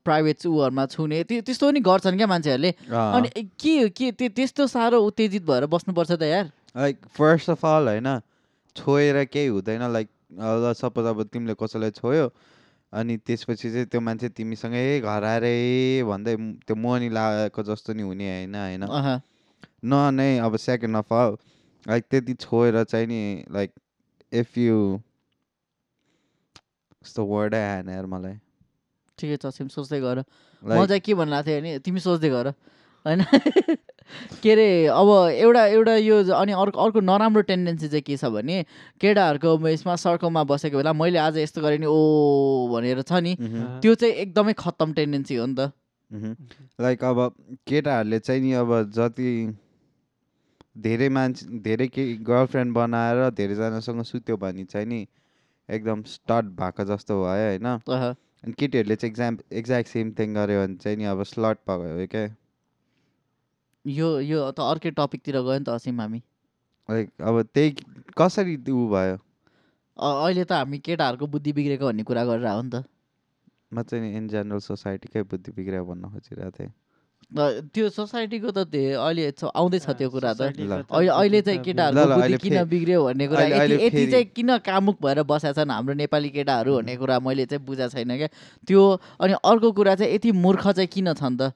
प्राइभेट 0.00 0.46
उहरूमा 0.46 0.86
छुने 0.86 1.22
त्यो 1.28 1.40
त्यस्तो 1.44 1.66
पनि 1.68 1.80
गर्छन् 1.84 2.16
क्या 2.16 2.26
मान्छेहरूले। 2.26 2.70
अनि 2.88 3.28
के 3.60 3.88
के 3.92 4.10
त्यो 4.16 4.28
त्यस्तो 4.32 4.66
साह्रो 4.66 4.98
उत्तेजित 5.02 5.44
भएर 5.44 5.66
बस्नुपर्छ 5.68 6.10
त 6.12 6.22
यार। 6.22 6.46
लाइक 6.72 6.96
फर्स्ट 7.10 7.50
अफ 7.50 7.64
अल 7.66 7.88
होइन 7.88 8.08
छोएर 8.76 9.24
केही 9.28 9.46
हुँदैन 9.52 9.82
लाइक 9.92 10.08
सपोज 10.80 11.04
अब 11.04 11.22
तिमीले 11.32 11.54
कसैलाई 11.60 11.90
छोयो 12.00 12.26
अनि 12.92 13.16
त्यसपछि 13.16 13.70
चाहिँ 13.70 13.86
त्यो 13.86 14.00
मान्छे 14.00 14.28
तिमीसँगै 14.28 15.00
घर 15.00 15.24
आएर 15.24 15.44
ए 15.44 16.02
भन्दै 16.08 16.36
त्यो 16.64 16.76
मोहनी 16.76 17.08
लागेको 17.08 17.62
जस्तो 17.62 17.92
नि 17.92 18.02
हुने 18.02 18.26
होइन? 18.28 18.54
होइन। 18.54 18.84
न 19.84 19.94
नै 20.14 20.38
अब 20.38 20.56
सेकेन्ड 20.56 20.96
अफ 20.96 21.12
अल 21.12 21.36
लाइक 21.86 22.04
त्यति 22.10 22.34
छोएर 22.34 22.82
चाहिँ 22.84 23.06
नि 23.06 23.44
लाइक 23.52 23.70
इफ 24.32 24.58
यु 24.58 24.78
कस्तो 27.02 27.24
वर्डै 27.24 27.62
आएन 27.62 27.88
यार 27.88 28.06
मलाई। 28.06 28.36
ठिकै 29.18 29.36
छ 29.36 29.52
सिम 29.52 29.68
सोच्दै 29.68 30.00
गर। 30.00 30.24
म 30.62 30.86
चाहिँ 30.86 31.00
के 31.00 31.14
भन्नु 31.14 31.42
थिएँ 31.46 31.60
भने 31.60 31.78
तिमी 31.78 32.00
सोच्दै 32.00 32.30
गर। 32.30 32.52
होइन? 33.06 33.24
के 34.42 34.52
अरे 34.52 34.86
अब 34.86 35.08
एउटा 35.30 35.66
एउटा 35.66 35.94
यो 35.96 36.24
अनि 36.34 36.52
अर्को 36.52 36.80
अर्को 36.80 37.00
नराम्रो 37.00 37.42
टेन्डेन्सी 37.42 37.88
चाहिँ 37.88 38.02
के 38.02 38.16
छ 38.16 38.24
भने 38.24 38.64
केटाहरूको 39.00 39.68
यसमा 39.68 39.96
सर्कलमा 39.96 40.44
बसेको 40.44 40.76
बेला 40.76 40.92
मैले 40.92 41.18
आज 41.18 41.38
यस्तो 41.38 41.62
गरेँ 41.62 41.78
नि 41.78 41.86
ओ 41.86 42.68
भनेर 42.72 43.02
छ 43.02 43.12
नि 43.12 43.36
त्यो 43.82 43.94
चाहिँ 43.94 44.14
एकदमै 44.14 44.52
खत्तम 44.52 44.92
टेन्डेन्सी 44.92 45.36
हो 45.36 45.46
नि 45.46 45.54
त। 45.54 45.72
लाइक 46.80 47.04
अब 47.04 47.34
केटाहरूले 47.66 48.18
चाहिँ 48.18 48.42
नि 48.42 48.52
अब 48.52 48.90
जति 48.90 49.30
धेरै 50.78 51.08
मान्छे 51.08 51.46
धेरै 51.60 51.88
के 51.88 52.14
गर्लफ्रेन्ड 52.16 52.74
बनाएर 52.74 53.30
धेरैजनासँग 53.30 54.02
सुत्यो 54.02 54.36
भने 54.36 54.64
चाहिँ 54.64 54.86
नि 54.86 55.06
एकदम 55.68 56.02
स्टट 56.02 56.44
भएको 56.44 56.84
जस्तो 56.84 57.14
भयो 57.22 57.46
होइन? 57.46 57.66
अनि 58.44 58.52
केटीहरूले 58.52 58.96
चाहिँ 58.96 59.10
एक्जाम 59.12 59.38
एक्ज्याक्ट 59.52 59.88
सेम 59.88 60.12
थिङ 60.18 60.34
गर्यो 60.34 60.66
भने 60.66 60.76
चाहिँ 60.76 60.96
नि 60.96 61.04
अब 61.04 61.22
स्लट 61.22 61.58
भयो 61.68 62.06
क्या 62.06 62.26
यो 63.88 64.20
यो 64.20 64.50
त 64.50 64.60
अर्कै 64.60 64.90
टपिकतिर 64.90 65.40
गयो 65.40 65.58
नि 65.58 65.64
त 65.64 65.68
असिम 65.68 66.00
हामी। 66.00 66.22
लाइक 66.90 67.10
अब 67.20 67.42
त्यही 67.42 67.76
कसरी 68.18 68.70
ऊ 68.70 68.88
भयो? 68.88 69.16
अ- 69.98 70.24
अहिले 70.24 70.44
त 70.44 70.52
हामी 70.52 70.78
केटाहरूको 70.78 71.26
बुद्धि 71.26 71.52
बिग्रेको 71.52 71.86
भन्ने 71.86 72.02
कुरा 72.02 72.24
गरेर 72.24 72.46
हो 72.46 72.62
नि 72.62 72.70
त। 72.70 72.84
म 73.74 73.82
चाहिँ 73.82 74.04
नि 74.04 74.16
इन 74.16 74.28
जेनरल 74.28 74.58
सोसाइटीकै 74.58 75.22
बुद्धि 75.22 75.52
बिग्रियो 75.52 75.84
भन्न 75.84 76.08
खोजिरहेको 76.08 76.50
थिएँ। 76.50 76.72
त्यो 77.60 77.88
सोसाइटीको 77.90 78.50
त 78.50 78.58
धे- 78.72 78.96
अहिले 78.96 79.30
छ- 79.32 79.52
आउँदैछ 79.54 79.84
त्यो 79.90 80.10
कुरा 80.10 80.32
त। 80.32 80.40
अहिले 80.40 81.42
चाहिँ 81.42 81.60
केटाहरूको 81.60 82.38
किन 82.38 82.64
बिग्रियो 82.64 83.04
भन्ने 83.04 83.28
कुरा 83.28 83.40
यति 83.84 84.10
चाहिँ 84.10 84.24
किन 84.24 84.58
कामुक 84.58 84.96
भएर 85.02 85.22
बसेका 85.22 85.52
छन् 85.52 85.70
हाम्रो 85.70 85.94
नेपाली 85.94 86.30
केटाहरू 86.30 86.76
भन्ने 86.76 86.96
कुरा 86.96 87.20
मैले 87.20 87.46
चाहिँ 87.46 87.64
बुझाएको 87.64 87.92
छैन 87.92 88.16
क्या। 88.16 88.28
त्यो 88.66 89.00
अनि 89.20 89.32
अर्को 89.44 89.72
कुरा 89.72 89.94
चाहिँ 89.94 90.14
यति 90.14 90.32
मूर्ख 90.32 90.68
चाहिँ 90.68 90.88
किन 90.88 91.14
छन् 91.14 91.36
त? 91.36 91.52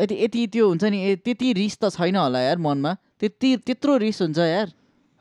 यति 0.00 0.24
यति 0.24 0.46
त्यो 0.46 0.68
हुन्छ 0.68 0.84
नि 0.84 0.98
ए- 1.02 1.16
त्यति 1.16 1.52
रिस 1.52 1.78
त 1.78 1.90
छैन 1.90 2.16
होला 2.16 2.40
यार 2.40 2.58
मनमा। 2.58 2.96
त्यति 3.20 3.56
त्यत्रो 3.56 3.96
रिस 3.96 4.22
हुन्छ 4.22 4.38
यार। 4.38 4.72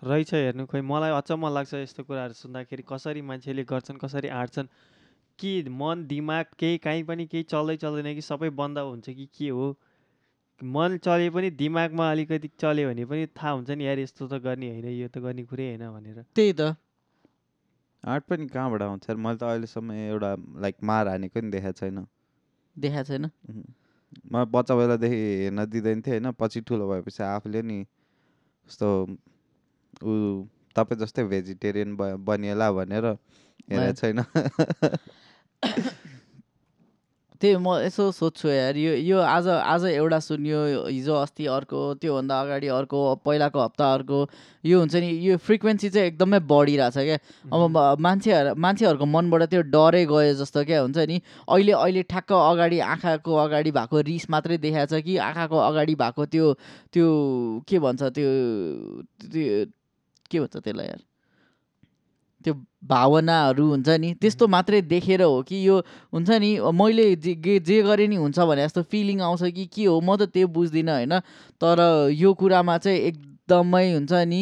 रहेछ 0.03 0.33
हेर्नु 0.33 0.65
खोइ 0.65 0.81
मलाई 0.81 1.11
अचम्म 1.11 1.53
लाग्छ 1.53 1.73
यस्तो 1.73 2.03
कुराहरू 2.03 2.33
सुन्दाखेरि। 2.33 2.83
कसरी 2.89 3.21
मान्छेले 3.21 3.63
गर्छन् 3.63 3.97
कसरी 3.97 4.27
आँट्छन् 4.27 4.67
कि 5.39 5.63
मन 5.69 6.05
दिमाग 6.07 6.45
केही 6.59 6.77
काहीँ 6.77 7.03
पनि 7.03 7.25
केही 7.25 7.43
चल्दै 7.43 7.77
चल्दैन 7.77 8.15
कि 8.15 8.21
सबै 8.21 8.49
बन्द 8.49 8.77
हुन्छ 8.79 9.09
कि 9.09 9.25
के 9.25 9.49
हो? 9.49 9.77
मन 10.63 10.97
चले 10.97 11.29
पनि 11.29 11.49
दिमागमा 11.49 12.11
अलिकति 12.11 12.49
चल्यो 12.59 12.89
भने 12.89 13.05
पनि 13.05 13.25
थाहा 13.25 13.51
हुन्छ 13.51 13.69
नि 13.69 13.87
यार 13.87 13.99
यस्तो 13.99 14.27
त 14.27 14.33
गर्ने 14.33 14.69
होइन 14.69 14.85
यो 14.85 15.07
त 15.07 15.17
गर्ने 15.17 15.43
कुरै 15.43 15.65
होइन 15.67 15.91
भनेर। 15.91 16.25
त्यही 16.35 16.53
त। 16.53 16.75
आर्ट 18.05 18.23
पनि 18.23 18.47
कहाँबाट 18.47 18.81
आउँछ? 18.81 19.09
मैले 19.09 19.37
त 19.37 19.43
अहिलेसम्म 19.43 19.91
एउटा 19.91 20.35
लाइक 20.57 20.75
मार 20.83 21.07
हानेको 21.07 21.41
नि 21.41 21.51
देखाएको 21.51 21.79
छैन। 21.79 22.07
देखाएको 22.79 23.07
छैन? 23.07 23.31
म 24.31 24.43
बच्चा 24.45 24.75
बेलादेखि 24.75 25.15
हेर्न 25.15 25.65
दिँदैन 25.65 26.01
थिएँ 26.01 26.13
होइन 26.15 26.31
पछि 26.33 26.61
ठुलो 26.61 26.87
भएपछि 26.89 27.23
आफूले 27.23 27.61
नि 27.61 27.79
यस्तो 27.79 28.89
ऊ 30.03 30.13
तपाईँ 30.75 30.99
जस्तै 30.99 31.23
भेजिटेरियन 31.25 31.95
ब 31.95 32.15
बनिएला 32.25 32.71
भनेर 32.71 33.05
हेरेको 33.69 33.93
छैन। 33.93 34.19
त्यही 37.43 37.55
म 37.59 37.75
यसो 37.83 38.03
सोध्छु 38.15 38.47
यार 38.47 38.75
यो 38.79 38.91
यो 39.03 39.19
आज 39.19 39.47
आज 39.51 39.85
एउटा 39.85 40.19
सुन्यो 40.23 40.87
हिजो 40.87 41.13
अस्ति 41.13 41.45
अर्को 41.51 41.79
त्योभन्दा 41.99 42.39
अगाडि 42.39 42.67
अर्को 42.71 42.99
पहिलाको 43.19 43.59
हप्ता 43.59 43.93
अर्को 43.93 44.19
यो 44.63 44.79
हुन्छ 44.79 44.95
नि 44.95 45.09
यो 45.27 45.35
फ्रिक्वेन्सी 45.43 45.89
चाहिँ 45.89 46.07
एकदमै 46.07 46.39
बढिरहेछ 46.39 46.97
क्या। 46.97 47.17
अब 47.51 47.99
मान्छेहरू 47.99 48.55
मान्छेहरूको 48.55 49.05
मनबाट 49.05 49.43
त्यो 49.51 49.61
डरै 49.75 50.05
गयो 50.07 50.33
जस्तो 50.39 50.63
क्या 50.63 50.79
हुन्छ 50.87 50.97
नि। 51.03 51.19
अहिले 51.51 51.71
अहिले 51.83 52.03
ठ्याक्क 52.07 52.31
अगाडि 52.31 52.79
आँखाको 52.79 53.35
अगाडि 53.35 53.71
भएको 53.75 54.01
रिस 54.07 54.29
मात्रै 54.31 54.57
देखाएको 54.63 54.95
छ 54.95 55.03
कि 55.03 55.17
आँखाको 55.27 55.57
अगाडि 55.67 55.95
भएको 55.99 56.25
त्यो 56.31 56.53
त्यो 56.95 57.07
के 57.67 57.79
भन्छ 57.79 58.01
त्यो 58.15 58.29
त्यो 59.19 59.65
के 60.31 60.39
भन्छ 60.39 60.55
त्यसलाई 60.63 60.87
यार? 60.87 61.01
त्यो 62.43 62.53
भावनाहरू 62.85 63.65
हुन्छ 63.69 63.89
नि 63.99 64.13
त्यस्तो 64.21 64.47
मात्रै 64.47 64.81
देखेर 64.91 65.21
हो 65.21 65.41
कि 65.47 65.57
यो 65.67 65.77
हुन्छ 66.13 66.29
नि 66.43 66.51
मैले 66.73 67.05
जे 67.17 67.59
जे 67.59 67.81
गरे 67.83 68.07
नि 68.07 68.15
हुन्छ 68.15 68.39
भने 68.39 68.63
जस्तो 68.63 68.83
फिलिङ 68.91 69.21
आउँछ 69.21 69.43
कि 69.55 69.65
के 69.65 69.85
हो 69.85 69.99
म 70.01 70.15
त 70.15 70.29
त्यो 70.29 70.47
बुझ्दिनँ 70.49 70.91
होइन? 70.91 71.19
तर 71.61 71.79
यो 72.11 72.33
कुरामा 72.33 72.77
चाहिँ 72.77 72.99
एकदमै 73.09 73.85
हुन्छ 73.93 74.13
नि 74.27 74.41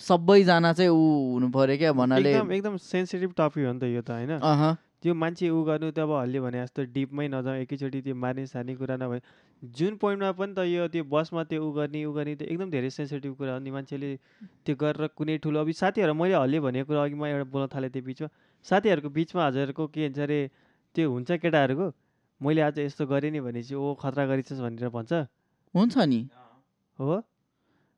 सबैजना 0.00 0.72
चाहिँ 0.72 0.90
ऊ 0.90 1.04
हुनु 1.32 1.48
पऱ्यो 1.50 1.76
क्या 1.76 1.92
भन्नाले 1.92 2.30
एकदम 2.30 2.52
एकदम 2.52 2.76
सेन्सिटिभ 2.82 3.30
टपिक 3.36 3.66
हो 3.66 3.72
नि 3.72 3.80
त 3.80 3.84
यो 3.90 4.02
त 4.02 4.10
होइन? 4.10 4.76
त्यो 5.02 5.14
मान्छे 5.14 5.48
उ 5.50 5.62
गर्नु 5.62 5.90
त 5.92 5.98
अब 5.98 6.12
हल्ले 6.12 6.40
भने 6.40 6.62
जस्तो 6.62 6.82
डिपमै 6.94 7.26
नजाउँ 7.28 7.56
एकैचोटि 7.62 8.00
त्यो 8.02 8.14
मार्ने 8.16 8.46
सार्ने 8.46 8.74
कुरा 8.76 8.96
नभए 8.96 9.20
जुन 9.62 9.96
पोइन्टमा 9.96 10.30
पनि 10.32 10.54
त 10.54 10.58
यो 10.68 10.86
त्यो 10.88 11.04
बसमा 11.04 11.42
त्यो 11.44 11.60
उ 11.64 11.72
गर्ने 11.72 12.04
उ 12.04 12.12
गर्ने 12.12 12.34
त्यो 12.36 12.46
एकदम 12.48 12.70
धेरै 12.70 12.90
सेन्सिटिभ 12.90 13.34
कुरा 13.34 13.52
हो 13.52 13.58
नि 13.58 13.70
मान्छेले 13.70 14.10
त्यो 14.64 14.74
गरेर 14.76 15.06
कुनै 15.16 15.36
ठुलो 15.40 15.60
अब 15.60 15.70
साथीहरू 15.72 16.14
मैले 16.14 16.34
हल्ले 16.36 16.60
भनेको 16.60 16.86
कुरा 16.86 17.02
अघि 17.02 17.14
म 17.16 17.24
एउटा 17.24 17.46
बोल्न 17.50 17.66
थालेँ 17.72 17.90
त्यो 17.90 18.02
बिचमा। 18.04 18.28
साथीहरूको 18.64 19.08
बिचमा 19.08 19.42
हजुरहरूको 19.46 19.86
के 19.88 20.08
भन्छ 20.08 20.18
अरे 20.20 20.40
त्यो 20.94 21.04
हुन्छ 21.10 21.30
केटाहरूको 21.40 21.86
मैले 22.40 22.60
आज 22.68 22.78
यस्तो 22.78 23.06
गरेँ 23.06 23.30
नि 23.32 23.40
भनेपछि 23.40 23.74
ओ 23.74 23.94
खतरा 23.96 24.24
गरिछस् 24.30 24.60
भनेर 24.60 24.88
भन्छ। 24.92 25.12
हुन्छ 25.74 25.94
नि। 26.04 26.20
हो? 26.98 27.16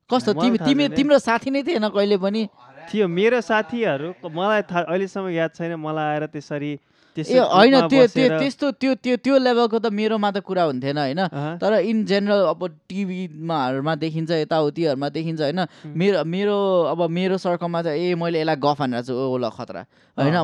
कस्तो 0.09 0.31
तिमी 0.33 0.57
तिमी। 0.63 0.83
तिम्रो 0.95 1.19
साथी 1.19 1.49
नै 1.51 1.61
थिएन 1.63 1.87
कहिले 1.91 2.17
पनि? 2.17 2.47
थियो 2.87 3.05
मेरो 3.07 3.39
साथीहरू 3.43 4.09
मलाई 4.25 4.61
थाहा 4.65 4.81
अहिलेसम्म 4.89 5.27
याद 5.29 5.51
छैन 5.53 5.75
मलाई 5.75 6.07
आएर 6.13 6.25
त्यसरी 6.33 6.71
ए 7.17 7.37
होइन 7.39 7.87
त्यो 7.89 8.05
त्यो 8.07 8.27
त्यस्तो 8.39 8.71
त्यो 8.77 8.93
त्यो 9.03 9.15
त्यो 9.17 9.37
लेभलको 9.37 9.77
त 9.79 9.87
मेरोमा 9.91 10.29
त 10.31 10.37
कुरा 10.45 10.63
हुन्थेन 10.69 10.97
होइन? 10.97 11.21
तर 11.57 11.73
इन 11.81 12.05
जेनरल 12.05 12.41
अब 12.53 12.61
टिभीमाहरूमा 12.89 13.93
देखिन्छ 13.95 14.31
यताउतिहरूमा 14.31 15.09
देखिन्छ 15.09 15.41
होइन। 15.41 15.59
मेरो 15.95 16.23
मेरो 16.23 16.57
अब 16.93 16.99
मेरो 17.09 17.37
सर्कलमा 17.37 17.81
चाहिँ 17.81 17.99
ए 17.99 18.15
मैले 18.15 18.39
यसलाई 18.39 18.55
गफ 18.55 18.79
हानेर 18.81 19.01
छु 19.03 19.13
ओ 19.13 19.37
ल 19.37 19.49
खतरा। 19.49 19.81
होइन? 20.17 20.35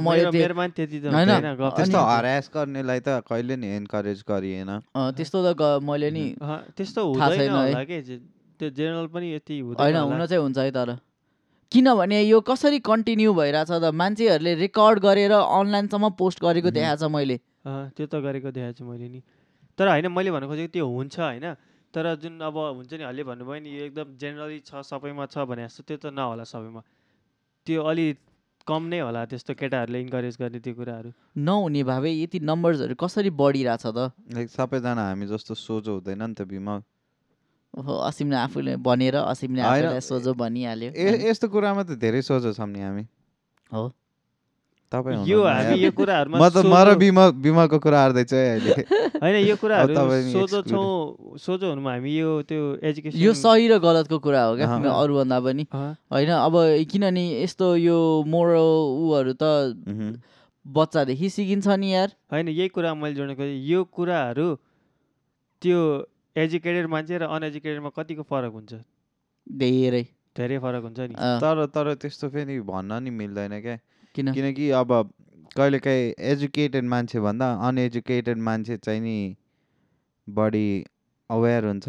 त्यस्तो 1.75 1.99
हरास 1.99 2.49
गर्नेलाई 2.55 2.99
त 2.99 3.21
कहिले 3.29 3.55
नि 3.55 3.67
इन्करेज 3.77 4.23
गरिएन। 4.27 4.69
अँ, 4.69 5.11
त्यस्तो 5.13 5.37
त 5.53 5.61
मैले 5.83 6.09
नि 6.11 6.25
त्यस्तो 6.75 7.01
थाहा 7.13 7.29
हुँदैन 7.29 8.19
त्यो 8.55 8.69
जेनरल 8.71 9.07
पनि 9.11 9.27
यति 9.35 9.59
होइन 9.59 9.95
हुँदैन। 9.95 9.95
हुन 9.95 10.25
चाहिँ 10.25 10.41
हुन्छ 10.43 10.57
है 10.57 10.71
तर। 10.71 10.89
किनभने 11.71 12.21
यो 12.23 12.39
कसरी 12.41 12.79
कन्टिन्यू 12.79 13.33
भइरहेछ 13.33 13.71
त 13.71 13.91
मान्छेहरूले 14.01 14.53
रेकर्ड 14.55 14.99
गरेर 14.99 15.31
अनलाइनसम्म 15.31 16.09
पोस्ट 16.19 16.41
गरेको। 16.41 16.69
देखाएको 16.71 16.99
छ 17.01 17.11
मैले। 17.11 17.37
अँ, 17.65 17.89
त्यो 17.95 18.05
त 18.05 18.15
गरेको 18.21 18.51
देखाएको 18.51 18.77
छु 18.77 18.85
मैले 18.85 19.07
नि। 19.09 19.19
तर 19.77 19.87
होइन 19.87 20.07
मैले 20.07 20.31
भन्नु 20.31 20.47
खोजेको 20.47 20.71
त्यो 20.71 20.85
हुन्छ 20.87 21.19
होइन। 21.19 21.45
तर 21.93 22.15
जुन 22.21 22.39
अब 22.43 22.55
हुन्छ 22.79 22.93
नि 22.93 23.03
हल्ले 23.03 23.23
भन्नुभयो 23.23 23.59
नि 23.63 23.69
यो 23.71 23.83
एकदम 23.89 24.07
जेनरली 24.19 24.59
छ 24.67 24.83
सबैमा 24.83 25.25
छ 25.31 25.47
भने 25.47 25.63
जस्तो 25.67 25.83
त्यो 25.83 25.97
त 25.97 26.05
नहोला 26.11 26.43
सबैमा। 26.43 26.81
त्यो 27.67 27.83
अलि 27.83 28.05
कम 28.67 28.81
नै 28.91 28.99
होला 28.99 29.21
त्यस्तो 29.25 29.53
केटाहरूले 29.53 29.99
इन्करेज 30.01 30.35
गर्ने 30.41 30.59
त्यो 30.59 30.73
कुराहरू। 30.75 31.09
नहुने 31.37 31.81
भए 31.83 32.11
यति 32.23 32.39
नम्बर्सहरू 32.39 32.95
कसरी 32.95 33.29
बढिरहेछ 33.29 33.85
त? 33.85 34.11
लाइक 34.33 34.47
सबैजना 34.49 35.03
हामी 35.11 35.25
जस्तो 35.27 35.53
सोझो 35.55 35.91
हुँदैन 35.97 36.23
नि 36.23 36.33
त 36.33 36.41
बिमा 36.49 36.75
ओहो 37.75 37.93
असिमले 38.07 38.35
आफूले 38.37 38.75
भनेर 38.81 39.15
असिमले 39.25 39.61
आफूलाई 39.63 39.99
सोझो 40.01 40.33
भनिहाल्यो 40.35 40.89
ए 40.93 41.27
यस्तो 41.27 41.47
कुरामा 41.49 41.83
त 41.83 41.99
धेरै 41.99 42.21
सोझो 42.23 42.53
छौँ 42.53 42.67
नि 42.67 42.79
हामी 42.81 43.03
हो 43.69 43.83
तपाईँ 44.91 45.25
यो 45.25 45.39
हामी। 45.43 45.75
यो 45.77 45.91
कुराहरूमा 45.91 46.37
म 46.37 46.43
त 46.47 46.57
म 46.63 46.75
र 46.77 46.87
सोझो- 46.87 46.99
बिमल 46.99 47.29
बिमलको 47.41 47.77
कुरा 47.79 47.99
हार्दैछु 48.01 48.35
है 48.35 48.45
अहिले 48.53 48.83
होइन 49.23 49.35
यो 49.43 49.55
कुराहरू 49.57 49.93
सोझो। 50.31 50.59
छौँ 50.63 51.37
सोझो 51.37 51.65
हुनुमा 51.67 51.91
हामी 51.91 52.11
यो 52.15 52.29
त्यो 52.47 52.61
एजुकेसन 52.81 53.17
यो 53.17 53.31
सही 53.35 53.67
र 53.67 53.79
गलतको 53.81 54.17
कुरा 54.19 54.41
हो 54.45 54.55
क्या। 54.55 54.67
अरूभन्दा 54.93 55.37
पनि 55.41 55.63
होइन 55.73 56.29
अब 56.37 56.53
किनभने 56.87 57.23
यस्तो 57.43 57.67
यो 57.81 57.97
मोरल 58.25 58.69
उहरू 59.03 59.33
त। 59.35 59.43
बच्चादेखि 60.65 61.27
सिकिन्छ 61.29 61.67
नि 61.75 61.89
यार 61.91 62.09
होइन 62.31 62.47
यही 62.49 62.67
कुरा 62.71 62.93
मैले 62.95 63.13
जोड्नु 63.15 63.33
खोजेँ 63.35 63.57
यो 63.65 63.83
कुराहरू 63.91 64.47
त्यो 65.61 65.81
एजुकेटेड 66.35 66.85
मान्छे 66.87 67.17
र 67.17 67.23
अनएजुकेटेडमा 67.31 67.89
कतिको 67.95 68.23
फरक 68.23 68.51
हुन्छ? 68.51 68.73
धेरै। 69.47 70.03
धेरै 70.35 70.57
फरक 70.59 70.83
हुन्छ 70.83 70.99
नि। 70.99 71.15
तर 71.15 71.65
तर 71.75 71.93
त्यस्तो 71.95 72.29
फेरि 72.29 72.59
भन्न 72.61 73.03
नि 73.03 73.09
मिल्दैन 73.09 73.53
क्या। 73.61 73.77
किन? 74.15 74.33
किनकि 74.33 74.69
अब 74.71 74.89
कहिलेकाहीँ 75.55 76.13
एजुकेटेड 76.31 76.83
मान्छे 76.83 77.19
भन्दा 77.19 77.47
अनएजुकेटेड 77.67 78.37
मान्छे 78.37 78.77
चाहिँ 78.77 79.01
नि 79.01 79.17
बढी 80.27 80.67
अवेर 81.29 81.65
हुन्छ। 81.65 81.87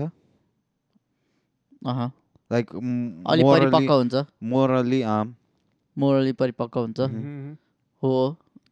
अहँ, 1.86 2.10
लाइक 2.52 2.66
अलि 2.70 3.42
परिपक्व 3.42 3.92
हुन्छ। 3.92 4.14
मोरली 4.42 5.02
मोरली 5.96 6.32
परिपक्व 6.32 6.80
हुन्छ। 6.80 7.00
हो। 8.02 8.12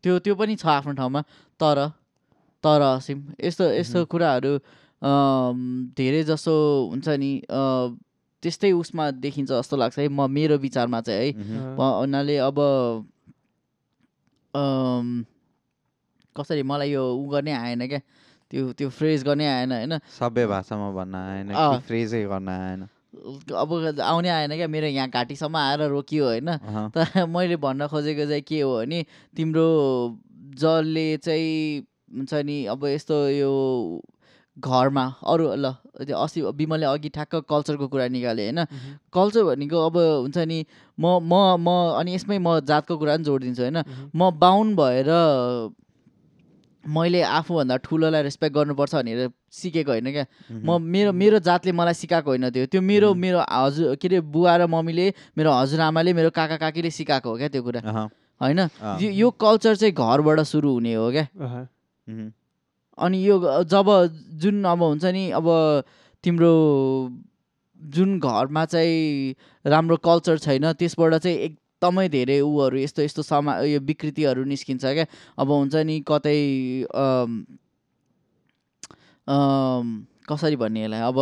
त्यो 0.03 0.19
त्यो 0.19 0.35
पनि 0.37 0.55
छ 0.57 0.67
आफ्नो 0.67 0.93
ठाउँमा। 0.95 1.21
तर 1.61 1.79
तर 2.65 2.81
असिम। 2.81 3.19
यस्तो 3.41 3.65
यस्तो। 3.73 4.05
कुराहरू 4.07 4.59
धेरै 5.05 6.23
जसो 6.25 6.55
हुन्छ 6.91 7.09
नि 7.21 7.33
त्यस्तै 8.43 8.71
उसमा 8.73 9.11
देखिन्छ 9.25 9.51
जस्तो 9.51 9.77
लाग्छ। 9.77 9.99
है 9.99 10.09
म 10.09 10.29
मेरो 10.31 10.57
विचारमा 10.65 11.01
चाहिँ 11.01 11.33
है 11.33 11.59
हुनाले 11.77 12.37
अब 12.49 12.59
कसरी 16.37 16.63
मलाई 16.63 16.91
यो 16.91 17.05
उ 17.05 17.25
गर्नै 17.31 17.53
आएन 17.53 17.87
क्या? 17.87 18.01
त्यो 18.51 18.73
त्यो 18.79 18.89
फ्रेज 18.91 19.25
गर्नै 19.25 19.47
आएन 19.47 19.73
होइन? 19.73 19.93
सबै 20.19 20.45
भाषामा 20.47 20.89
भन्न 20.97 21.15
आएन 21.15 21.49
फ्रेजै 21.87 22.23
गर्न 22.33 22.49
आएन? 22.49 22.81
अब 23.55 23.71
आउनै 24.01 24.29
आएन 24.29 24.53
क्या? 24.57 24.69
मेरो 24.69 24.87
यहाँ 24.87 25.09
घाँटीसम्म 25.09 25.57
आएर 25.57 25.83
रोकियो 25.91 26.25
होइन। 26.25 26.49
तर 26.95 27.25
मैले 27.27 27.57
भन्न 27.57 27.87
खोजेको 27.87 28.25
चाहिँ 28.29 28.43
के 28.43 28.61
हो 28.61 28.77
भने 28.79 29.05
तिम्रो 29.37 29.69
जसले 30.59 31.07
चाहिँ 31.25 31.87
हुन्छ 32.15 32.35
नि 32.47 32.57
अब 32.75 32.85
यस्तो 32.87 33.17
यो 33.31 33.53
घरमा 34.59 35.15
अरू 35.27 35.55
ल 35.55 35.71
त्यो 36.07 36.17
अस्ति 36.17 36.41
विमलले 36.43 36.87
अघि 36.87 37.09
ठ्याक्क 37.09 37.35
कल्चरको 37.35 37.89
कुरा 37.89 38.09
निकाले 38.09 38.43
होइन। 38.43 38.65
कल्चर 39.13 39.45
भनेको 39.45 39.87
अब 39.87 39.97
हुन्छ 39.99 40.39
नि 40.39 40.67
म 41.01 41.19
म 41.23 41.57
म 41.59 41.69
अनि 41.99 42.15
यसमै 42.15 42.39
म 42.39 42.61
जातको 42.61 42.97
कुरा 42.99 43.15
पनि 43.17 43.25
जोडिदिन्छु 43.25 43.63
होइन। 43.63 43.79
म 44.15 44.31
बाहुन 44.31 44.77
भएर 44.77 45.11
मैले 46.89 47.23
आफूभन्दा 47.23 47.77
ठुलोलाई 47.77 48.23
रेस्पेक्ट 48.23 48.55
गर्नुपर्छ 48.57 48.95
भनेर 48.95 49.31
सिकेको 49.51 49.91
होइन 49.91 50.13
क्या। 50.13 50.27
म 50.53 50.83
मेरो 50.83 51.13
मेरो 51.13 51.39
जातले 51.39 51.73
मलाई 51.73 51.95
सिकाएको 51.95 52.31
होइन 52.31 52.51
त्यो 52.51 52.67
त्यो 52.67 52.81
मेरो। 52.81 53.15
मेरो 53.15 53.41
हजुर 53.51 53.97
के 53.97 54.09
अरे 54.09 54.21
बुवा 54.21 54.57
र 54.57 54.67
मम्मीले 54.67 55.15
मेरो 55.39 55.53
हजुरआमाले 55.53 56.13
मेरो 56.13 56.31
काका 56.31 56.57
काकीले 56.57 56.91
सिकाएको 56.91 57.31
हो 57.31 57.37
क्या 57.37 57.49
त्यो 57.49 57.63
कुरा। 57.63 57.81
होइन। 58.41 58.59
यो- 59.01 59.33
कल्चर 59.41 59.77
चाहिँ 59.77 59.95
घरबाट 59.95 60.41
सुरु 60.41 60.73
हुने 60.73 60.95
हो 60.95 61.11
क्या। 61.11 61.27
अनि 62.99 63.19
यो 63.27 63.65
जब 63.65 63.89
जुन 64.43 64.65
अब 64.65 64.83
हुन्छ 64.83 65.05
नि 65.05 65.31
अब 65.35 65.47
तिम्रो 66.25 66.53
जुन 67.81 68.19
घरमा 68.21 68.65
चाहिँ 68.65 69.35
राम्रो 69.67 69.97
कल्चर 70.05 70.39
छैन 70.39 70.73
त्यसबाट 70.73 71.15
चाहिँ 71.15 71.37
एकदमै 71.39 72.09
धेरै 72.09 72.39
उहरू 72.41 72.79
यस्तो 72.79 73.03
यस्तो 73.03 73.23
समा 73.23 73.59
यो 73.69 73.81
विकृतिहरू 73.81 74.45
निस्किन्छ 74.45 74.85
क्या। 74.85 75.07
अब 75.39 75.51
हुन्छ 75.51 75.75
नि 75.85 76.01
कतै 76.09 76.39
कसरी 80.29 80.57
भन्ने 80.57 80.85
यसलाई? 80.85 81.01
अब 81.01 81.19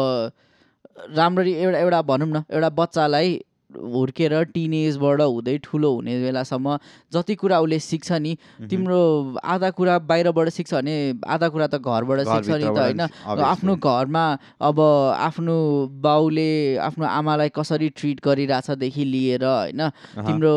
राम्ररी 1.17 1.53
एउटा 1.53 1.79
एउटा 1.79 2.03
भनौँ 2.03 2.29
न 2.29 2.45
एउटा 2.51 2.69
बच्चालाई 2.79 3.29
हुर्केर 3.77 4.33
टिन 4.53 4.75
एजबाट 4.75 5.21
हुँदै 5.21 5.57
ठुलो 5.65 5.93
हुने 5.95 6.15
बेलासम्म 6.23 6.77
जति 7.13 7.35
कुरा 7.35 7.61
उसले 7.61 7.79
सिक्छ 7.79 8.13
नि 8.13 8.37
तिम्रो 8.71 9.01
आधा 9.45 9.71
कुरा 9.71 9.99
बाहिरबाट 10.09 10.49
सिक्छ 10.49 10.75
भने 10.75 10.97
आधा 11.27 11.49
कुरा 11.49 11.67
त 11.67 11.79
घरबाट 11.79 12.21
सिक्छ 12.21 12.49
नि 12.49 12.65
त 12.65 12.79
होइन? 12.79 13.01
आफ्नो 13.43 13.77
घरमा 13.77 14.25
अब 14.61 14.81
आफ्नो 14.81 15.57
बाउले 16.03 16.51
आफ्नो 16.79 17.05
आमालाई 17.07 17.49
कसरी 17.55 17.89
ट्रिट 17.97 18.21
गरिरहेछदेखि 18.25 19.05
लिएर 19.05 19.45
होइन? 19.45 19.81
तिम्रो 20.27 20.57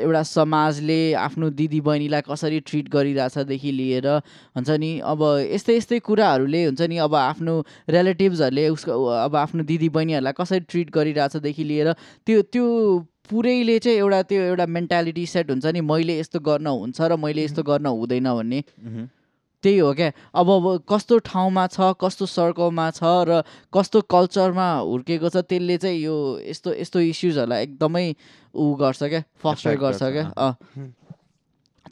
एउटा 0.00 0.22
समाजले 0.22 0.98
आफ्नो 1.14 1.50
दिदी 1.50 1.80
बहिनीलाई 1.80 2.22
कसरी 2.30 2.60
ट्रिट 2.60 2.88
गरिरहेछदेखि 2.88 3.72
लिएर 3.72 4.06
हुन्छ 4.56 4.70
नि 4.70 4.90
अब 5.00 5.22
यस्तै 5.52 5.76
यस्तै 5.76 5.98
कुराहरूले 5.98 6.64
हुन्छ 6.64 6.82
नि 6.82 6.96
अब 6.96 7.14
आफ्नो 7.14 7.54
रिलेटिभ्सहरूले 7.90 8.68
उसको 8.68 9.04
अब 9.04 9.36
आफ्नो 9.36 9.62
दिदी 9.64 9.88
बहिनीहरूलाई 9.88 10.32
कसरी 10.40 10.60
ट्रिट 10.60 10.90
गरिरहेछदेखि 10.90 11.64
लिएर 11.64 11.92
त्यो 12.26 12.42
त्यो 12.42 12.66
पुरैले 13.30 13.78
चाहिँ 13.78 13.98
एउटा 13.98 14.22
त्यो 14.22 14.42
एउटा 14.42 14.66
मेन्टालिटी 14.66 15.26
सेट 15.26 15.50
हुन्छ 15.50 15.66
नि 15.66 15.80
मैले 15.80 16.18
यस्तो 16.20 16.40
गर्न 16.40 16.66
हुन्छ 16.66 17.00
र 17.00 17.16
मैले 17.16 17.44
यस्तो 17.44 17.62
गर्न 17.62 17.86
हुँदैन 17.86 18.28
भन्ने। 18.34 18.62
त्यही 19.64 19.78
हो 19.78 19.92
क्या। 19.94 20.10
अब 20.34 20.48
कस्तो 20.88 21.18
ठाउँमा 21.26 21.66
छ 21.66 21.92
कस्तो 22.00 22.26
सर्कलमा 22.26 22.90
छ 22.90 23.02
र 23.28 23.42
कस्तो 23.74 24.00
कल्चरमा 24.14 24.68
हुर्केको 24.86 25.28
छ 25.28 25.36
त्यसले 25.48 25.76
चाहिँ 25.78 25.98
यो 26.00 26.16
यस्तो 26.46 26.74
यस्तो 26.74 26.98
इस्युजहरूलाई 27.10 27.62
एकदमै 27.62 28.04
ऊ 28.54 28.74
गर्छ 28.80 29.02
क्या 29.02 29.22
फस्टर 29.42 29.70
Affect 29.70 29.80
गर्छ 29.80 30.02
क्या। 30.12 30.24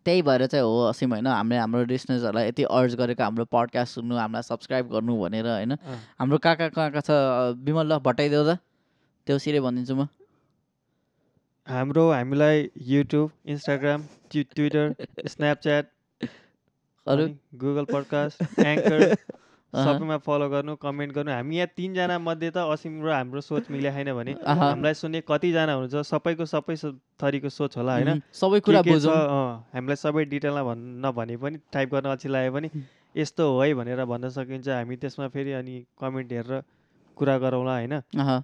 त्यही 0.05 0.23
भएर 0.23 0.47
चाहिँ 0.47 0.65
हो 0.65 0.81
असीम 0.93 1.13
होइन 1.15 1.27
हामीले 1.27 1.59
हाम्रो 1.59 1.85
लिसनर्सहरूलाई 1.89 2.49
यति 2.49 2.63
अर्ज 2.69 2.95
गरेको 3.01 3.23
हाम्रो 3.25 3.45
पडकास्ट 3.49 3.95
सुन्नु 3.95 4.15
हामीलाई 4.17 4.43
सब्सक्राइब 4.45 4.85
गर्नु 4.93 5.17
भनेर 5.23 5.47
होइन। 5.49 5.73
हाम्रो 6.21 6.39
कहाँ 6.45 6.57
कहाँ 6.57 6.71
कहाँ 6.71 6.91
कहाँ 6.93 7.03
छ 7.09 7.57
विमल 7.65 7.87
ल 7.93 7.99
भट्टाइदेऊ 8.05 8.45
त 8.45 8.59
त्यो 9.27 9.39
सिरै 9.41 9.61
भनिदिन्छु 9.65 9.95
म। 9.97 10.07
हाम्रो 11.67 12.05
हामीलाई 12.13 12.69
YouTube 12.93 13.31
Instagram 13.49 14.01
twi- 14.31 14.47
Twitter 14.55 14.95
Snapchat 15.27 15.87
अरू? 17.07 17.25
Google 17.61 17.85
podcast 17.85 18.61
anchor. 18.65 19.03
सबैमा 19.75 20.17
फलो 20.25 20.47
गर्नु 20.49 20.75
कमेन्ट 20.81 21.13
गर्नु। 21.15 21.31
हामी 21.33 21.57
यहाँ 21.57 21.69
तिनजना 21.77 22.17
मध्ये 22.19 22.51
त 22.51 22.65
असीम 22.73 23.05
र 23.05 23.13
हाम्रो 23.13 23.41
सोच 23.45 23.69
मिल्या 23.69 23.93
छैन 23.93 24.13
भने। 24.17 24.33
हामीलाई 24.41 24.95
सुन्ने 24.95 25.21
कतिजना 25.29 25.73
हुनुहुन्छ 25.75 26.01
सबैको 26.01 26.45
सबै 26.49 26.75
थरीको 27.21 27.49
सोच 27.53 27.77
होला 27.77 27.93
होइन। 28.01 28.23
सबै 28.33 28.61
कुरा 28.65 28.81
बुझौँ। 28.89 29.13
हामीलाई 29.75 29.99
सबै 30.01 30.25
डिटेलमा 30.33 30.63
भन् 30.65 30.83
नभने 31.05 31.37
पनि 31.37 31.57
टाइप 31.69 31.89
गर्न 31.93 32.09
अल्छी 32.15 32.29
लाग्यो 32.33 32.53
भने 32.57 32.69
यस्तो 33.15 33.43
हो 33.53 33.61
है 33.61 33.75
भनेर 33.75 34.05
भन्न 34.09 34.31
सकिन्छ। 34.33 34.69
हामी 34.69 34.97
त्यसमा 34.97 35.29
फेरि 35.29 35.53
अनि 35.61 35.75
कमेन्ट 36.01 36.33
हेरेर 36.33 36.63
कुरा 37.19 37.35
गरौँला 37.39 37.75
होइन। 37.85 37.95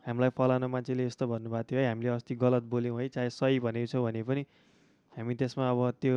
हामीलाई 0.05 0.31
फलानु 0.37 0.69
मान्छेले 0.69 1.07
यस्तो 1.09 1.25
भन्नुभएको 1.33 1.65
थियो 1.65 1.81
है। 1.81 1.87
हामीले 1.89 2.11
अस्ति 2.13 2.35
गलत 2.37 2.63
बोल्यौँ 2.69 3.01
है 3.01 3.09
चाहे 3.09 3.31
सही 3.31 3.57
भनेको 3.65 3.87
छौँ 3.89 4.05
भने 4.05 4.23
पनि। 4.29 4.43
हामी 5.17 5.35
त्यसमा 5.41 5.65
अब 5.71 5.81
त्यो 6.03 6.17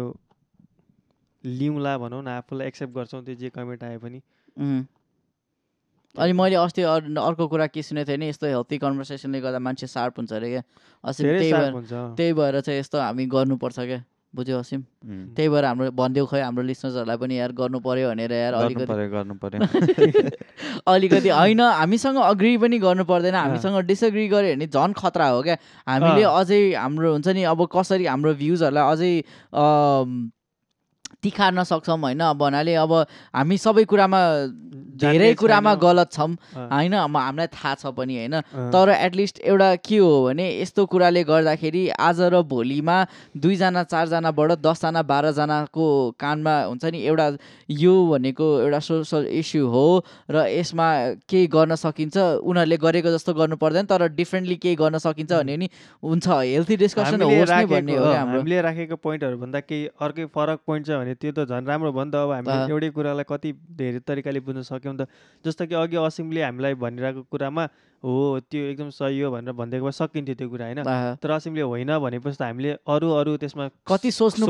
लिउँला 1.43 1.97
भनौँ 1.97 2.21
न 2.23 2.27
आफूलाई 2.39 2.67
एक्सेप्ट 2.67 2.93
गर्छौँ 2.95 3.23
त्यो 3.25 3.35
जे 3.35 3.49
कमेन्ट 3.49 3.83
आए 3.83 3.97
पनि। 3.97 4.19
अनि 6.15 6.33
मैले 6.33 6.55
अस्ति 6.55 6.81
अर- 6.81 7.17
अर्को 7.19 7.47
कुरा 7.47 7.67
के 7.67 7.81
सुनेको 7.83 8.07
थिएँ 8.09 8.17
नि 8.17 8.27
यस्तो 8.29 8.47
हेल्थी 8.47 8.77
कन्भर्सेसनले 8.77 9.39
गर्दा 9.41 9.59
मान्छे 9.59 9.87
सार्प 9.87 10.17
हुन्छ 10.19 10.33
अरे 10.33 10.49
क्या। 10.49 10.61
असीम 11.03 11.27
त्यही 11.27 11.51
भएर। 11.53 11.71
त्यही 12.15 12.33
भएर 12.33 12.59
चाहिँ 12.61 12.79
यस्तो 12.79 12.97
हामी 12.99 13.25
गर्नुपर्छ 13.25 13.79
क्या 13.79 14.03
बुझ्यो 14.35 14.57
असीम। 14.59 14.81
त्यही 15.35 15.49
भएर 15.49 15.65
हाम्रो 15.65 15.89
भनिदेऊ 15.91 16.25
खै 16.25 16.41
हाम्रो 16.41 16.63
लिसनर्सहरूलाई 16.63 17.17
पनि 17.17 17.33
यार 17.39 17.51
गर्नु 17.53 17.79
पर्यो 17.81 18.09
भनेर 18.09 18.31
यार 18.31 18.53
अलिकति 18.53 18.85
गर्नु 19.09 19.33
पर्यो 19.41 19.59
अलिकति 20.93 21.29
होइन 21.29 21.59
हामीसँग 21.61 22.17
अग्री 22.17 22.57
पनि 22.57 22.77
गर्नु 22.79 23.03
पर्दैन 23.09 23.35
हामीसँग 23.35 23.77
डिसएग्री 23.89 24.27
गऱ्यो 24.29 24.53
भने 24.55 24.67
झन् 24.69 24.93
खतरा 24.93 25.27
हो 25.33 25.41
क्या। 25.43 25.57
हामीले। 25.87 26.23
अझै 26.29 26.61
हाम्रो 26.77 27.11
हुन्छ 27.11 27.27
नि 27.33 27.43
अब 27.43 27.67
कसरी 27.73 28.05
हाम्रो 28.05 28.33
भ्युजहरूलाई 28.37 28.85
अझै 28.93 29.13
तिखार्न 31.23 31.63
सक्छौँ 31.63 31.97
होइन। 31.97 32.19
अब 32.21 32.37
भन्नाले 32.37 32.73
अब 32.75 32.91
हामी 33.33 33.57
सबै 33.57 33.83
कुरामा 33.85 34.19
धेरै 34.93 35.33
कुरामा। 35.35 35.73
गलत 35.75 36.11
छौँ। 36.11 36.29
होइन 36.71 36.93
अब 36.93 37.17
हामीलाई 37.17 37.47
थाहा 37.47 37.73
छ 37.75 37.85
पनि 37.97 38.15
होइन। 38.17 38.35
तर 38.71 38.89
एटलिस्ट 38.89 39.39
एउटा 39.41 39.69
के 39.81 39.97
हो 39.97 40.11
भने 40.25 40.45
यस्तो 40.61 40.85
कुराले 40.85 41.23
गर्दाखेरि 41.23 41.83
आज 41.97 42.21
र 42.29 42.41
भोलिमा 42.45 42.97
दुईजना 43.35 43.83
चारजनाबाट 43.83 44.51
दसजना 44.61 45.01
बाह्रजनाको 45.03 45.87
कानमा 46.19 46.53
हुन्छ 46.69 46.83
नि 46.85 46.99
एउटा 47.03 47.27
यो 47.69 47.93
भनेको 48.11 48.47
एउटा 48.61 48.79
सोसल 48.79 49.25
इस्यु 49.33 49.67
हो 49.67 49.85
र 50.29 50.45
यसमा 50.53 50.87
केही 51.25 51.47
गर्न 51.47 51.75
सकिन्छ। 51.75 52.17
उनीहरूले 52.43 52.77
गरेको 52.77 53.09
जस्तो 53.11 53.33
गर्नु 53.33 53.55
पर्दैन 53.57 53.85
तर 53.85 54.07
डिफ्रेन्टली 54.13 54.55
केही 54.57 54.75
गर्न 54.75 54.97
सकिन्छ 54.99 55.31
भने 55.33 55.57
नि 55.57 55.67
हुन्छ। 56.03 56.27
हेल्थी 56.27 56.75
डिस्कसन 56.77 57.17
भन्ने 57.17 57.95
हो 57.97 58.05
हामीले 58.05 58.61
राखेको 58.61 58.95
पोइन्टहरू 58.95 59.37
भन्दा 59.37 59.59
केही 59.59 59.87
अर्कै 59.99 60.25
फरक 60.29 60.59
पोइन्ट 60.67 60.87
छ 60.87 61.01
भने 61.01 61.12
त्यो 61.15 61.31
त 61.31 61.39
झन् 61.49 61.67
राम्रो 61.67 61.91
भयो 61.91 62.03
नि 62.03 62.11
त 62.11 62.15
अब। 62.15 62.31
हामीले 62.31 62.71
एउटै 62.73 62.89
कुरालाई 62.91 63.25
कति 63.29 63.49
धेरै 63.77 63.99
तरिकाले 64.07 64.39
बुझ्न 64.39 64.61
सक्यौँ 64.61 64.95
त। 64.97 65.07
जस्तो 65.45 65.63
कि 65.67 65.75
अघि 65.75 65.97
असिमले 65.97 66.41
हामीलाई 66.43 66.73
भनिरहेको 66.73 67.21
कुरामा 67.31 67.63
हो 68.03 68.13
त्यो 68.51 68.61
एकदम 68.71 68.89
सही 68.91 69.19
हो 69.21 69.31
भनेर 69.31 69.53
भनिदिएको 69.55 69.85
भए 69.85 69.91
सकिन्थ्यो 69.95 70.35
त्यो 70.35 70.47
कुरा 70.49 70.65
होइन। 70.65 70.79
तर 71.23 71.29
असिमले 71.31 71.61
होइन 71.61 71.91
भनेपछि 71.99 72.37
त 72.37 72.41
हामीले 72.43 72.71
अरू 72.83 73.07
अरू 73.11 73.31
त्यसमा 73.37 73.65
कति 73.87 74.11
सोच्नु 74.11 74.45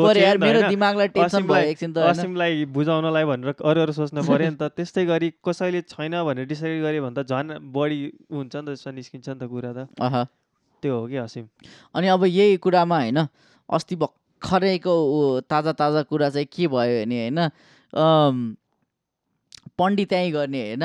असीमलाई- 2.10 2.68
बुझाउनलाई 2.74 3.24
भनेर 3.24 3.50
अरू 3.62 3.80
अरू 3.82 3.94
सोच्नु 3.94 4.22
पऱ्यो 4.26 4.50
नि 4.50 4.58
त। 4.58 4.64
त्यस्तै 4.74 5.06
गरी 5.06 5.28
कसैले 5.46 5.82
छैन 5.86 6.14
भनेर 6.24 6.46
डिसाइड 6.50 6.82
गर्यो 6.82 7.02
भने 7.06 7.16
त 7.22 7.28
झन् 7.30 7.50
बढी 7.74 8.00
हुन्छ 8.34 8.54
नि 8.56 8.62
त 8.62 8.68
त्यसमा 8.74 8.92
निस्किन्छ 8.94 9.30
नि 9.30 9.40
त 9.40 9.44
कुरा 9.46 9.72
त। 9.74 9.80
त्यो 10.84 10.94
हो 11.00 11.08
कि 11.08 11.18
असिम। 11.18 11.46
अनि 11.96 12.08
अब 12.08 12.26
यही 12.26 12.58
कुरामा 12.58 12.98
होइन 12.98 13.20
अस्ति 13.70 13.96
भर्खरैको 14.44 14.92
ऊ 14.92 15.40
ताजा 15.48 15.72
ताजा 15.72 16.02
कुरा 16.04 16.30
चाहिँ 16.30 16.48
के 16.52 16.68
भयो 16.68 17.04
भने 17.04 17.18
होइन 17.20 17.40
पण्डिताइ 19.80 20.32
गर्ने 20.32 20.62
होइन। 20.62 20.84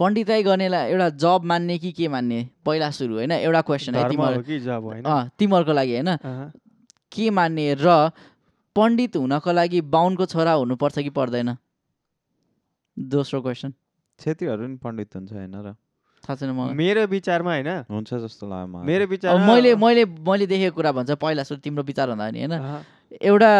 पण्डिताइ 0.00 0.42
गर्नेलाई 0.42 0.90
एउटा 0.90 1.08
जब 1.22 1.44
मान्ने 1.46 1.78
कि 1.78 1.92
के 1.92 2.08
मान्ने? 2.08 2.38
पहिला 2.66 2.90
सुरु 2.90 3.14
होइन 3.14 3.32
एउटा 3.32 3.60
क्वेसन 3.62 3.94
तिमीहरूको 5.38 5.72
लागि 5.72 5.92
होइन। 5.94 6.10
के 7.12 7.30
मान्ने 7.30 7.74
र 7.78 8.10
पण्डित 8.76 9.16
हुनको 9.16 9.52
लागि 9.52 9.80
बाहुनको 9.86 10.26
छोरा 10.26 10.52
हुनुपर्छ 10.52 10.98
कि 10.98 11.10
पर्दैन? 11.14 11.56
दोस्रो 12.96 13.40
क्वेसन 13.42 13.72
छेत्रीहरू 14.18 14.66
नि 14.66 14.76
पण्डित 14.82 15.16
हुन्छ 15.16 15.32
होइन 15.32 15.54
र? 15.62 15.74
थाहा 16.24 16.36
छैन 16.36 16.50
मलाई। 16.50 16.74
मेरो 16.74 17.06
विचारमा 17.06 17.50
होइन 17.50 17.70
हुन्छ 17.90 18.10
जस्तो 18.24 18.44
लाग्यो 18.48 18.66
मलाई। 18.72 18.86
मेरो 18.86 19.04
अब 19.04 19.10
विचारमा 19.10 19.46
मैले 19.46 19.74
मैले 19.76 20.04
मैले 20.28 20.46
देखेको 20.46 20.74
कुरा 20.76 20.92
भन्छ 20.98 21.10
पहिला 21.20 21.42
सुरु 21.44 21.60
तिम्रो 21.60 21.82
विचार 21.84 22.06
भन्दा 22.10 22.30
नि 22.30 22.38
होइन 22.44 22.54
एउटा 23.22 23.52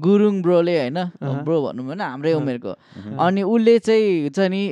गुरुङ 0.00 0.34
ब्रोले 0.42 0.74
होइन। 0.78 0.98
ब्रो 1.44 1.56
भनौँ 1.62 1.84
होइन 1.84 2.00
हाम्रै। 2.00 2.32
उमेरको। 2.34 2.72
अनि 3.18 3.42
उसले 3.42 3.78
चाहिँ 3.78 4.06
हुन्छ 4.22 4.38
नि 4.48 4.62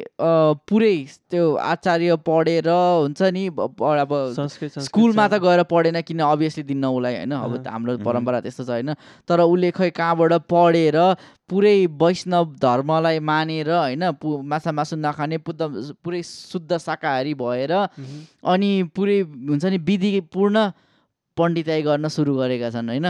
पुरै 0.68 0.96
त्यो 1.30 1.44
आचार्य 1.56 2.16
पढेर 2.26 2.68
हुन्छ 2.68 3.20
नि 3.34 3.46
अब 3.48 4.12
स्कुलमा 4.88 5.26
त। 5.28 5.34
गएर 5.42 5.62
पढेन 5.68 6.00
किन 6.02 6.20
अभियसली 6.22 6.62
दिन्न 6.70 6.84
उसलाई 6.86 7.14
होइन 7.16 7.32
अब। 7.32 7.52
हाम्रो। 7.66 7.98
परम्परा 8.00 8.40
त्यस्तो 8.40 8.64
छ 8.64 8.70
होइन 8.70 8.94
तर 9.28 9.40
उसले 9.42 9.70
खै 9.70 9.90
कहाँबाट 9.92 10.32
पढेर 10.48 10.96
पुरै 11.50 11.76
वैष्णव 12.00 12.44
धर्मलाई 12.62 13.18
मानेर 13.20 13.70
होइन 13.70 14.04
पु 14.16 14.28
माछा 14.42 14.72
मासु 14.72 14.96
नखाने 14.96 15.38
पुद्ध 15.44 15.60
पुरै 16.00 16.22
शुद्ध 16.22 16.70
शाकाहारी 16.78 17.34
भएर। 17.34 17.72
अनि 18.44 18.70
पुरै 18.96 19.20
हुन्छ 19.20 19.64
नि 19.64 19.78
विधिपूर्ण 19.78 20.56
पण्डिताइ 21.36 21.82
गर्न 21.82 22.08
सुरु 22.08 22.32
गरेका 22.36 22.70
छन् 22.70 22.88
होइन। 22.88 23.08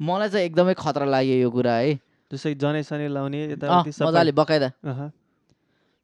मलाई 0.00 0.28
चाहिँ 0.28 0.46
एकदमै 0.46 0.74
खतरा 0.74 1.06
लाग्यो 1.06 1.36
यो 1.36 1.50
कुरा 1.50 1.74
है। 1.74 1.94
जस्तै 2.30 2.54
जनै 2.54 2.82
लाउने 3.08 3.40
मजाले 3.58 4.32
बकाइदा। 4.32 4.68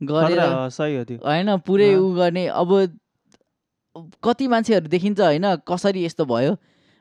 गरेर 0.01 0.41
सही 0.71 0.97
हो 0.97 1.05
त्यो। 1.05 1.19
होइन 1.25 1.49
पुरै। 1.67 1.89
उ 1.95 2.05
गर्ने। 2.15 2.45
अब 2.53 2.71
कति 4.23 4.47
मान्छेहरू 4.53 4.89
देखिन्छ 4.93 5.21
होइन 5.21 5.47
कसरी 5.65 6.05
यस्तो 6.05 6.25
भयो? 6.29 6.53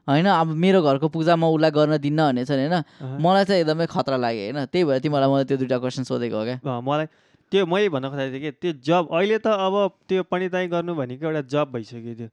होइन 0.07 0.28
अब 0.32 0.47
मेरो 0.55 0.80
घरको 0.82 1.07
पूजा 1.09 1.36
म 1.36 1.49
उसलाई 1.51 1.72
गर्न 1.76 1.97
दिन्न 1.97 2.20
भनेछ 2.32 2.51
नि 2.51 2.70
होइन। 2.70 3.20
मलाई 3.20 3.43
चाहिँ 3.45 3.61
एकदमै 3.61 3.86
खतरा 3.89 4.18
लाग्यो 4.18 4.43
होइन? 4.45 4.66
त्यही 4.72 4.84
भएर 4.86 4.99
तिमीलाई 5.03 5.30
मैले 5.30 5.45
त्यो 5.49 5.57
दुइटा 5.57 5.78
क्वेसन 5.82 6.03
सोधेको 6.05 6.38
हो 6.38 6.45
क्या। 6.45 6.57
मलाई 6.82 7.05
त्यो 7.51 7.66
मैले 7.66 7.89
भन्न 7.89 8.05
खोजेको 8.09 8.32
थिएँ 8.32 8.41
कि 8.41 8.51
त्यो 8.61 8.72
जब 8.86 9.03
अहिले 9.11 9.38
त 9.43 9.47
अब 9.49 9.76
त्यो 10.07 10.24
पण्डिताइ 10.30 10.68
गर्नु 10.70 10.93
भनेको 10.95 11.26
एउटा 11.26 11.41
जब 11.51 11.68
भइसक्यो 11.74 12.13
त्यो। 12.16 12.30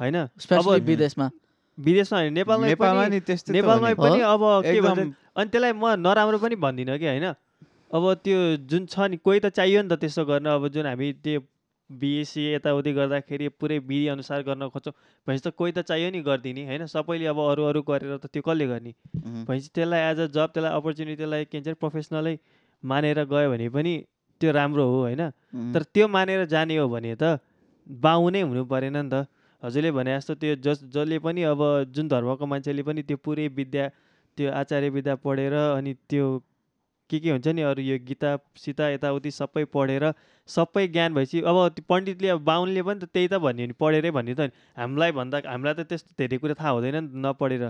होइन? 0.00 0.16
विदेशमा। 0.86 1.26
विदेशमा 1.86 2.18
होइन, 2.18 2.32
नेपालमै 2.40 2.68
नेपालमा 2.72 3.02
पनि 3.02 3.16
नि 3.16 3.20
त्यस्तै 3.28 3.52
नेपालमै? 3.56 3.94
पनि 3.94 4.20
अब 4.32 4.42
के 4.64 4.80
भन्छ 4.80 5.00
अनि 5.36 5.48
त्यसलाई 5.52 5.72
म 5.72 5.84
नराम्रो 6.04 6.38
पनि 6.44 6.56
भन्दिनँ 6.64 6.98
कि 6.98 7.06
होइन? 7.06 7.26
अब 7.96 8.04
त्यो 8.24 8.38
जुन 8.70 8.86
छ 8.86 9.08
नि 9.10 9.16
कोही 9.26 9.38
त 9.40 9.46
चाहियो 9.58 9.82
नि 9.82 9.88
त 9.88 9.98
त्यस्तो 10.02 10.24
गर्न। 10.30 10.46
अब 10.56 10.68
जुन 10.74 10.86
हामी 10.86 11.12
त्यो 11.24 11.40
बिएससी 11.90 12.42
यताउति 12.54 12.92
गर्दाखेरि 12.94 13.48
पुरै 13.58 13.78
विधि 13.82 14.06
अनुसार 14.14 14.42
गर्न 14.48 14.68
खोज्छौँ 14.70 14.94
भनेपछि 15.26 15.42
त 15.42 15.52
कोही 15.58 15.72
त 15.72 15.82
चाहियो 15.90 16.10
नि 16.14 16.20
गरिदिने 16.22 16.62
होइन? 16.66 16.86
सबैले 16.86 17.26
अब 17.32 17.38
अरू 17.50 17.62
अरू 17.70 17.80
गरेर 17.82 18.16
त 18.22 18.30
त्यो 18.30 18.42
कसले 18.46 18.66
गर्ने? 18.70 18.92
भनेपछि 19.46 19.68
त्यसलाई 19.74 20.00
एज 20.10 20.20
अ 20.20 20.26
जब 20.36 20.48
त्यसलाई 20.54 20.72
अपर्च्युनिटी 20.78 21.16
त्यसलाई 21.22 21.44
के 21.50 21.58
भन्छ 21.58 21.78
प्रोफेसनलै 21.82 22.34
मानेर 22.82 23.24
गयो 23.32 23.50
भने 23.50 23.68
पनि 23.74 23.92
त्यो 24.40 24.50
राम्रो 24.52 24.84
हो 24.86 24.98
होइन? 25.00 25.22
तर 25.74 25.82
त्यो 25.94 26.06
मानेर 26.08 26.46
जाने 26.54 26.76
हो 26.78 26.86
भने 26.88 27.14
त 27.18 27.42
बाउ 27.86 28.28
नै 28.30 28.42
हुनु 28.46 28.64
परेन 28.70 28.96
नि 28.96 29.10
त। 29.10 29.26
हजुरले 29.62 29.90
भने 29.92 30.16
जस्तो 30.16 30.34
त्यो 30.34 30.54
जस 30.64 30.84
जसले 30.88 31.18
पनि 31.18 31.42
अब 31.46 31.62
जुन 31.90 32.08
धर्मको 32.08 32.46
मान्छेले 32.46 32.82
पनि 32.82 33.02
त्यो 33.02 33.16
पुरै 33.24 33.48
विद्या 33.56 33.88
त्यो 34.38 34.52
आचार्य 34.52 34.88
विद्या 34.90 35.14
पढेर 35.16 35.54
अनि 35.54 35.94
त्यो 36.08 36.28
के 37.10 37.18
के 37.20 37.30
हुन्छ 37.30 37.48
नि 37.48 37.62
अरू 37.62 37.82
यो 37.82 37.98
गीता 38.06 38.30
सीता 38.56 38.88
यताउति 38.88 39.30
सबै 39.30 39.64
पढेर 39.74 40.04
सबै 40.48 40.86
ज्ञान 40.88 41.14
भएपछि 41.14 41.40
अब 41.42 41.56
त्यो 41.68 41.84
पण्डितले 41.88 42.28
अब 42.28 42.44
बाहुनले 42.44 42.82
पनि 42.82 43.00
त 43.00 43.04
त्यही 43.04 43.28
त 43.28 43.40
भन्यो 43.46 43.66
नि 43.66 43.74
पढेरै 43.80 44.10
भन्यो 44.10 44.34
त 44.34 44.40
नि। 44.40 44.52
हामीलाई 44.76 45.12
भन्दा 45.12 45.40
हामीलाई 45.46 45.74
त 45.74 45.86
त्यस्तो 45.90 46.14
धेरै 46.18 46.38
कुरा 46.38 46.54
थाहा 46.54 46.70
हुँदैन 46.70 46.96
नि 46.96 47.22
नपढेर। 47.24 47.64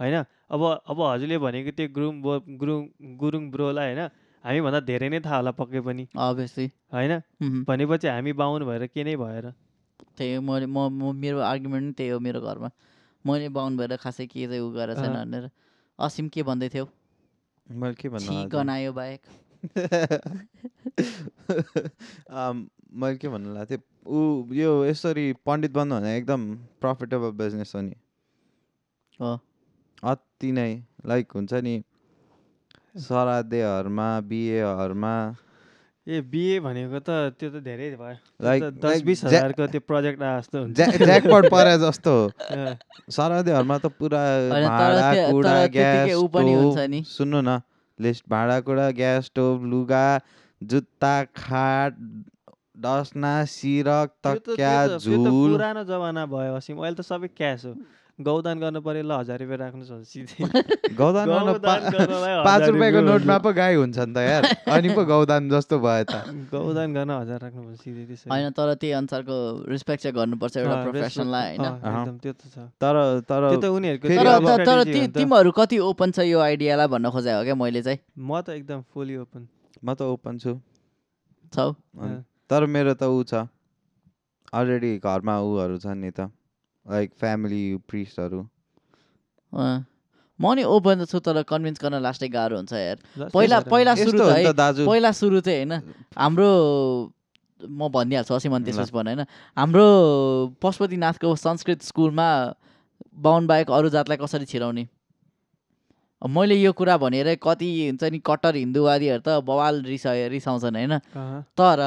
होइन? 0.00 0.16
अब 0.50 0.62
अब 0.84 1.00
हजुरले 1.02 1.38
भनेको 1.38 1.70
त्यो 1.70 1.88
गुरुङ 1.88 2.20
बो 2.22 2.32
गुरुङ 2.60 2.80
गुरुङ 3.16 3.50
ब्रोलाई 3.50 3.86
होइन 3.88 4.02
हामीभन्दा 4.44 4.80
धेरै 4.90 5.08
नै 5.08 5.20
थाहा 5.20 5.36
होला 5.36 5.52
पक्कै 5.56 5.80
पनि। 5.80 6.04
अभियसली 6.16 6.66
होइन। 6.92 7.12
भनेपछि 7.64 8.08
हामी 8.08 8.32
बाहुन 8.42 8.68
भएर 8.68 8.86
के 8.92 9.04
नै 9.04 9.16
भएर। 9.16 9.52
त्यही 10.18 10.34
हो 10.34 10.42
मैले 10.42 10.66
म 10.66 10.88
म 10.88 11.16
मेरो 11.16 11.40
आर्ग्युमेन्ट 11.40 11.86
पनि 11.86 11.92
त्यही 11.92 12.10
हो 12.10 12.18
मेरो 12.18 12.40
घरमा। 12.40 12.70
मैले 13.24 13.48
बाहुन 13.48 13.76
भएर 13.76 13.96
खासै 13.96 14.26
के 14.26 14.46
चाहिँ 14.46 14.60
उ 14.60 14.70
गरेको 14.70 15.00
छैन। 15.00 15.14
भनेर। 15.14 15.50
असिम 15.98 16.28
के 16.28 16.42
भन्दै 16.42 16.68
थियौ? 16.68 16.88
मैले 17.66 17.94
के 17.94 18.08
भन्नु? 18.08 18.48
गनायो 18.48 18.92
बाहेक। 18.92 19.20
मैले 22.98 23.16
के 23.16 23.28
भन्नु 23.28 23.54
लाग्थेँ 23.54 23.78
ऊ 24.06 24.54
यो 24.54 24.84
यसरी 24.84 25.32
पण्डित 25.46 25.72
बन्नु 25.72 25.94
भने 25.94 26.16
एकदम 26.16 26.54
प्रफिटेबल 26.80 27.30
बिजनेस 27.36 27.72
हो 27.74 27.80
नि। 27.80 27.94
हो। 29.20 29.40
अति 30.02 30.52
नै। 30.52 30.82
लाइक 31.06 31.32
हुन्छ 31.34 31.54
नि 31.62 31.82
श्राद्धहरूमा 32.98 34.20
बिहेहरूमा 34.20 35.36
ए 36.08 36.20
बिए 36.32 36.58
भनेको 36.64 36.98
त 37.04 37.36
त्यो 37.38 37.48
त 37.50 37.60
धेरै 37.64 37.88
भयो। 38.00 38.16
त 38.60 38.70
दस 38.84 39.02
बिस 39.08 39.24
हजारको 39.24 39.66
त्यो 39.74 39.80
प्रोजेक्ट 39.88 40.22
आए 40.22 40.38
जस्तो 40.40 40.58
ज्याकपट 41.04 41.50
परे 41.52 41.74
जस्तो। 41.84 42.14
अँ, 42.50 42.76
श्राद्धहरूमा 43.10 43.76
त 43.78 43.86
पुरा 43.98 44.22
होइन, 44.52 44.64
तर 44.64 44.68
भाँडा 44.68 45.08
त्यो- 45.14 45.32
कुडा 45.32 45.52
तर 45.52 45.68
त्यतिकै 45.68 46.14
ग्यास। 46.14 47.14
सुन्नु 47.16 47.40
न 47.40 47.60
लिस्ट 47.98 48.24
भाँडा 48.30 48.60
कुडा 48.60 48.90
ग्यास 48.96 49.24
स्टोभ 49.24 49.64
लुगा 49.64 50.04
जुत्ता 50.62 51.14
खाट 51.36 51.92
डस्ना 52.78 53.32
सिरक 53.52 54.10
तकिया 54.24 54.72
त- 54.86 55.02
त्यो 55.04 55.16
त 55.18 55.28
झुल। 55.28 55.50
पुरानो 55.52 55.82
जमाना 55.84 56.24
भयो 56.26 56.54
असिम 56.54 56.76
अहिले 56.82 56.96
त 56.96 57.02
सबै 57.02 57.28
क्यास 57.36 57.64
हो। 57.66 57.72
गौदान 58.18 58.58
गर्नु 58.58 58.80
पर्यो 58.82 59.02
ल 59.06 59.12
हजार 59.14 59.38
रुपियाँ 59.38 59.58
राख्नुहोस् 59.58 60.18
गौदान 60.98 61.26
पाँच 61.62 62.62
रुपियाँको 62.66 62.98
रुपियाँ। 62.98 63.02
नोटमा। 63.06 63.36
पो 63.38 63.50
गाई 63.54 63.74
हुन्छ 63.78 63.98
नि 63.98 64.14
त 64.14 64.18
यार। 64.18 64.42
अनि 64.74 64.88
पो 64.90 65.02
गौदान 65.06 65.46
जस्तो 65.48 65.78
भयो 65.78 66.04
त। 66.04 66.26
गौदान 66.52 66.88
गर्न 66.94 67.10
हजार 67.14 67.38
राख्नु 67.38 67.76
सिधै 67.78 68.04
त्यसरी। 68.10 68.30
होइन 68.34 68.50
तर 68.58 68.74
त्यही 68.74 68.92
अनुसारको 68.98 69.36
रेस्पेक्ट 69.70 70.02
चाहिँ 70.02 70.14
गर्नुपर्छ 70.18 70.56
एउटा 70.58 70.76
प्रोफेसनलाई 70.82 71.56
होइन? 71.56 72.18
त्यो 72.18 72.32
त 72.34 72.42
छ। 72.50 72.56
तर 72.82 72.94
तर 73.22 73.42
त्यो 73.54 73.60
त 73.62 73.66
उनीहरूको 73.70 74.06
तर। 74.66 74.82
तिमीहरू 75.14 75.50
कति 75.54 75.78
ओपन 75.78 76.08
छ 76.10 76.26
यो 76.26 76.38
आइडियालाई 76.42 76.88
भन्न 76.90 77.06
खोजेको 77.14 77.38
हो 77.38 77.44
क्या 77.44 77.54
मैले 77.54 77.82
चाहिँ? 77.86 77.98
म 78.18 78.42
त 78.42 78.58
एकदम 78.58 78.82
फुली 78.90 79.16
ओपन 79.22 79.46
म 79.78 79.94
त 79.94 80.02
ओपन 80.10 80.34
छु। 80.42 80.58
छौ 81.54 81.70
तर 82.50 82.66
मेरो 82.66 82.98
त 82.98 83.06
ऊ 83.06 83.22
छ। 83.22 83.46
अलरेडी 84.50 84.92
घरमा 84.98 85.34
ऊहरू 85.46 85.78
छन् 85.78 86.02
नि 86.02 86.10
त। 86.10 86.26
लाइक 86.88 87.10
फ्यामिली 87.20 87.62
प्रिस्टहरू। 87.88 88.40
म 89.52 90.44
नि 90.54 90.62
ओपन 90.64 91.04
त 91.04 91.10
छु 91.10 91.18
तर 91.18 91.42
कन्भिन्स 91.42 91.78
गर्न 91.82 91.98
लास्टै 92.00 92.28
गाह्रो 92.30 92.56
हुन्छ 92.56 92.72
यार 92.72 92.98
पहिला 93.34 93.58
पहिला। 93.66 93.94
सुरु 93.94 94.18
त 94.18 94.22
हो 94.46 94.52
दाजु 94.54 94.86
पहिला 94.86 95.10
सुरु 95.12 95.40
चाहिँ 95.40 95.66
होइन 95.66 95.72
हाम्रो 96.14 96.50
म 97.60 97.88
भनिहाल्छु 97.90 98.34
असीमन 98.34 98.62
ल। 98.62 98.64
त्यसपछि 98.70 98.92
भन 98.94 99.06
होइन 99.10 99.22
हाम्रो 99.58 99.86
पशुपतिनाथको 100.62 101.34
संस्कृत 101.36 101.82
स्कुलमा 101.90 102.28
बाहुन 103.18 103.46
बाहेक 103.50 103.70
अरू 103.70 103.88
जातलाई 103.90 104.18
कसरी 104.22 104.46
छिराउने 104.46 104.84
अब 106.22 106.30
मैले 106.30 106.54
यो 106.54 106.70
कुरा 106.72 106.96
भनेर 107.02 107.34
कति 107.42 107.68
हुन्छ 107.98 108.04
नि 108.14 108.18
कट्टर 108.22 108.54
हिन्दूवादीहरू 108.62 109.22
त 109.26 109.42
बवाल 109.42 109.82
रिसा 109.90 110.14
रिसाउँछन् 110.30 110.76
होइन 110.78 110.94
तर 111.58 111.78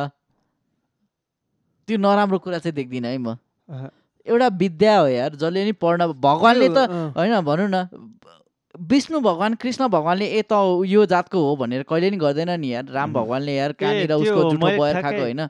त्यो 1.87 1.97
नराम्रो 1.97 2.37
कुरा 2.43 2.59
चाहिँ 2.59 2.75
देख्दिनँ 2.75 3.07
है 3.07 3.17
म। 3.17 3.39
एउटा 4.25 4.47
विद्या 4.57 4.97
हो 4.99 5.07
यार 5.07 5.35
जसले 5.35 5.65
नि 5.65 5.71
पढ्न 5.77 6.07
भगवान्ले 6.19 6.69
त 6.69 6.87
होइन 7.17 7.39
भनौँ 7.41 7.69
न 7.69 7.87
विष्णु 8.89 9.19
भगवान् 9.19 9.55
कृष्ण 9.55 9.87
भगवान्ले 9.87 10.25
ए 10.31 10.41
त 10.41 10.53
यो 10.87 11.05
जातको 11.05 11.39
हो 11.39 11.55
भनेर 11.55 11.83
कहिले 11.83 12.09
नि 12.09 12.17
गर्दैन 12.17 12.49
नि 12.59 12.67
यार 12.73 12.85
राम। 12.87 13.13
भगवान्ले 13.13 13.53
यार 13.55 13.71
कहाँनिर 13.73 14.11
उसको 14.13 14.43
जुठो 14.43 14.65
मैले 14.65 14.77
बयर 14.79 14.93
ठ्याक्कै- 14.93 15.03
खाएको 15.03 15.21
होइन। 15.21 15.41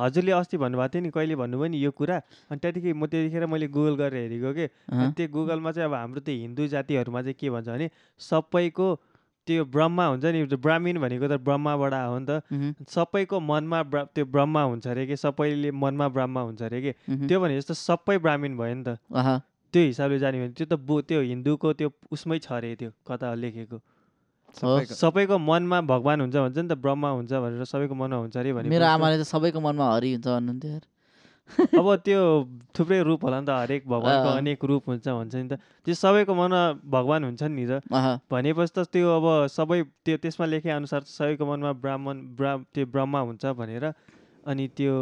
हजुरले 0.00 0.32
अस्ति 0.32 0.56
भन्नुभएको 0.56 0.88
थियो 0.88 1.02
नि 1.02 1.10
कहिले 1.10 1.36
भन्नुभयो 1.36 1.68
नि 1.70 1.78
यो 1.78 1.90
कुरा 1.90 2.16
अनि 2.50 2.58
त्यहाँदेखि 2.58 2.92
म 2.92 3.06
त्यतिखेर 3.06 3.46
मैले 3.46 3.66
गुगल 3.68 3.94
गरेर 3.96 4.22
हेरेको 4.22 4.50
के 4.54 4.66
त्यो 5.12 5.28
गुगलमा 5.28 5.70
चाहिँ 5.72 5.88
अब 5.88 5.94
हाम्रो 5.94 6.20
त्यो 6.24 6.34
हिन्दू 6.34 6.66
जातिहरूमा 6.66 7.20
चाहिँ 7.22 7.34
के 7.36 7.50
भन्छ 7.50 7.68
भने 7.68 7.90
सबैको 8.20 8.88
त्यो 9.50 9.64
ब्रह्मा 9.74 10.04
हुन्छ 10.06 10.24
नि 10.34 10.46
त्यो 10.46 10.58
ब्राह्मीण 10.64 10.96
भनेको 11.02 11.26
त 11.28 11.36
ब्रह्माबाट 11.42 11.94
हो 11.94 12.18
नि 12.18 12.26
त। 12.30 12.86
सबैको 12.94 13.36
मनमा 13.50 13.78
त्यो 14.14 14.24
ब्रह्मा 14.34 14.62
हुन्छ 14.70 14.86
अरे 14.94 15.06
कि 15.10 15.16
सबैले 15.18 15.70
मनमा 15.74 16.06
ब्रह्मा 16.16 16.40
हुन्छ 16.48 16.62
अरे 16.62 16.78
कि। 16.82 16.92
त्यो 17.28 17.36
भने 17.42 17.54
जस्तो 17.58 17.74
सबै 17.74 18.18
ब्राह्मीण 18.22 18.52
भयो 18.56 18.74
नि 18.74 18.84
त। 18.86 18.98
त्यो 19.74 19.82
हिसाबले 19.86 20.18
जाने 20.18 20.36
भने 20.40 20.52
त्यो 20.58 20.66
त 20.66 20.74
बो 20.86 21.00
त्यो 21.08 21.20
हिन्दूको 21.22 21.68
त्यो 21.78 21.88
उसमै 22.10 22.38
छ 22.38 22.52
अरे 22.52 22.74
त्यो 22.76 22.90
कता 23.06 23.34
लेखेको। 23.34 23.78
सबैको- 24.94 25.38
मनमा 25.40 25.78
भगवान् 25.86 26.20
हुन्छ 26.20 26.36
भन्छ 26.36 26.58
नि 26.58 26.68
त 26.68 26.74
ब्रह्मा 26.82 27.08
हुन्छ 27.10 27.32
भनेर 27.32 27.64
सबैको 27.64 27.94
मनमा 27.94 28.16
हुन्छ 28.18 28.36
अरे 28.36 28.50
भने 28.52 28.68
मेरो 28.68 28.86
आमाले 28.86 29.16
त 29.18 29.24
सबैको 29.26 29.58
मनमा 29.60 29.84
हरि 29.94 30.10
हुन्छ 30.14 30.26
भन्नुहुन्थ्यो 30.26 30.78
अब 31.58 31.96
त्यो 32.04 32.20
थुप्रै 32.78 33.02
रूप 33.02 33.24
होला 33.24 33.40
नि 33.40 33.46
त 33.46 33.50
हरेक 33.50 33.82
भगवान्को। 33.86 34.28
अनेक 34.30 34.64
रूप 34.64 34.82
हुन्छ 34.88 35.06
भन्छ 35.08 35.34
नि 35.34 35.48
त। 35.48 35.52
त्यो 35.84 35.94
सबैको 35.94 36.34
मनमा 36.34 36.62
भगवान् 36.86 37.24
हुन्छन् 37.24 37.54
नि 37.54 37.66
त। 37.66 37.72
भनेपछि 38.30 38.72
त 38.76 38.78
त्यो 38.92 39.06
अब 39.18 39.26
सबै 39.50 39.82
त्यो 40.04 40.16
त्यसमा 40.16 40.46
लेखे 40.46 40.70
अनुसार 40.70 41.02
सबैको 41.06 41.44
मनमा 41.46 41.72
ब्राह्मण 41.72 42.16
ब्रा 42.38 42.52
त्यो 42.74 42.86
ब्रह्मा 42.86 43.20
हुन्छ 43.20 43.44
भनेर 43.58 43.84
अनि 44.46 44.64
त्यो 44.76 44.94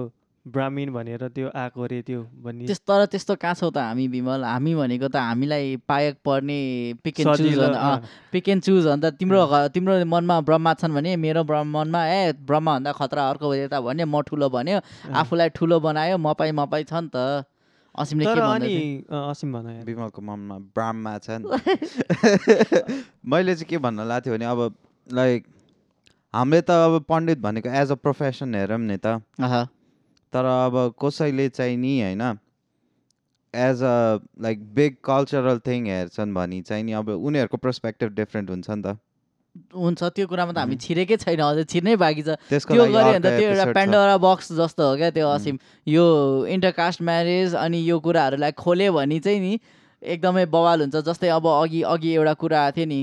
ब्राह्मीण 0.53 0.93
भनेर 0.93 1.23
त्यो 1.35 1.51
आएको 1.55 1.83
अरे 1.85 2.01
त्यो 2.03 2.21
भन्ने। 2.45 2.67
त्यस 2.67 2.81
तर 2.89 3.05
त्यस्तो 3.13 3.35
कहाँ 3.37 3.55
छौ 3.55 3.71
त 3.71 3.79
हामी 3.79 4.07
विमल? 4.09 4.45
हामी 4.45 4.75
भनेको 4.75 5.09
त 5.09 5.17
हामीलाई 5.17 5.77
पायक 5.89 6.15
पर्ने 6.25 6.59
pick 7.05 7.21
and 7.21 7.37
choose 7.37 7.59
pick 8.33 8.49
and 8.49 8.63
choose 8.63 8.87
अन्त 8.95 9.05
तिम्रो 9.21 9.69
तिम्रो 9.75 10.05
मनमा 10.05 10.41
ब्रह्मा 10.49 10.75
छन् 10.81 10.95
भने 10.95 11.17
मेरो 11.17 11.43
मनमा 11.45 12.01
ए 12.07 12.33
ब्रह्माभन्दा 12.49 12.93
खतरा 12.99 13.29
अर्को 13.31 13.47
देवता 13.55 13.81
भन्यो 13.81 14.07
म 14.07 14.23
ठुलो 14.29 14.49
भन्यो। 14.49 14.81
आफूलाई 15.13 15.49
ठुलो 15.57 15.81
बनायो 15.81 16.19
मपाई 16.19 16.51
मपाई 16.53 16.85
छ 16.85 16.93
नि 17.05 17.09
त। 17.15 17.45
असिमले 17.95 18.25
के 18.25 18.41
अनि 18.41 18.69
थियो? 18.69 19.31
असीम 19.31 19.53
भन 19.53 19.67
यार। 19.71 19.85
विमलको 19.85 20.21
मनमा 20.23 20.57
ब्राह्मा 20.75 21.13
छन्। 21.19 21.43
मैले 23.33 23.55
चाहिँ 23.55 23.69
के 23.69 23.79
भन्न 23.79 24.07
लाग्थ्यो 24.07 24.35
भने 24.35 24.47
अब 24.47 24.61
लाइक 25.07 25.47
हामीले 26.35 26.61
त 26.63 26.71
अब 26.71 27.05
पण्डित 27.09 27.39
भनेको 27.43 27.69
एज 27.69 27.91
अ 27.91 27.95
प्रोफेसन 27.99 28.55
हेरौँ 28.55 28.79
नि 28.79 28.97
त। 29.03 29.19
तर 30.33 30.45
अब 30.45 30.95
कसैले 31.03 31.49
चाहिँ 31.49 31.77
नि 31.77 31.95
होइन 32.03 32.23
as 33.55 33.83
a 33.83 33.97
like 34.43 34.65
big 34.75 34.97
cultural 35.05 35.59
thing 35.67 35.87
हेर्छन् 35.89 36.35
भने 36.35 36.63
चाहिँ 36.63 36.85
नि 36.85 36.93
अब 37.03 37.09
उनीहरूको 37.11 37.57
पर्सपेक्टिभ 37.67 38.09
डिफ्रेन्ट 38.15 38.51
हुन्छ 38.51 38.71
नि 38.71 38.83
त 38.83 38.97
हुन्छ 39.75 40.01
त्यो 40.15 40.27
कुरामा 40.29 40.53
त 40.53 40.59
हामी. 40.59 40.77
छिरेकै 40.77 41.17
छैन 41.17 41.41
अझै 41.43 41.65
छिर्नै 41.73 41.95
बाँकी 42.03 42.23
छ 42.23 42.37
त्यो 42.51 42.85
गऱ्यो 42.85 42.93
भने 42.93 43.19
त 43.19 43.27
त्यो 43.39 43.49
एउटा। 43.51 43.73
पेन्डोरा 43.79 44.17
बक्स 44.25 44.53
जस्तो 44.59 44.83
हो 44.89 44.97
क्या 44.97 45.11
त्यो. 45.17 45.29
असिम 45.29 45.59
यो 45.87 46.05
इन्टरकास्ट 46.55 47.03
म्यारेज 47.09 47.55
अनि 47.57 47.79
यो 47.89 47.99
कुराहरूलाई 48.07 48.53
खोल्यो 48.63 48.93
भने 48.93 49.19
चाहिँ 49.27 49.41
नि 49.41 49.53
एकदमै 50.03 50.45
बवाल 50.55 50.81
हुन्छ 50.81 50.97
जस्तै 51.09 51.29
अब 51.35 51.47
अघि 51.49 51.83
अघि 51.95 52.11
एउटा 52.15 52.35
कुरा 52.45 52.59
आएको 52.65 52.77
थियो 52.77 52.87
नि 52.87 53.01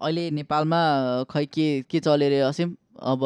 अहिले 0.00 0.30
नेपालमा 0.38 0.80
खै 1.30 1.44
के 1.56 1.66
के 1.90 2.00
चल्यो 2.00 2.28
अरे 2.28 2.38
असिम 2.52 2.68
अब 3.04 3.20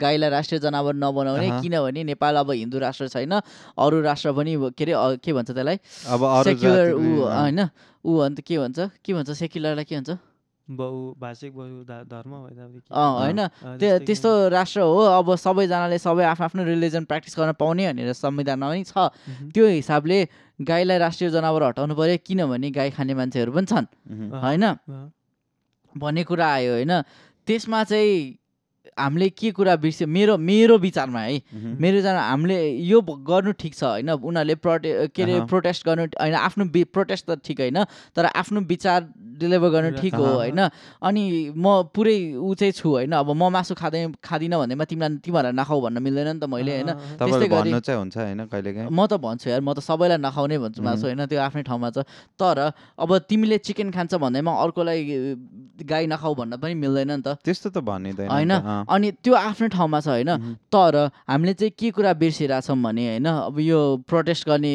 गाईलाई 0.00 0.30
राष्ट्रिय 0.30 0.60
जनावर 0.60 0.94
नबनाउने। 0.94 1.46
किनभने 1.62 2.04
नेपाल 2.04 2.36
अब 2.42 2.50
हिन्दू 2.50 2.78
राष्ट्र 2.78 3.08
छैन 3.08 3.32
अरू 3.78 4.00
राष्ट्र 4.00 4.32
पनि 4.32 4.54
के 4.78 4.84
अरे 4.92 5.16
के 5.24 5.32
भन्छ 5.32 5.50
त्यसलाई? 5.50 5.76
अब 6.08 6.20
सेक्युलर 6.44 6.92
ऊ। 6.94 6.98
होइन 7.28 7.68
ऊ 8.04 8.18
अन्त 8.26 8.40
के 8.40 8.58
भन्छ? 8.58 8.78
के 9.04 9.14
भन्छ 9.14 9.30
सेक्युलरलाई 9.30 9.84
के 9.84 9.96
भन्छ? 9.96 10.18
बहु 10.68 10.98
भाषिक 11.20 11.50
बहु 11.56 11.82
धा- 11.84 12.04
धर्म 12.06 12.30
हो 12.30 12.46
यता 12.48 12.64
उति 12.66 12.78
के- 12.78 12.94
अँ। 12.94 13.18
होइन 13.20 13.38
त्यस्तो 14.06 14.30
राष्ट्र 14.54 14.80
हो 14.80 14.98
अब 15.18 15.34
सबैजनाले 15.36 15.98
सबै 15.98 16.24
आफ्नो 16.24 16.44
आफ्नो 16.46 16.62
रिलिजन 16.64 17.04
प्र्याक्टिस 17.10 17.34
गर्न 17.38 17.52
पाउने 17.58 17.92
भनेर 17.92 18.12
संविधानमा 18.14 18.68
पनि 18.70 18.84
छ। 18.86 18.94
त्यो 19.54 19.66
हिसाबले 19.66 20.18
गाईलाई 20.62 20.98
राष्ट्रिय 20.98 21.30
जनावर 21.30 21.62
हटाउनु 21.74 21.94
पर्यो 21.98 22.16
किनभने 22.26 22.70
गाई 22.70 22.90
खाने 22.94 23.14
मान्छेहरू 23.18 23.50
पनि 23.52 23.66
छन्। 23.66 23.86
होइन? 24.30 24.64
भन्ने 25.92 26.22
कुरा 26.24 26.46
आयो 26.54 26.72
होइन? 26.72 26.92
त्यसमा 27.46 27.84
चाहिँ 27.84 28.39
हामीले 28.98 29.28
के 29.30 29.50
कुरा 29.50 29.76
बिर्स्यो 29.76 30.08
मेरो 30.08 30.36
मेरो 30.38 30.78
विचारमा 30.78 31.20
है। 31.20 31.42
मेरो 31.80 31.96
विचारमा 31.96 32.22
हामीले 32.22 32.58
यो 32.78 33.00
गर्नु 33.00 33.52
ठिक 33.52 33.74
छ 33.74 33.84
होइन? 33.84 34.10
उनीहरूले 34.10 34.54
प्रोटे 34.54 35.08
के 35.08 35.22
अरे। 35.22 35.32
प्रोटेस्ट 35.46 35.86
गर्नु 35.86 36.04
होइन? 36.04 36.34
आफ्नो 36.34 36.64
प्रोटेस्ट 36.84 37.26
त 37.30 37.40
ठिक 37.44 37.60
होइन 37.60 37.84
तर 38.16 38.24
आफ्नो 38.24 38.60
विचार 38.60 39.08
डेलिभर 39.40 39.68
गर्नु 39.68 39.90
ठिक 40.00 40.14
हो। 40.14 40.24
होइन? 40.36 40.68
अनि 41.02 41.52
म 41.56 41.82
पुरै 41.94 42.34
ऊ 42.34 42.54
चाहिँ 42.54 42.72
छु 42.72 42.88
होइन? 42.90 43.12
अब 43.12 43.30
म 43.32 43.48
मासु 43.48 43.74
खाँदै 43.74 44.12
खाँदिनँ 44.24 44.58
भन्दैमा 44.58 44.84
तिमीलाई 44.84 45.16
तिमीहरूलाई 45.16 45.52
नखाऊ 45.52 45.80
भन्न 45.80 46.02
मिल्दैन 46.02 46.28
नि 46.28 46.40
त 46.40 46.44
मैले 46.44 46.72
होइन? 46.72 46.90
त्यस्तै 47.18 47.48
गरी- 47.48 47.72
म 48.90 49.06
त 49.06 49.12
भन्छु 49.14 49.50
यार 49.50 49.60
म 49.60 49.72
त 49.72 49.78
सबैलाई 49.80 50.18
नखाउने 50.18 50.58
भन्छु 50.58 50.82
मासु 50.82 51.06
होइन? 51.06 51.26
त्यो 51.26 51.40
आफ्नै 51.40 51.62
ठाउँमा 51.62 51.90
छ। 51.90 51.98
तर 52.38 52.72
अब 52.98 53.18
तिमीले 53.18 53.58
चिकन 53.58 53.90
खान्छ 53.90 54.14
भन्दैमा 54.14 54.52
अर्कोलाई 54.52 55.00
गाई 55.82 56.06
नखाऊ 56.06 56.34
भन्न 56.34 56.56
पनि 56.56 56.74
मिल्दैन 56.74 57.10
नि 57.10 57.22
त। 57.22 57.28
त्यस्तो 57.44 57.70
त 57.70 57.78
भनिँदैन 57.78 58.28
होइन। 58.28 58.52
अनि 58.88 59.10
त्यो 59.20 59.34
आफ्नै 59.34 59.68
ठाउँमा 59.68 60.00
छ 60.00 60.08
होइन। 60.08 60.56
तर 60.72 60.94
हामीले 61.28 61.54
चाहिँ 61.54 61.72
के 61.78 61.90
कुरा 61.90 62.12
बिर्सिरहेछौँ 62.16 62.76
भने 62.82 63.04
होइन 63.08 63.26
अब 63.26 63.58
यो 63.60 63.78
प्रोटेस्ट 64.08 64.48
गर्ने 64.48 64.74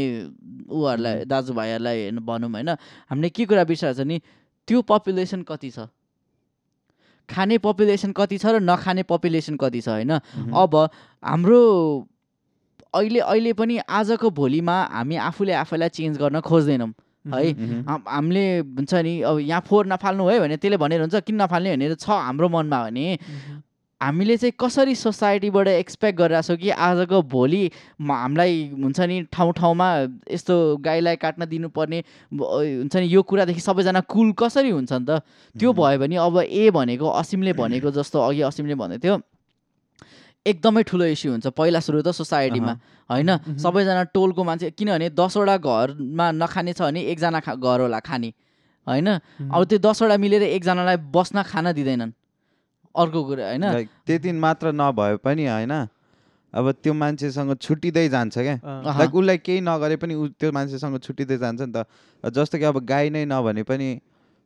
उहरूलाई 0.69 1.25
दाजुभाइहरूलाई 1.25 1.97
हेर्नु 2.01 2.21
भनौँ 2.21 2.49
होइन? 2.51 2.69
हामीले 3.09 3.29
के 3.29 3.45
कुरा 3.45 3.63
बिर्सिरहेको 3.63 4.03
छ 4.03 4.07
नि 4.07 4.21
त्यो 4.67 4.81
पपुलेसन 4.81 5.41
कति 5.43 5.69
छ? 5.71 5.87
खाने 7.29 7.57
पपुलेसन 7.57 8.11
कति 8.13 8.37
छ 8.37 8.45
र 8.53 8.59
नखाने 8.61 9.03
पपुलेसन 9.09 9.55
कति 9.57 9.81
छ 9.81 9.89
होइन। 9.89 10.11
अब 10.53 10.73
हाम्रो 11.23 11.61
अहिले 12.93 13.19
अहिले 13.19 13.53
पनि 13.53 13.77
आजको 13.77 14.29
भोलिमा 14.31 14.75
हामी 14.93 15.15
आफूले 15.19 15.53
आफैलाई 15.53 15.89
चेन्ज 15.89 16.17
गर्न 16.17 16.39
खोज्दैनौँ 16.39 16.93
है? 17.25 17.51
हामीले 18.07 18.45
हुन्छ 18.77 18.93
नि 18.93 19.13
अब 19.21 19.39
यहाँ 19.39 19.61
फोहोर 19.67 19.85
नफाल्नु 19.87 20.23
है 20.29 20.39
भने 20.39 20.57
त्यसले 20.57 20.77
भनेर 20.77 21.01
हुन्छ 21.01 21.15
किन 21.25 21.41
नफाल्ने 21.41 21.69
भनेर 21.75 21.93
छ 21.97 22.09
हाम्रो 22.09 22.47
मनमा 22.49 22.79
भने 22.85 23.05
हामीले 24.05 24.37
चाहिँ 24.37 24.53
कसरी 24.53 24.93
सोसाइटीबाट 24.95 25.67
एक्सपेक्ट 25.67 26.17
गरिरहेको 26.17 26.47
छौँ 26.47 26.57
कि 26.61 26.69
आजको 26.69 27.21
भोलि 27.25 27.61
हामीलाई 28.05 28.53
हुन्छ 28.77 28.99
नि 29.01 29.21
ठाउँ 29.33 29.53
ठाउँमा 29.57 29.87
यस्तो 30.29 30.55
गाईलाई 30.77 31.15
काट्न 31.17 31.45
दिनुपर्ने 31.49 31.99
हुन्छ 32.29 32.95
नि 32.95 33.05
यो 33.09 33.21
कुरादेखि 33.25 33.61
सबैजना 33.65 34.01
कुल 34.05 34.31
कसरी 34.37 34.69
हुन्छ 34.69 34.93
नि 34.93 35.05
त? 35.09 35.25
त्यो। 35.57 35.73
भयो 35.73 35.97
भने 35.97 36.15
अब 36.21 36.37
ए 36.45 36.69
भनेको 36.69 37.07
असिमले 37.17 37.53
भनेको 37.57 37.89
जस्तो 37.97 38.17
अघि 38.21 38.41
असिमले 38.45 38.75
भन्दै 38.77 38.97
थियो। 39.01 39.15
एकदमै 40.45 40.83
ठुलो 40.85 41.05
इस्यु 41.09 41.31
हुन्छ 41.31 41.47
पहिला 41.57 41.79
सुरु 41.81 42.01
त 42.05 42.13
सोसाइटीमा 42.13 42.73
होइन। 43.09 43.57
सबैजना 43.57 44.03
टोलको 44.13 44.41
मान्छे 44.45 44.69
किनभने 44.77 45.09
दसवटा 45.17 45.57
घरमा 45.57 46.25
नखाने 46.37 46.73
छ 46.77 46.81
भने 46.85 47.01
एकजना 47.09 47.39
खा 47.41 47.57
घर 47.57 47.89
होला 47.89 47.99
खाने 48.05 48.29
होइन? 48.87 49.07
अब 49.49 49.61
त्यो 49.65 49.77
दसवटा 49.81 50.15
मिलेर 50.21 50.43
एकजनालाई 50.53 50.97
बस्न 51.09 51.41
खान 51.41 51.73
दिँदैनन्। 51.73 52.13
अर्को 52.95 53.23
कुरा 53.25 53.45
होइन? 53.47 53.63
लाइक 53.65 53.89
त्यति 54.05 54.31
मात्र 54.31 54.71
नभए 54.73 55.15
पनि 55.23 55.45
होइन? 55.45 55.73
अब 56.53 56.71
त्यो 56.83 56.93
मान्छेसँग 56.93 57.55
छुट्टिँदै 57.57 58.07
जान्छ 58.09 58.37
क्या। 58.37 58.55
लाइक 58.97 59.15
उसलाई 59.15 59.37
केही 59.37 59.61
नगरे 59.61 59.95
पनि 59.99 60.13
ऊ 60.15 60.27
त्यो 60.39 60.51
मान्छेसँग 60.51 60.99
छुट्टिँदै 61.03 61.37
जान्छ 61.37 61.61
नि 61.61 61.71
त। 61.75 61.85
जस्तो 62.23 62.57
कि 62.57 62.63
अब 62.63 62.79
गाई 62.85 63.09
नै 63.09 63.25
नभने 63.25 63.63
पनि 63.63 63.89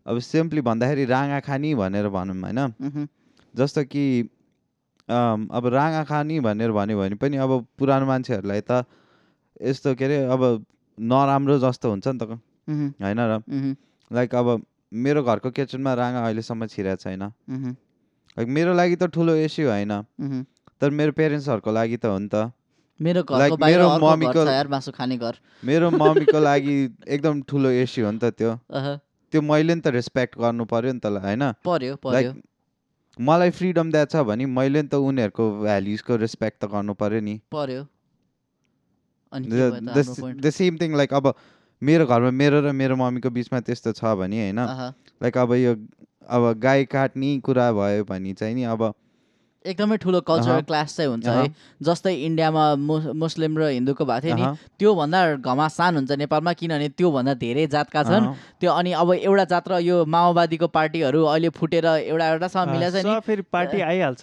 अब 0.06 0.20
सिम्पली 0.20 0.62
भन्दाखेरि 0.66 1.06
राँगा 1.06 1.40
खानी 1.46 1.76
भनेर 1.76 2.08
भनौँ 2.10 2.36
होइन? 2.36 3.08
जस्तो 3.54 3.84
कि 3.84 4.06
अब 5.10 5.64
राँगा 5.74 6.04
खानी 6.06 6.40
भनेर 6.40 6.72
भन्यो 6.72 6.98
भने 6.98 7.16
पनि 7.16 7.38
अब 7.38 7.52
पुरानो 7.78 8.06
मान्छेहरूलाई 8.06 8.62
त 8.62 8.86
यस्तो 9.62 9.94
के 9.96 10.06
अरे 10.06 10.18
अब 10.34 10.66
नराम्रो 10.98 11.58
जस्तो 11.60 11.90
हुन्छ 11.90 12.08
नि 12.08 12.18
त 12.18 12.42
होइन 13.02 13.20
र? 13.20 13.42
लाइक 14.12 14.36
अब 14.36 14.48
मेरो 14.92 15.22
घरको 15.24 15.50
किचनमा 15.52 15.94
राँगा 15.94 16.20
अहिलेसम्म 16.26 16.66
छिरेको 16.66 17.02
छैन। 17.06 17.24
मेरो 18.38 18.74
लागि 18.74 18.96
त 18.96 19.04
ठुलो 19.04 19.36
इस्यु 19.36 19.70
होइन। 19.70 20.02
तर 20.82 20.90
मेरो 20.90 21.12
पेरेन्ट्सहरूको 21.12 21.72
लागि 21.72 21.98
त 21.98 22.06
हो 22.06 22.18
नि 22.20 22.28
त। 22.28 22.52
मेरो 23.02 23.24
घरको 23.24 23.58
बाहिर 23.58 23.82
मम्मीको- 23.82 24.48
यार 24.48 24.68
मासु 24.68 24.92
खाने 24.92 25.18
घर। 25.18 25.36
मेरो 25.66 25.90
मम्मीको 26.02 26.40
लागि 26.40 26.96
एकदम 27.08 27.42
ठुलो 27.42 27.72
इस्यु 27.72 28.06
हो 28.06 28.12
नि 28.12 28.20
त 28.20 28.24
त्यो। 28.24 28.60
त्यो 29.32 29.42
मैले 29.42 29.76
नि 29.76 29.82
त 29.82 29.88
रेस्पेक्ट 29.88 30.40
गर्नु 30.40 30.66
पर्यो 30.66 30.94
नि 30.94 31.00
त 31.00 31.06
होइन? 31.06 31.52
पर्यो 31.52 31.96
पर्यो। 31.96 32.34
मलाई 33.20 33.50
फ्रिडम 33.50 33.92
दिएको 33.92 34.12
छ 34.12 34.16
भने 34.16 34.46
मैले 34.46 34.82
नि 34.82 34.88
त 34.88 34.96
उनीहरूको 34.96 35.62
भ्याल्युजको 35.62 36.16
रेस्पेक्ट 36.16 36.64
त 36.64 36.66
गर्नु 36.66 36.94
पर्यो 36.94 37.20
नि। 37.20 37.42
पर्यो? 37.52 37.88
द 39.34 40.50
सेम 40.50 40.78
थिङ 40.78 40.96
लाइक 40.96 41.14
अब 41.14 41.36
मेरो 41.82 42.06
घरमा 42.06 42.32
मेरो 42.32 42.62
र 42.62 42.72
मेरो 42.74 42.96
मम्मीको 42.96 43.30
बिचमा 43.30 43.60
त्यस्तो 43.62 43.92
छ 43.92 44.16
भने 44.16 44.40
होइन। 44.42 44.60
लाइक 45.24 45.38
अब 45.38 45.54
यो 45.54 45.76
अब 46.30 46.54
गाई 46.60 46.86
काट्ने 46.86 47.40
कुरा 47.40 47.72
भयो 47.74 48.04
भने 48.06 48.34
चाहिँ 48.34 48.56
नि 48.56 48.64
अब 48.64 48.94
एकदमै 49.66 49.98
ठुलो 49.98 50.20
कल्चरल 50.22 50.62
क्लास 50.62 50.96
चाहिँ 50.96 51.10
हुन्छ। 51.12 51.28
है। 51.28 51.48
जस्तै 51.82 52.14
इन्डियामा 52.16 52.64
मु- 52.80 53.14
मुस्लिम 53.14 53.58
र 53.58 53.68
हिन्दूको 53.70 54.06
भएको 54.06 54.22
थियो 54.24 54.36
नि 54.36 54.44
त्योभन्दा 54.80 55.20
घमासान 55.38 55.96
हुन्छ 55.96 56.12
नेपालमा 56.12 56.54
किनभने 56.54 56.90
त्योभन्दा 56.96 57.34
धेरै 57.34 57.68
जातका 57.68 58.04
छन्। 58.04 58.26
त्यो 58.60 58.72
अनि 58.72 58.92
अब 58.96 59.12
एउटा 59.20 59.44
जात 59.46 59.68
र 59.68 59.80
यो 59.84 60.06
माओवादीको 60.06 60.68
पार्टीहरू 60.68 61.24
अहिले 61.26 61.50
फुटेर 61.52 61.86
एउटा 62.08 62.26
एउटासँग 62.30 62.68
अँ, 62.68 62.74
मिलाएको 62.74 63.02
छ 63.02 63.06
नि 63.06 63.20
फेरि 63.20 63.42
पार्टी 63.52 63.82
आइहाल्छ 63.82 64.22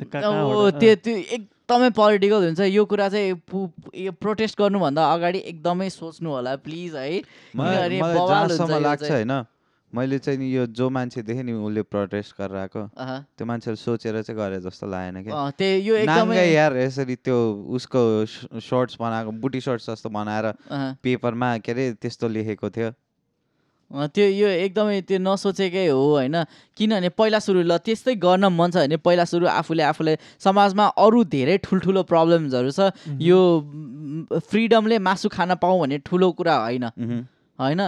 त्यो 0.80 0.94
त्यो 1.04 1.14
एकदमै 1.36 1.90
पोलिटिकल 1.90 2.40
हुन्छ। 2.46 2.60
यो 2.72 2.84
कुरा 2.84 3.08
चाहिँ 3.08 4.10
प्रोटेस्ट 4.16 4.56
गर्नुभन्दा 4.58 5.02
अगाडि 5.12 5.38
एकदमै 5.52 5.88
सोच्नु 5.90 6.30
होला 6.30 6.56
प्लिज 6.64 6.96
है। 6.96 7.20
किनभने 7.52 8.80
लाग्छ। 8.80 9.10
होइन 9.10 9.32
मैले 9.94 10.18
चाहिँ 10.18 10.38
नि 10.38 10.46
यो 10.50 10.66
जो 10.66 10.88
मान्छे 10.90 11.22
देखेँ 11.22 11.42
नि 11.42 11.52
उसले 11.52 11.82
प्रोटेस्ट 11.86 12.34
गरेर 12.40 12.56
आएको 12.58 12.82
त्यो 13.38 13.46
मान्छेले 13.46 13.76
सोचेर 13.76 14.20
चाहिँ 14.22 14.36
गरे 14.38 14.60
जस्तो 14.60 14.86
लागेन 14.86 15.22
क्या। 15.22 16.42
यार 16.42 16.76
यसरी 16.76 17.16
त्यो 17.16 17.38
उसको 17.70 18.00
सर्ट्स 18.60 18.96
बनाएको 19.00 19.30
बुटी 19.40 19.60
सर्ट्स 19.60 19.90
जस्तो 19.90 20.08
बनाएर 20.10 20.52
पेपरमा 21.02 21.56
के 21.58 21.72
अरे 21.72 21.92
त्यस्तो 22.02 22.28
लेखेको 22.28 22.70
थियो। 22.70 22.90
त्यो 23.86 24.26
यो 24.26 24.48
एकदमै 24.66 25.00
त्यो 25.06 25.18
नसोचेकै 25.22 25.86
हो 25.86 26.02
होइन। 26.18 26.36
किनभने 26.74 27.08
पहिला 27.14 27.38
सुरु 27.38 27.62
ल 27.62 27.78
त्यस्तै 27.78 28.14
गर्न 28.18 28.50
मन 28.50 28.70
छ 28.74 28.82
भने 28.82 28.96
पहिला 28.98 29.24
सुरु 29.24 29.46
आफूले 29.46 29.82
आफूले 29.86 30.18
समाजमा 30.42 30.86
अरू 30.98 31.22
धेरै 31.30 31.56
ठुल्ठुलो 31.62 32.02
प्रब्लम्सहरू 32.02 32.70
छ। 32.74 32.90
यो 33.22 33.38
फ्रिडमले 34.34 34.98
मासु 34.98 35.28
खान 35.30 35.54
पाऊँ 35.62 35.78
भन्ने 35.80 35.98
ठुलो 36.02 36.26
कुरा 36.34 36.54
होइन। 36.66 36.90
होइन? 37.58 37.80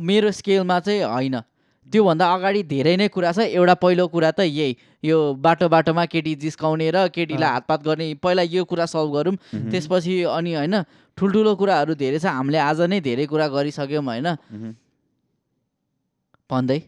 मेरो 0.00 0.30
स्केलमा 0.30 0.80
चाहिँ 0.80 1.02
होइन। 1.04 1.40
त्योभन्दा 1.86 2.26
अगाडि 2.34 2.62
धेरै 2.66 2.96
नै 2.96 3.08
कुरा 3.08 3.32
छ। 3.32 3.38
एउटा 3.46 3.74
पहिलो 3.78 4.06
कुरा 4.10 4.30
त 4.30 4.40
यही। 4.50 4.76
यो 5.04 5.18
बाटो 5.38 5.68
बाटोमा 5.68 6.04
केटी 6.10 6.34
जिस्काउने 6.34 6.90
र 6.90 7.06
केटीलाई। 7.14 7.50
हातपात 7.50 7.80
गर्ने 7.86 8.14
पहिला 8.18 8.42
यो 8.42 8.64
कुरा 8.64 8.86
सल्भ 8.86 9.12
गरौँ। 9.14 9.36
त्यसपछि 9.70 10.22
अनि 10.26 10.54
होइन 10.54 10.82
ठुल्ठुलो 11.18 11.54
कुराहरू 11.54 11.94
धेरै 11.94 12.18
छ। 12.18 12.26
हामीले 12.26 12.58
आज 12.58 12.80
नै 12.90 13.00
धेरै 13.00 13.26
कुरा 13.26 13.46
गरिसक्यौँ 13.48 14.02
होइन। 14.02 14.28
भन्दै? 16.50 16.80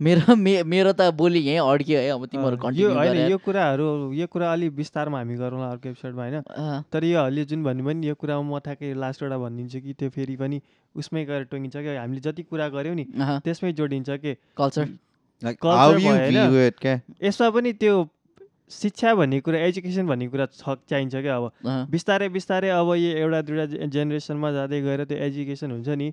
मेरो 0.00 0.34
मे 0.44 0.62
मेरो 0.66 0.92
त 0.92 1.14
बोली 1.14 1.40
यहीँ 1.46 1.62
अड्कियो 1.62 1.98
है। 2.00 2.08
अब 2.10 2.24
तिमीहरू 2.26 2.56
यो 2.56 2.62
कन्टिन्यू 2.62 2.90
होइन 2.90 3.30
यो 3.30 3.38
कुराहरू 3.38 3.86
यो 4.12 4.26
कुरा 4.26 4.52
अलिक 4.52 4.72
विस्तारमा 4.74 5.18
हामी 5.18 5.36
गरौँला 5.36 5.68
अर्को 5.70 5.88
एपिसोडमा 5.88 6.22
होइन? 6.22 6.42
तर 6.90 7.04
यो 7.04 7.18
अहिले 7.20 7.44
जुन 7.44 7.62
भन्यो 7.62 7.84
भने 7.84 8.06
यो 8.08 8.14
कुरामा 8.18 8.42
म 8.42 8.58
ठ्याक्कै 8.58 8.94
लास्टवटा 8.98 9.38
भनिदिन्छु 9.38 9.78
कि 9.80 9.92
त्यो 9.92 10.08
फेरि 10.10 10.36
पनि 10.36 10.58
उसमै 10.94 11.24
गएर 11.24 11.42
टोकिन्छ 11.50 11.76
कि 11.76 11.96
हामीले 11.96 12.20
जति 12.20 12.42
कुरा 12.42 12.68
गऱ्यौँ 12.68 12.94
नि 12.94 13.04
त्यसमै 13.44 13.72
जोडिन्छ 13.72 14.10
कि। 14.22 14.32
कल्चर 14.56 14.86
यसमा 17.22 17.48
पनि 17.50 17.72
त्यो 17.72 17.94
शिक्षा 18.72 19.14
भन्ने 19.14 19.40
कुरा 19.44 19.58
एजुकेसन 19.58 20.06
भन्ने 20.06 20.26
कुरा 20.28 20.46
छ 20.46 20.74
चाहिन्छ 20.88 21.14
क्या 21.16 21.36
अब। 21.36 21.44
बिस्तारै 21.90 22.28
बिस्तारै 22.32 22.68
अब 22.72 22.88
यो 22.94 23.10
एउटा 23.20 23.40
दुइटा 23.42 23.86
जेनेरेसनमा 23.86 24.48
जाँदै 24.52 24.80
गएर 24.80 25.04
त्यो 25.04 25.18
एजुकेसन 25.28 25.70
हुन्छ 25.70 25.88
नि 26.00 26.08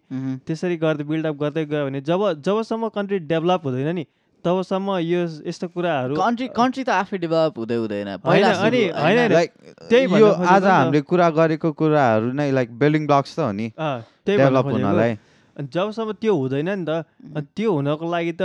त्यसरी 0.48 0.78
गर्दै 0.78 1.04
बिल्डअप 1.08 1.36
गर्दै 1.40 1.66
गयो 1.66 1.86
भने 1.86 2.02
जब 2.02 2.22
जबसम्म 2.44 2.90
कन्ट्री 2.96 3.20
डेभलप 3.32 3.62
हुँदैन 3.66 3.96
नि 3.96 4.06
तबसम्म 4.46 4.98
यो 5.04 5.22
यस्तो 5.46 5.68
कुराहरू 5.76 6.16
कन्ट्री 6.16 6.48
कन्ट्री 6.56 6.84
त 6.84 6.90
आफै 6.98 7.18
डेभलप 7.24 7.58
हुँदै 7.58 7.76
हुँदैन 7.76 8.08
अनि? 8.08 8.82
लाइक 9.30 9.52
त्यही 9.90 10.08
भन्न 10.08 10.22
यो 10.22 10.28
आज। 10.48 10.64
हामीले 10.66 11.02
कुरा 11.12 11.30
गरेको 11.40 11.72
कुराहरू 11.82 12.32
नै 12.34 12.48
लाइक 12.52 12.70
बिल्डिङ 12.80 13.08
ब्लक्स 13.08 13.36
त 13.36 13.40
हो 13.40 13.52
नि 13.52 13.68
अँ, 13.78 14.00
त्यही 14.26 14.38
भन्न 14.38 14.48
डेभलप 14.48 14.66
खोजेको। 14.66 14.88
हुनलाई 14.88 15.12
अनि 15.58 15.68
जबसम्म 15.74 16.12
त्यो 16.22 16.34
हुँदैन 16.36 16.70
नि 16.70 16.86
त 16.88 17.44
त्यो 17.56 17.70
हुनको 17.74 18.06
लागि 18.12 18.34
त 18.42 18.44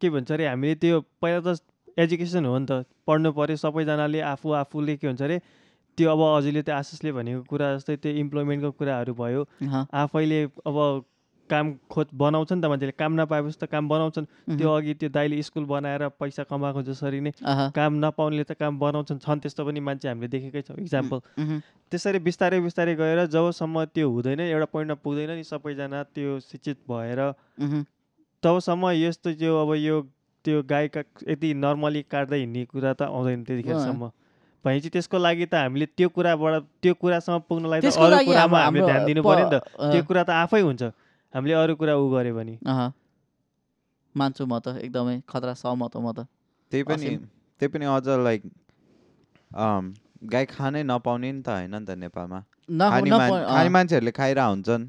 के 0.00 0.10
भन्छ 0.10 0.30
अरे 0.32 0.44
हामीले 0.48 0.74
त्यो 0.82 0.96
पहिला 1.22 1.40
त 1.46 1.58
एजुकेसन 1.98 2.44
हो 2.46 2.58
नि 2.58 2.66
त 2.66 2.82
पढ्नु 3.06 3.30
पऱ्यो 3.34 3.56
सबैजनाले 3.58 4.20
आफू 4.32 4.48
आफूले 4.62 4.96
के 4.98 5.06
भन्छ 5.06 5.22
अरे 5.22 5.38
त्यो 5.98 6.06
अब 6.10 6.20
अझैले 6.26 6.62
त्यो 6.62 6.74
आशिषले 6.74 7.10
भनेको 7.12 7.42
कुरा 7.50 7.66
जस्तै 7.76 7.96
त्यो 8.02 8.12
इम्प्लोइमेन्टको 8.22 8.70
कुराहरू 8.78 9.14
भयो 9.14 9.42
आफैले 10.02 10.42
अब 10.66 10.76
काम 11.50 11.66
खोज 11.90 12.06
बनाउँछ 12.14 12.52
नि 12.52 12.60
त 12.60 12.64
मान्छेले। 12.70 12.92
काम 12.92 13.12
नपाएपछि 13.20 13.58
त 13.58 13.64
काम 13.72 13.88
बनाउँछन्। 13.88 14.26
त्यो 14.58 14.68
अघि 14.68 14.94
त्यो 15.00 15.08
दाइले 15.08 15.42
स्कुल 15.42 15.64
बनाएर 15.64 16.08
पैसा 16.20 16.42
कमाएको 16.44 16.82
जसरी 16.88 17.20
नै 17.20 17.32
काम 17.74 17.92
नपाउनेले 18.04 18.44
त 18.44 18.52
काम 18.60 18.78
बनाउँछन् 18.78 19.18
छन् 19.24 19.40
त्यस्तो 19.42 19.64
पनि 19.64 19.80
मान्छे 19.80 20.08
हामीले 20.08 20.28
देखेकै 20.28 20.62
छौँ। 20.68 20.76
इक्जाम्पल 20.84 21.18
त्यसरी 21.90 22.18
बिस्तारै 22.28 22.60
बिस्तारै 22.60 22.94
गएर 23.00 23.26
जबसम्म 23.32 23.84
त्यो 23.96 24.06
हुँदैन 24.10 24.40
एउटा 24.46 24.68
पोइन्टमा 24.72 25.00
पुग्दैन 25.02 25.30
नि 25.40 25.44
सबैजना 25.48 26.02
त्यो 26.14 26.38
शिक्षित 26.44 26.78
भएर। 26.84 27.20
तबसम्म 28.42 28.84
यस्तो 28.94 29.28
त्यो 29.40 29.52
अब 29.62 29.74
यो 29.74 29.96
त्यो 30.44 30.62
गाईका 30.70 31.02
यति 31.28 31.48
नर्मली 31.64 32.02
काट्दै 32.12 32.38
हिँड्ने 32.38 32.64
कुरा 32.70 32.92
त 32.92 33.02
आउँदैन 33.10 33.42
त्यतिखेरसम्म। 33.44 34.10
भनेपछि 34.64 34.88
त्यसको 34.90 35.18
लागि 35.18 35.46
त 35.46 35.54
हामीले 35.54 35.86
त्यो 35.96 36.08
कुराबाट 36.12 36.62
त्यो 36.82 36.94
कुरासम्म 37.00 37.38
पुग्नलाई 37.48 37.80
त 37.80 37.94
अरू 37.94 38.16
कुरामा 38.26 38.58
हामीले 38.58 38.84
ध्यान 38.86 39.04
दिनु 39.06 39.22
पऱ्यो 39.22 39.44
नि 39.44 39.50
त। 39.54 39.56
त्यो 39.64 40.02
कुरा 40.02 40.22
त 40.28 40.30
आफै 40.44 40.60
हुन्छ। 40.60 40.82
हामीले 41.34 41.54
अरू 41.54 41.74
कुरा 41.76 41.94
उ 41.96 42.08
गऱ्यो 42.10 42.34
भने। 42.34 42.54
अहँ। 42.66 42.92
मान्छु 44.14 44.42
म 44.46 44.58
त 44.58 44.66
एकदमै 44.84 45.14
खतरा 45.28 45.54
सहमत 45.54 45.92
हो 45.96 46.00
म 46.00 46.12
त। 46.12 46.26
त्यही 46.72 46.82
पनि। 46.84 47.08
त्यही 47.60 47.68
पनि 47.72 47.84
अझ 47.86 48.06
लाइक 48.24 48.42
गाई 50.32 50.44
खानै 50.46 50.82
नपाउने 50.82 51.30
नि 51.32 51.42
त 51.42 51.48
होइन 51.48 51.74
नि 51.74 51.84
त 51.86 51.90
नेपालमा। 52.02 52.40
खाने 52.68 53.68
मान्छेहरूले 53.68 54.12
खाइरह 54.12 54.44
हुन्छन्। 54.44 54.84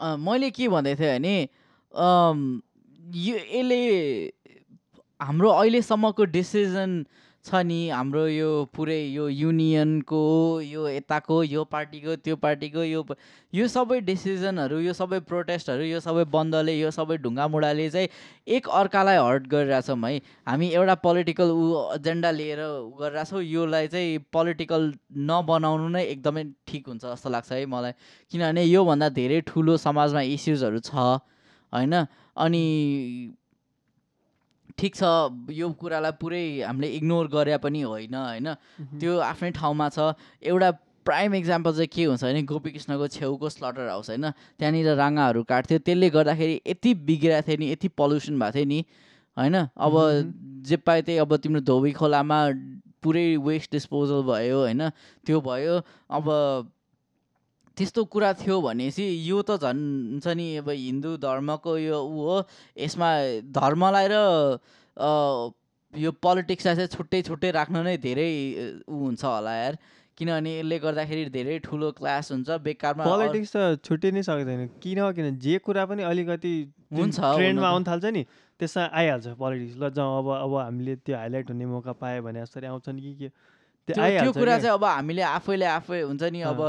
अँ, 0.00 0.16
मैले 0.16 0.50
के 0.50 0.68
भन्दै 0.68 0.94
थिएँ 0.96 1.12
भने 1.12 1.36
यो 3.20 3.36
यसले 3.36 3.80
हाम्रो 5.20 5.48
अहिलेसम्मको 5.50 6.24
डिसिजन 6.32 6.90
छ 7.44 7.60
नि 7.64 7.76
हाम्रो 7.88 8.22
यो 8.28 8.48
पुरै 8.76 8.96
यो 9.12 9.28
युनियनको 9.28 10.18
यो 10.62 10.88
यताको 10.88 11.36
यो 11.42 11.62
पार्टीको 11.74 12.16
त्यो 12.24 12.36
पार्टीको 12.36 12.82
यो 12.84 13.04
यो 13.52 13.68
सबै 13.74 14.00
डिसिजनहरू 14.08 14.80
यो 14.80 14.92
सबै 14.98 15.20
प्रोटेस्टहरू 15.30 15.86
यो 15.90 16.00
सबै 16.06 16.24
बन्दले 16.34 16.74
यो 16.78 16.90
सबै 16.98 17.16
ढुङ्गामुढाले 17.24 17.88
चाहिँ 17.96 18.08
एक 18.58 18.68
अर्कालाई 18.80 19.16
हर्ट 19.16 19.46
गरिरहेछौँ 19.54 19.96
है। 20.04 20.20
हामी 20.48 20.68
एउटा 20.68 20.94
पोलिटिकल 21.06 21.50
ऊ 21.56 21.64
एजेन्डा 21.96 22.30
लिएर 22.30 22.60
गरिरहेछौँ 23.00 23.42
योलाई 23.42 23.88
चाहिँ 23.88 24.18
पोलिटिकल 24.32 24.92
नबनाउनु 25.32 25.88
नै 25.96 26.04
एकदमै 26.12 26.44
ठिक 26.68 26.88
हुन्छ 26.88 27.04
जस्तो 27.04 27.30
लाग्छ 27.30 27.52
है 27.52 27.64
मलाई। 27.66 27.92
किनभने 28.32 28.64
योभन्दा 28.64 29.08
धेरै 29.16 29.40
ठुलो 29.48 29.76
समाजमा 29.88 30.20
इस्युजहरू 30.36 30.80
छ 30.84 30.92
होइन? 31.72 31.94
अनि 32.36 32.64
ठिक 34.80 34.94
छ 34.96 35.04
यो 35.52 35.70
कुरालाई 35.76 36.12
पुरै 36.20 36.44
हामीले 36.64 36.88
इग्नोर 36.96 37.28
गरे 37.28 37.56
पनि 37.60 37.80
होइन 37.84 38.14
होइन? 38.14 38.48
त्यो 39.00 39.18
आफ्नै 39.20 39.50
ठाउँमा 39.60 39.88
छ। 39.88 40.16
एउटा 40.42 40.70
प्राइम 41.04 41.34
इक्जाम्पल 41.34 41.72
चाहिँ 41.72 41.88
के 41.92 42.04
हुन्छ 42.04 42.24
भने 42.24 42.42
गोपीकृष्णको 42.48 43.08
छेउको 43.08 43.48
स्लटर 43.48 43.88
हाउस 43.88 44.10
होइन? 44.10 44.30
त्यहाँनिर 44.58 44.94
राँगाहरू 44.96 45.42
काट्थ्यो। 45.44 45.78
त्यसले 45.84 46.10
गर्दाखेरि 46.10 46.60
यति 46.66 46.94
बिग्रिएको 46.94 47.46
थियो 47.48 47.58
नि 47.60 47.70
यति 47.72 47.88
पल्युसन 48.00 48.40
भएको 48.40 48.56
थियो 48.56 48.64
नि 48.64 48.84
होइन? 49.36 49.56
अब। 49.76 49.94
जे 50.60 50.76
पायो 50.76 51.02
त्यही 51.02 51.18
अब 51.18 51.36
तिम्रो 51.36 51.60
धोबी 51.60 51.92
खोलामा 51.92 52.38
पुरै 53.02 53.36
वेस्ट 53.36 53.72
डिस्पोजल 53.72 54.22
भयो 54.28 54.58
होइन? 54.60 54.88
त्यो 55.24 55.40
भयो। 55.40 55.76
अब 56.10 56.26
त्यस्तो 57.76 58.04
कुरा 58.14 58.32
थियो 58.42 58.60
भनेपछि 58.60 59.04
यो 59.28 59.42
त 59.42 59.56
झन् 59.62 59.84
हुन्छ 60.10 60.26
नि 60.40 60.46
अब 60.62 60.68
हिन्दू 60.70 61.16
धर्मको 61.22 61.76
यो 61.78 61.98
ऊ 62.02 62.18
हो 62.26 62.36
यसमा 62.78 63.08
धर्मलाई 63.60 64.06
र 64.10 64.16
यो 65.94 66.10
पोलिटिक्सलाई 66.24 66.76
चाहिँ 66.76 66.90
छुट्टै 66.96 67.22
छुट्टै 67.28 67.50
राख्न 67.56 67.76
नै 67.86 67.96
धेरै 68.04 68.28
ऊ 68.88 68.96
हुन्छ 69.06 69.24
होला 69.24 69.54
यार 69.56 69.78
किनभने 70.18 70.50
यसले 70.58 70.78
गर्दाखेरि 70.78 71.24
धेरै 71.34 71.58
ठुलो 71.64 71.90
क्लास 71.98 72.30
हुन्छ 72.32 72.58
बेकारमा 72.66 73.04
पोलिटिक्स 73.08 73.52
त 73.56 73.80
छुट्टै 73.88 74.10
नै 74.12 74.22
सक्दैन 74.28 74.66
किन 74.82 75.00
किन 75.16 75.38
जे 75.40 75.58
कुरा 75.64 75.84
पनि 75.90 76.02
अलिकति 76.10 76.52
हुन्छ, 76.92 77.18
हुन 77.18 77.36
ट्रेन्डमा। 77.38 77.68
आउनु 77.68 77.84
थाल्छ 77.88 78.04
नि 78.16 78.22
त्यसमा 78.60 78.84
आइहाल्छ 79.00 79.26
पोलिटिक्स 79.40 79.76
ल 79.80 79.90
जाउँ 79.96 80.18
अब 80.18 80.28
अब 80.36 80.52
हामीले 80.60 80.96
त्यो 81.06 81.16
हाइलाइट 81.16 81.50
हुने 81.50 81.66
मौका 81.72 81.92
पायो 81.96 82.22
भने 82.22 82.44
जसरी 82.44 82.66
आउँछन् 82.66 83.00
कि 83.00 83.12
के 83.20 83.28
त्यो 83.88 84.32
कुरा। 84.36 84.58
चाहिँ 84.60 84.74
अब 84.76 84.84
हामीले 84.84 85.22
आफैले 85.22 85.66
आफै 85.80 86.00
हुन्छ 86.04 86.22
नि 86.36 86.40
अब। 86.52 86.60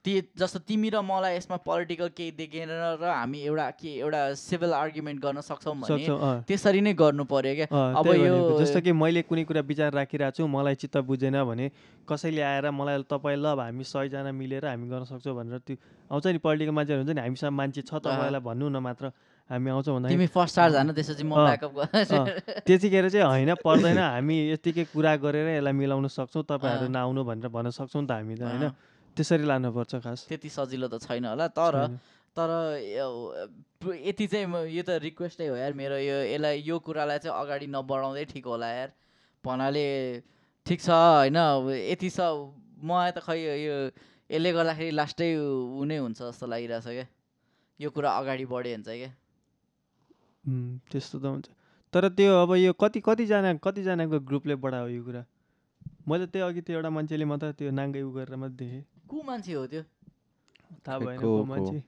ती 0.00 0.12
जस्तो 0.32 0.58
तिमी 0.64 0.88
र 0.90 1.00
मलाई 1.04 1.36
यसमा 1.36 1.56
पोलिटिकल 1.60 2.08
केही 2.16 2.30
देखेन 2.32 2.70
र 2.72 3.04
हामी 3.04 3.40
एउटा 3.44 3.68
के 3.76 3.90
एउटा 4.00 4.20
सिभिल 4.34 4.72
आर्ग्युमेन्ट 4.72 5.20
गर्न 5.20 5.40
सक्छौँ 5.44 5.74
भने। 5.76 6.48
त्यसरी 6.48 6.80
नै 6.80 6.92
गर्नु 6.96 7.24
पर्यो 7.28 7.54
क्या 7.54 7.68
अब 8.00 8.06
यो। 8.08 8.58
जस्तो 8.60 8.80
कि 8.80 8.92
मैले 8.96 9.22
कुनै 9.28 9.44
कुरा 9.44 9.60
विचार 9.68 9.92
राखिरहेको 9.92 10.36
छु 10.36 10.46
मलाई 10.48 10.74
चित्त 10.80 10.96
बुझेन 11.04 11.36
भने 11.44 11.70
कसैले 12.08 12.42
आएर 12.42 12.70
मलाई 12.72 13.04
तपाईँ 13.12 13.36
ल 13.36 13.52
अब 13.52 13.60
हामी 13.60 13.84
सयजना 13.84 14.32
मिलेर 14.32 14.66
हामी 14.72 14.88
गर्न 14.88 15.04
सक्छौँ 15.04 15.36
भनेर 15.36 15.58
त्यो 15.68 15.76
आउँछ 16.08 16.26
नि 16.26 16.38
पोलिटिकल 16.40 16.72
मान्छेहरू 16.72 17.04
हुन्छ 17.04 17.12
नि 17.12 17.20
हामीसँग 17.20 17.52
मान्छे 17.52 17.82
छ 17.84 18.00
तपाईँलाई 18.00 18.40
भन्नु 18.40 18.68
न 18.72 18.80
मात्र 18.80 19.12
हामी 19.50 19.68
आउँछौँ 19.70 19.94
भन्दाखेरि 19.94 20.16
तिमी 20.16 20.26
फर्स्ट 20.32 20.54
चार्ज 20.56 20.74
हान 20.80 20.92
त्यसपछि 20.96 21.24
म 21.28 21.34
ब्याकअप 21.44 21.76
त्यतिखेर 22.64 23.08
चाहिँ 23.10 23.26
होइन 23.26 23.52
पर्दैन 23.60 23.98
हामी 24.00 24.36
यतिकै 24.56 24.84
कुरा 24.96 25.12
गरेर 25.20 25.60
यसलाई 25.60 25.74
मिलाउन 25.76 26.08
सक्छौँ 26.08 26.44
तपाईँहरू। 26.48 26.88
नआउनु 26.88 27.20
भनेर 27.20 27.48
भन्न 27.52 27.68
सक्छौँ 27.68 28.00
नि 28.00 28.08
त 28.08 28.12
हामी 28.16 28.34
त 28.40 28.48
होइन 28.48 28.64
त्यसरी 29.16 29.44
लानुपर्छ 29.46 29.94
खास। 30.04 30.26
त्यति 30.28 30.48
सजिलो 30.48 30.88
त 30.88 31.02
छैन 31.02 31.24
होला 31.32 31.46
तर। 31.54 31.74
तर 32.36 32.50
यति 34.06 34.26
चाहिँ 34.26 34.46
म 34.46 34.64
यो 34.70 34.82
त 34.86 35.02
रिक्वेस्टै 35.02 35.46
हो 35.50 35.56
यार 35.56 35.72
मेरो 35.74 35.96
यो 35.98 36.16
यसलाई 36.30 36.62
यो 36.62 36.78
कुरालाई 36.78 37.18
चाहिँ 37.26 37.34
अगाडि 37.34 37.66
नबढाउँदै 37.66 38.24
ठिक 38.32 38.44
होला 38.46 38.68
यार। 38.70 38.90
भन्नाले 39.44 39.86
ठिक 40.66 40.80
छ 40.80 40.88
होइन 40.90 41.38
यति 41.90 42.10
छ 42.10 42.20
मलाई 42.86 43.10
त 43.10 43.18
खै 43.26 43.34
यो 43.34 43.76
यसले 44.30 44.50
गर्दाखेरि 44.52 44.90
लास्टै 44.94 45.28
ऊ 45.74 45.82
नै 45.90 45.98
हुन्छ 45.98 46.18
जस्तो 46.22 46.46
लागिरहेछ 46.46 46.86
क्या। 46.86 47.06
यो 47.80 47.88
कुरा 47.90 48.10
अगाडि 48.20 48.44
बढ्यो 48.46 48.78
चाहिँ 48.86 49.00
क्या। 49.00 49.12
त्यस्तो 50.86 51.18
त 51.18 51.24
हुन्छ। 51.26 51.46
तर 51.92 52.08
त्यो 52.14 52.30
अब 52.46 52.50
यो 52.62 52.72
कति 52.78 53.00
कतिजना 53.02 53.58
कतिजनाको 53.58 54.18
ग्रुपले 54.22 54.54
बढायो 54.54 54.88
यो 54.94 55.02
कुरा? 55.02 55.22
मैले 56.06 56.26
त्यही 56.30 56.46
अघि 56.46 56.60
त्यो 56.62 56.74
एउटा 56.78 56.90
मान्छेले 56.94 57.24
मात्र 57.26 57.52
त्यो 57.58 57.70
नाङ्गै 57.74 58.02
उ 58.06 58.10
गरेर 58.14 58.36
मात्रै 58.38 58.56
देखेँ। 58.56 58.84
को 59.10 59.22
मान्छे 59.22 59.52
हो 59.52 59.66
त्यो। 59.66 59.82
थाहा 60.86 60.98
भएन 60.98 61.20
को-? 61.20 61.46
मान्छे 61.46 61.82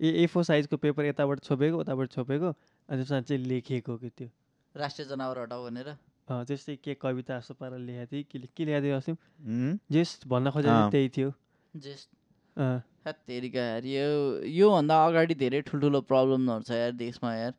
ए 0.00 0.24
एफो 0.24 0.42
साइजको 0.42 0.76
पेपर 0.76 1.04
यताबाट 1.04 1.40
छोपेको 1.40 1.78
उताबाट 1.78 2.10
छोपेको 2.10 2.48
अनि 2.88 2.96
त्यसमा 2.96 3.20
चाहिँ 3.20 3.42
लेखिएको 3.42 3.96
कि 3.96 4.08
त्यो? 4.08 4.28
राष्ट्रिय 4.76 5.08
जनावर 5.08 5.38
हटाऊ 5.38 5.64
भनेर। 5.66 5.88
अँ, 6.28 6.44
त्यस्तै 6.44 6.76
के 6.76 6.94
कविता 6.94 7.38
जस्तो 7.38 7.54
पाराले 7.54 7.86
लेखेको 7.86 8.12
थिएँ 8.12 8.24
के 8.24 8.38
के 8.56 8.64
लेखेको 8.64 8.84
थियो 8.86 8.96
असिम 8.96 9.16
उम्, 9.46 9.78
जेस 9.90 10.20
भन्न 10.26 10.50
खोजेको। 10.50 10.90
त्यही 10.90 11.08
थियो। 11.08 11.32
जस्ट। 11.76 12.08
यार 12.58 13.84
यो 13.84 14.08
योभन्दा 14.42 15.06
अगाडि 15.06 15.34
धेरै 15.34 15.60
ठुल्ठुलो 15.62 16.00
प्रब्लमहरू 16.00 16.62
छ 16.62 16.70
यार 16.70 16.92
देशमा 16.92 17.34
यार। 17.34 17.54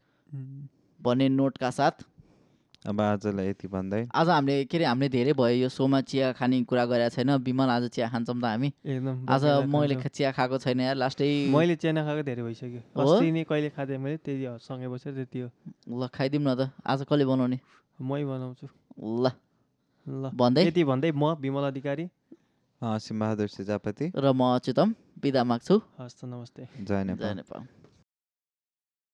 भन्ने 1.01 1.29
नोटका 1.29 1.71
साथ। 1.71 2.03
अब 2.81 3.01
आजलाई 3.01 3.47
यति 3.47 3.67
भन्दै। 3.69 4.09
आज 4.09 4.29
हामीले 4.29 4.65
के 4.65 4.77
अरे 4.77 4.85
हामीले 4.85 5.09
धेरै 5.13 5.33
भयो 5.37 5.55
यो 5.63 5.69
सोमा 5.69 6.01
चिया 6.01 6.31
खाने 6.33 6.63
कुरा 6.65 6.85
गरेको 6.89 7.13
छैन। 7.13 7.29
विमल 7.45 7.69
आज 7.69 7.83
चिया 7.93 8.07
खान्छौँ 8.09 8.41
त 8.41 8.45
हामी। 8.45 8.69
एकदम 8.73 9.29
आज 9.29 9.43
मैले 9.69 9.95
चिया 10.09 10.31
खाएको 10.33 10.57
छैन 10.57 10.79
यार 10.89 10.95
लास्टै 10.97 11.29
मैले 11.53 11.75
चिया 11.77 11.91
नखाएको 11.93 12.23
धेरै 12.25 12.41
भइसक्यो। 12.41 12.81
नै 13.21 13.43
कहिले 13.45 13.69
खाँदै 13.77 13.97
मैले 14.01 14.17
त्यही 14.25 14.45
हो, 14.45 14.57
सँगै 14.57 14.87
बसेर 14.89 15.13
त्यति 15.13 15.39
हो। 15.39 15.49
ल 15.93 16.09
खाइदिउँ 16.09 16.41
न 16.41 16.49
त। 16.57 16.73
आज 16.81 17.05
कसले 17.05 17.25
बनाउने? 17.29 17.57
मै 18.01 18.23
बनाउँछु। 18.25 18.65
ल। 18.97 19.25
ल। 20.07 20.23
भन्दै। 20.33 20.65
यति 20.65 20.83
भन्दै 20.83 21.11
म 21.13 21.37
विमल 21.37 21.65
अधिकारी। 21.69 22.05
सिंहबहादुर 22.81 23.47
सिजापति। 23.47 24.05
र 24.17 24.25
म 24.33 24.57
अच्युतम। 24.57 24.89
बिदा 25.21 25.41
माग्छु। 25.45 25.75
हस्त 26.01 26.25
नमस्ते। 26.25 26.61
जय 26.81 27.03
नेपाल। 27.05 27.29
जय 27.29 27.33
नेपाल। 27.37 27.61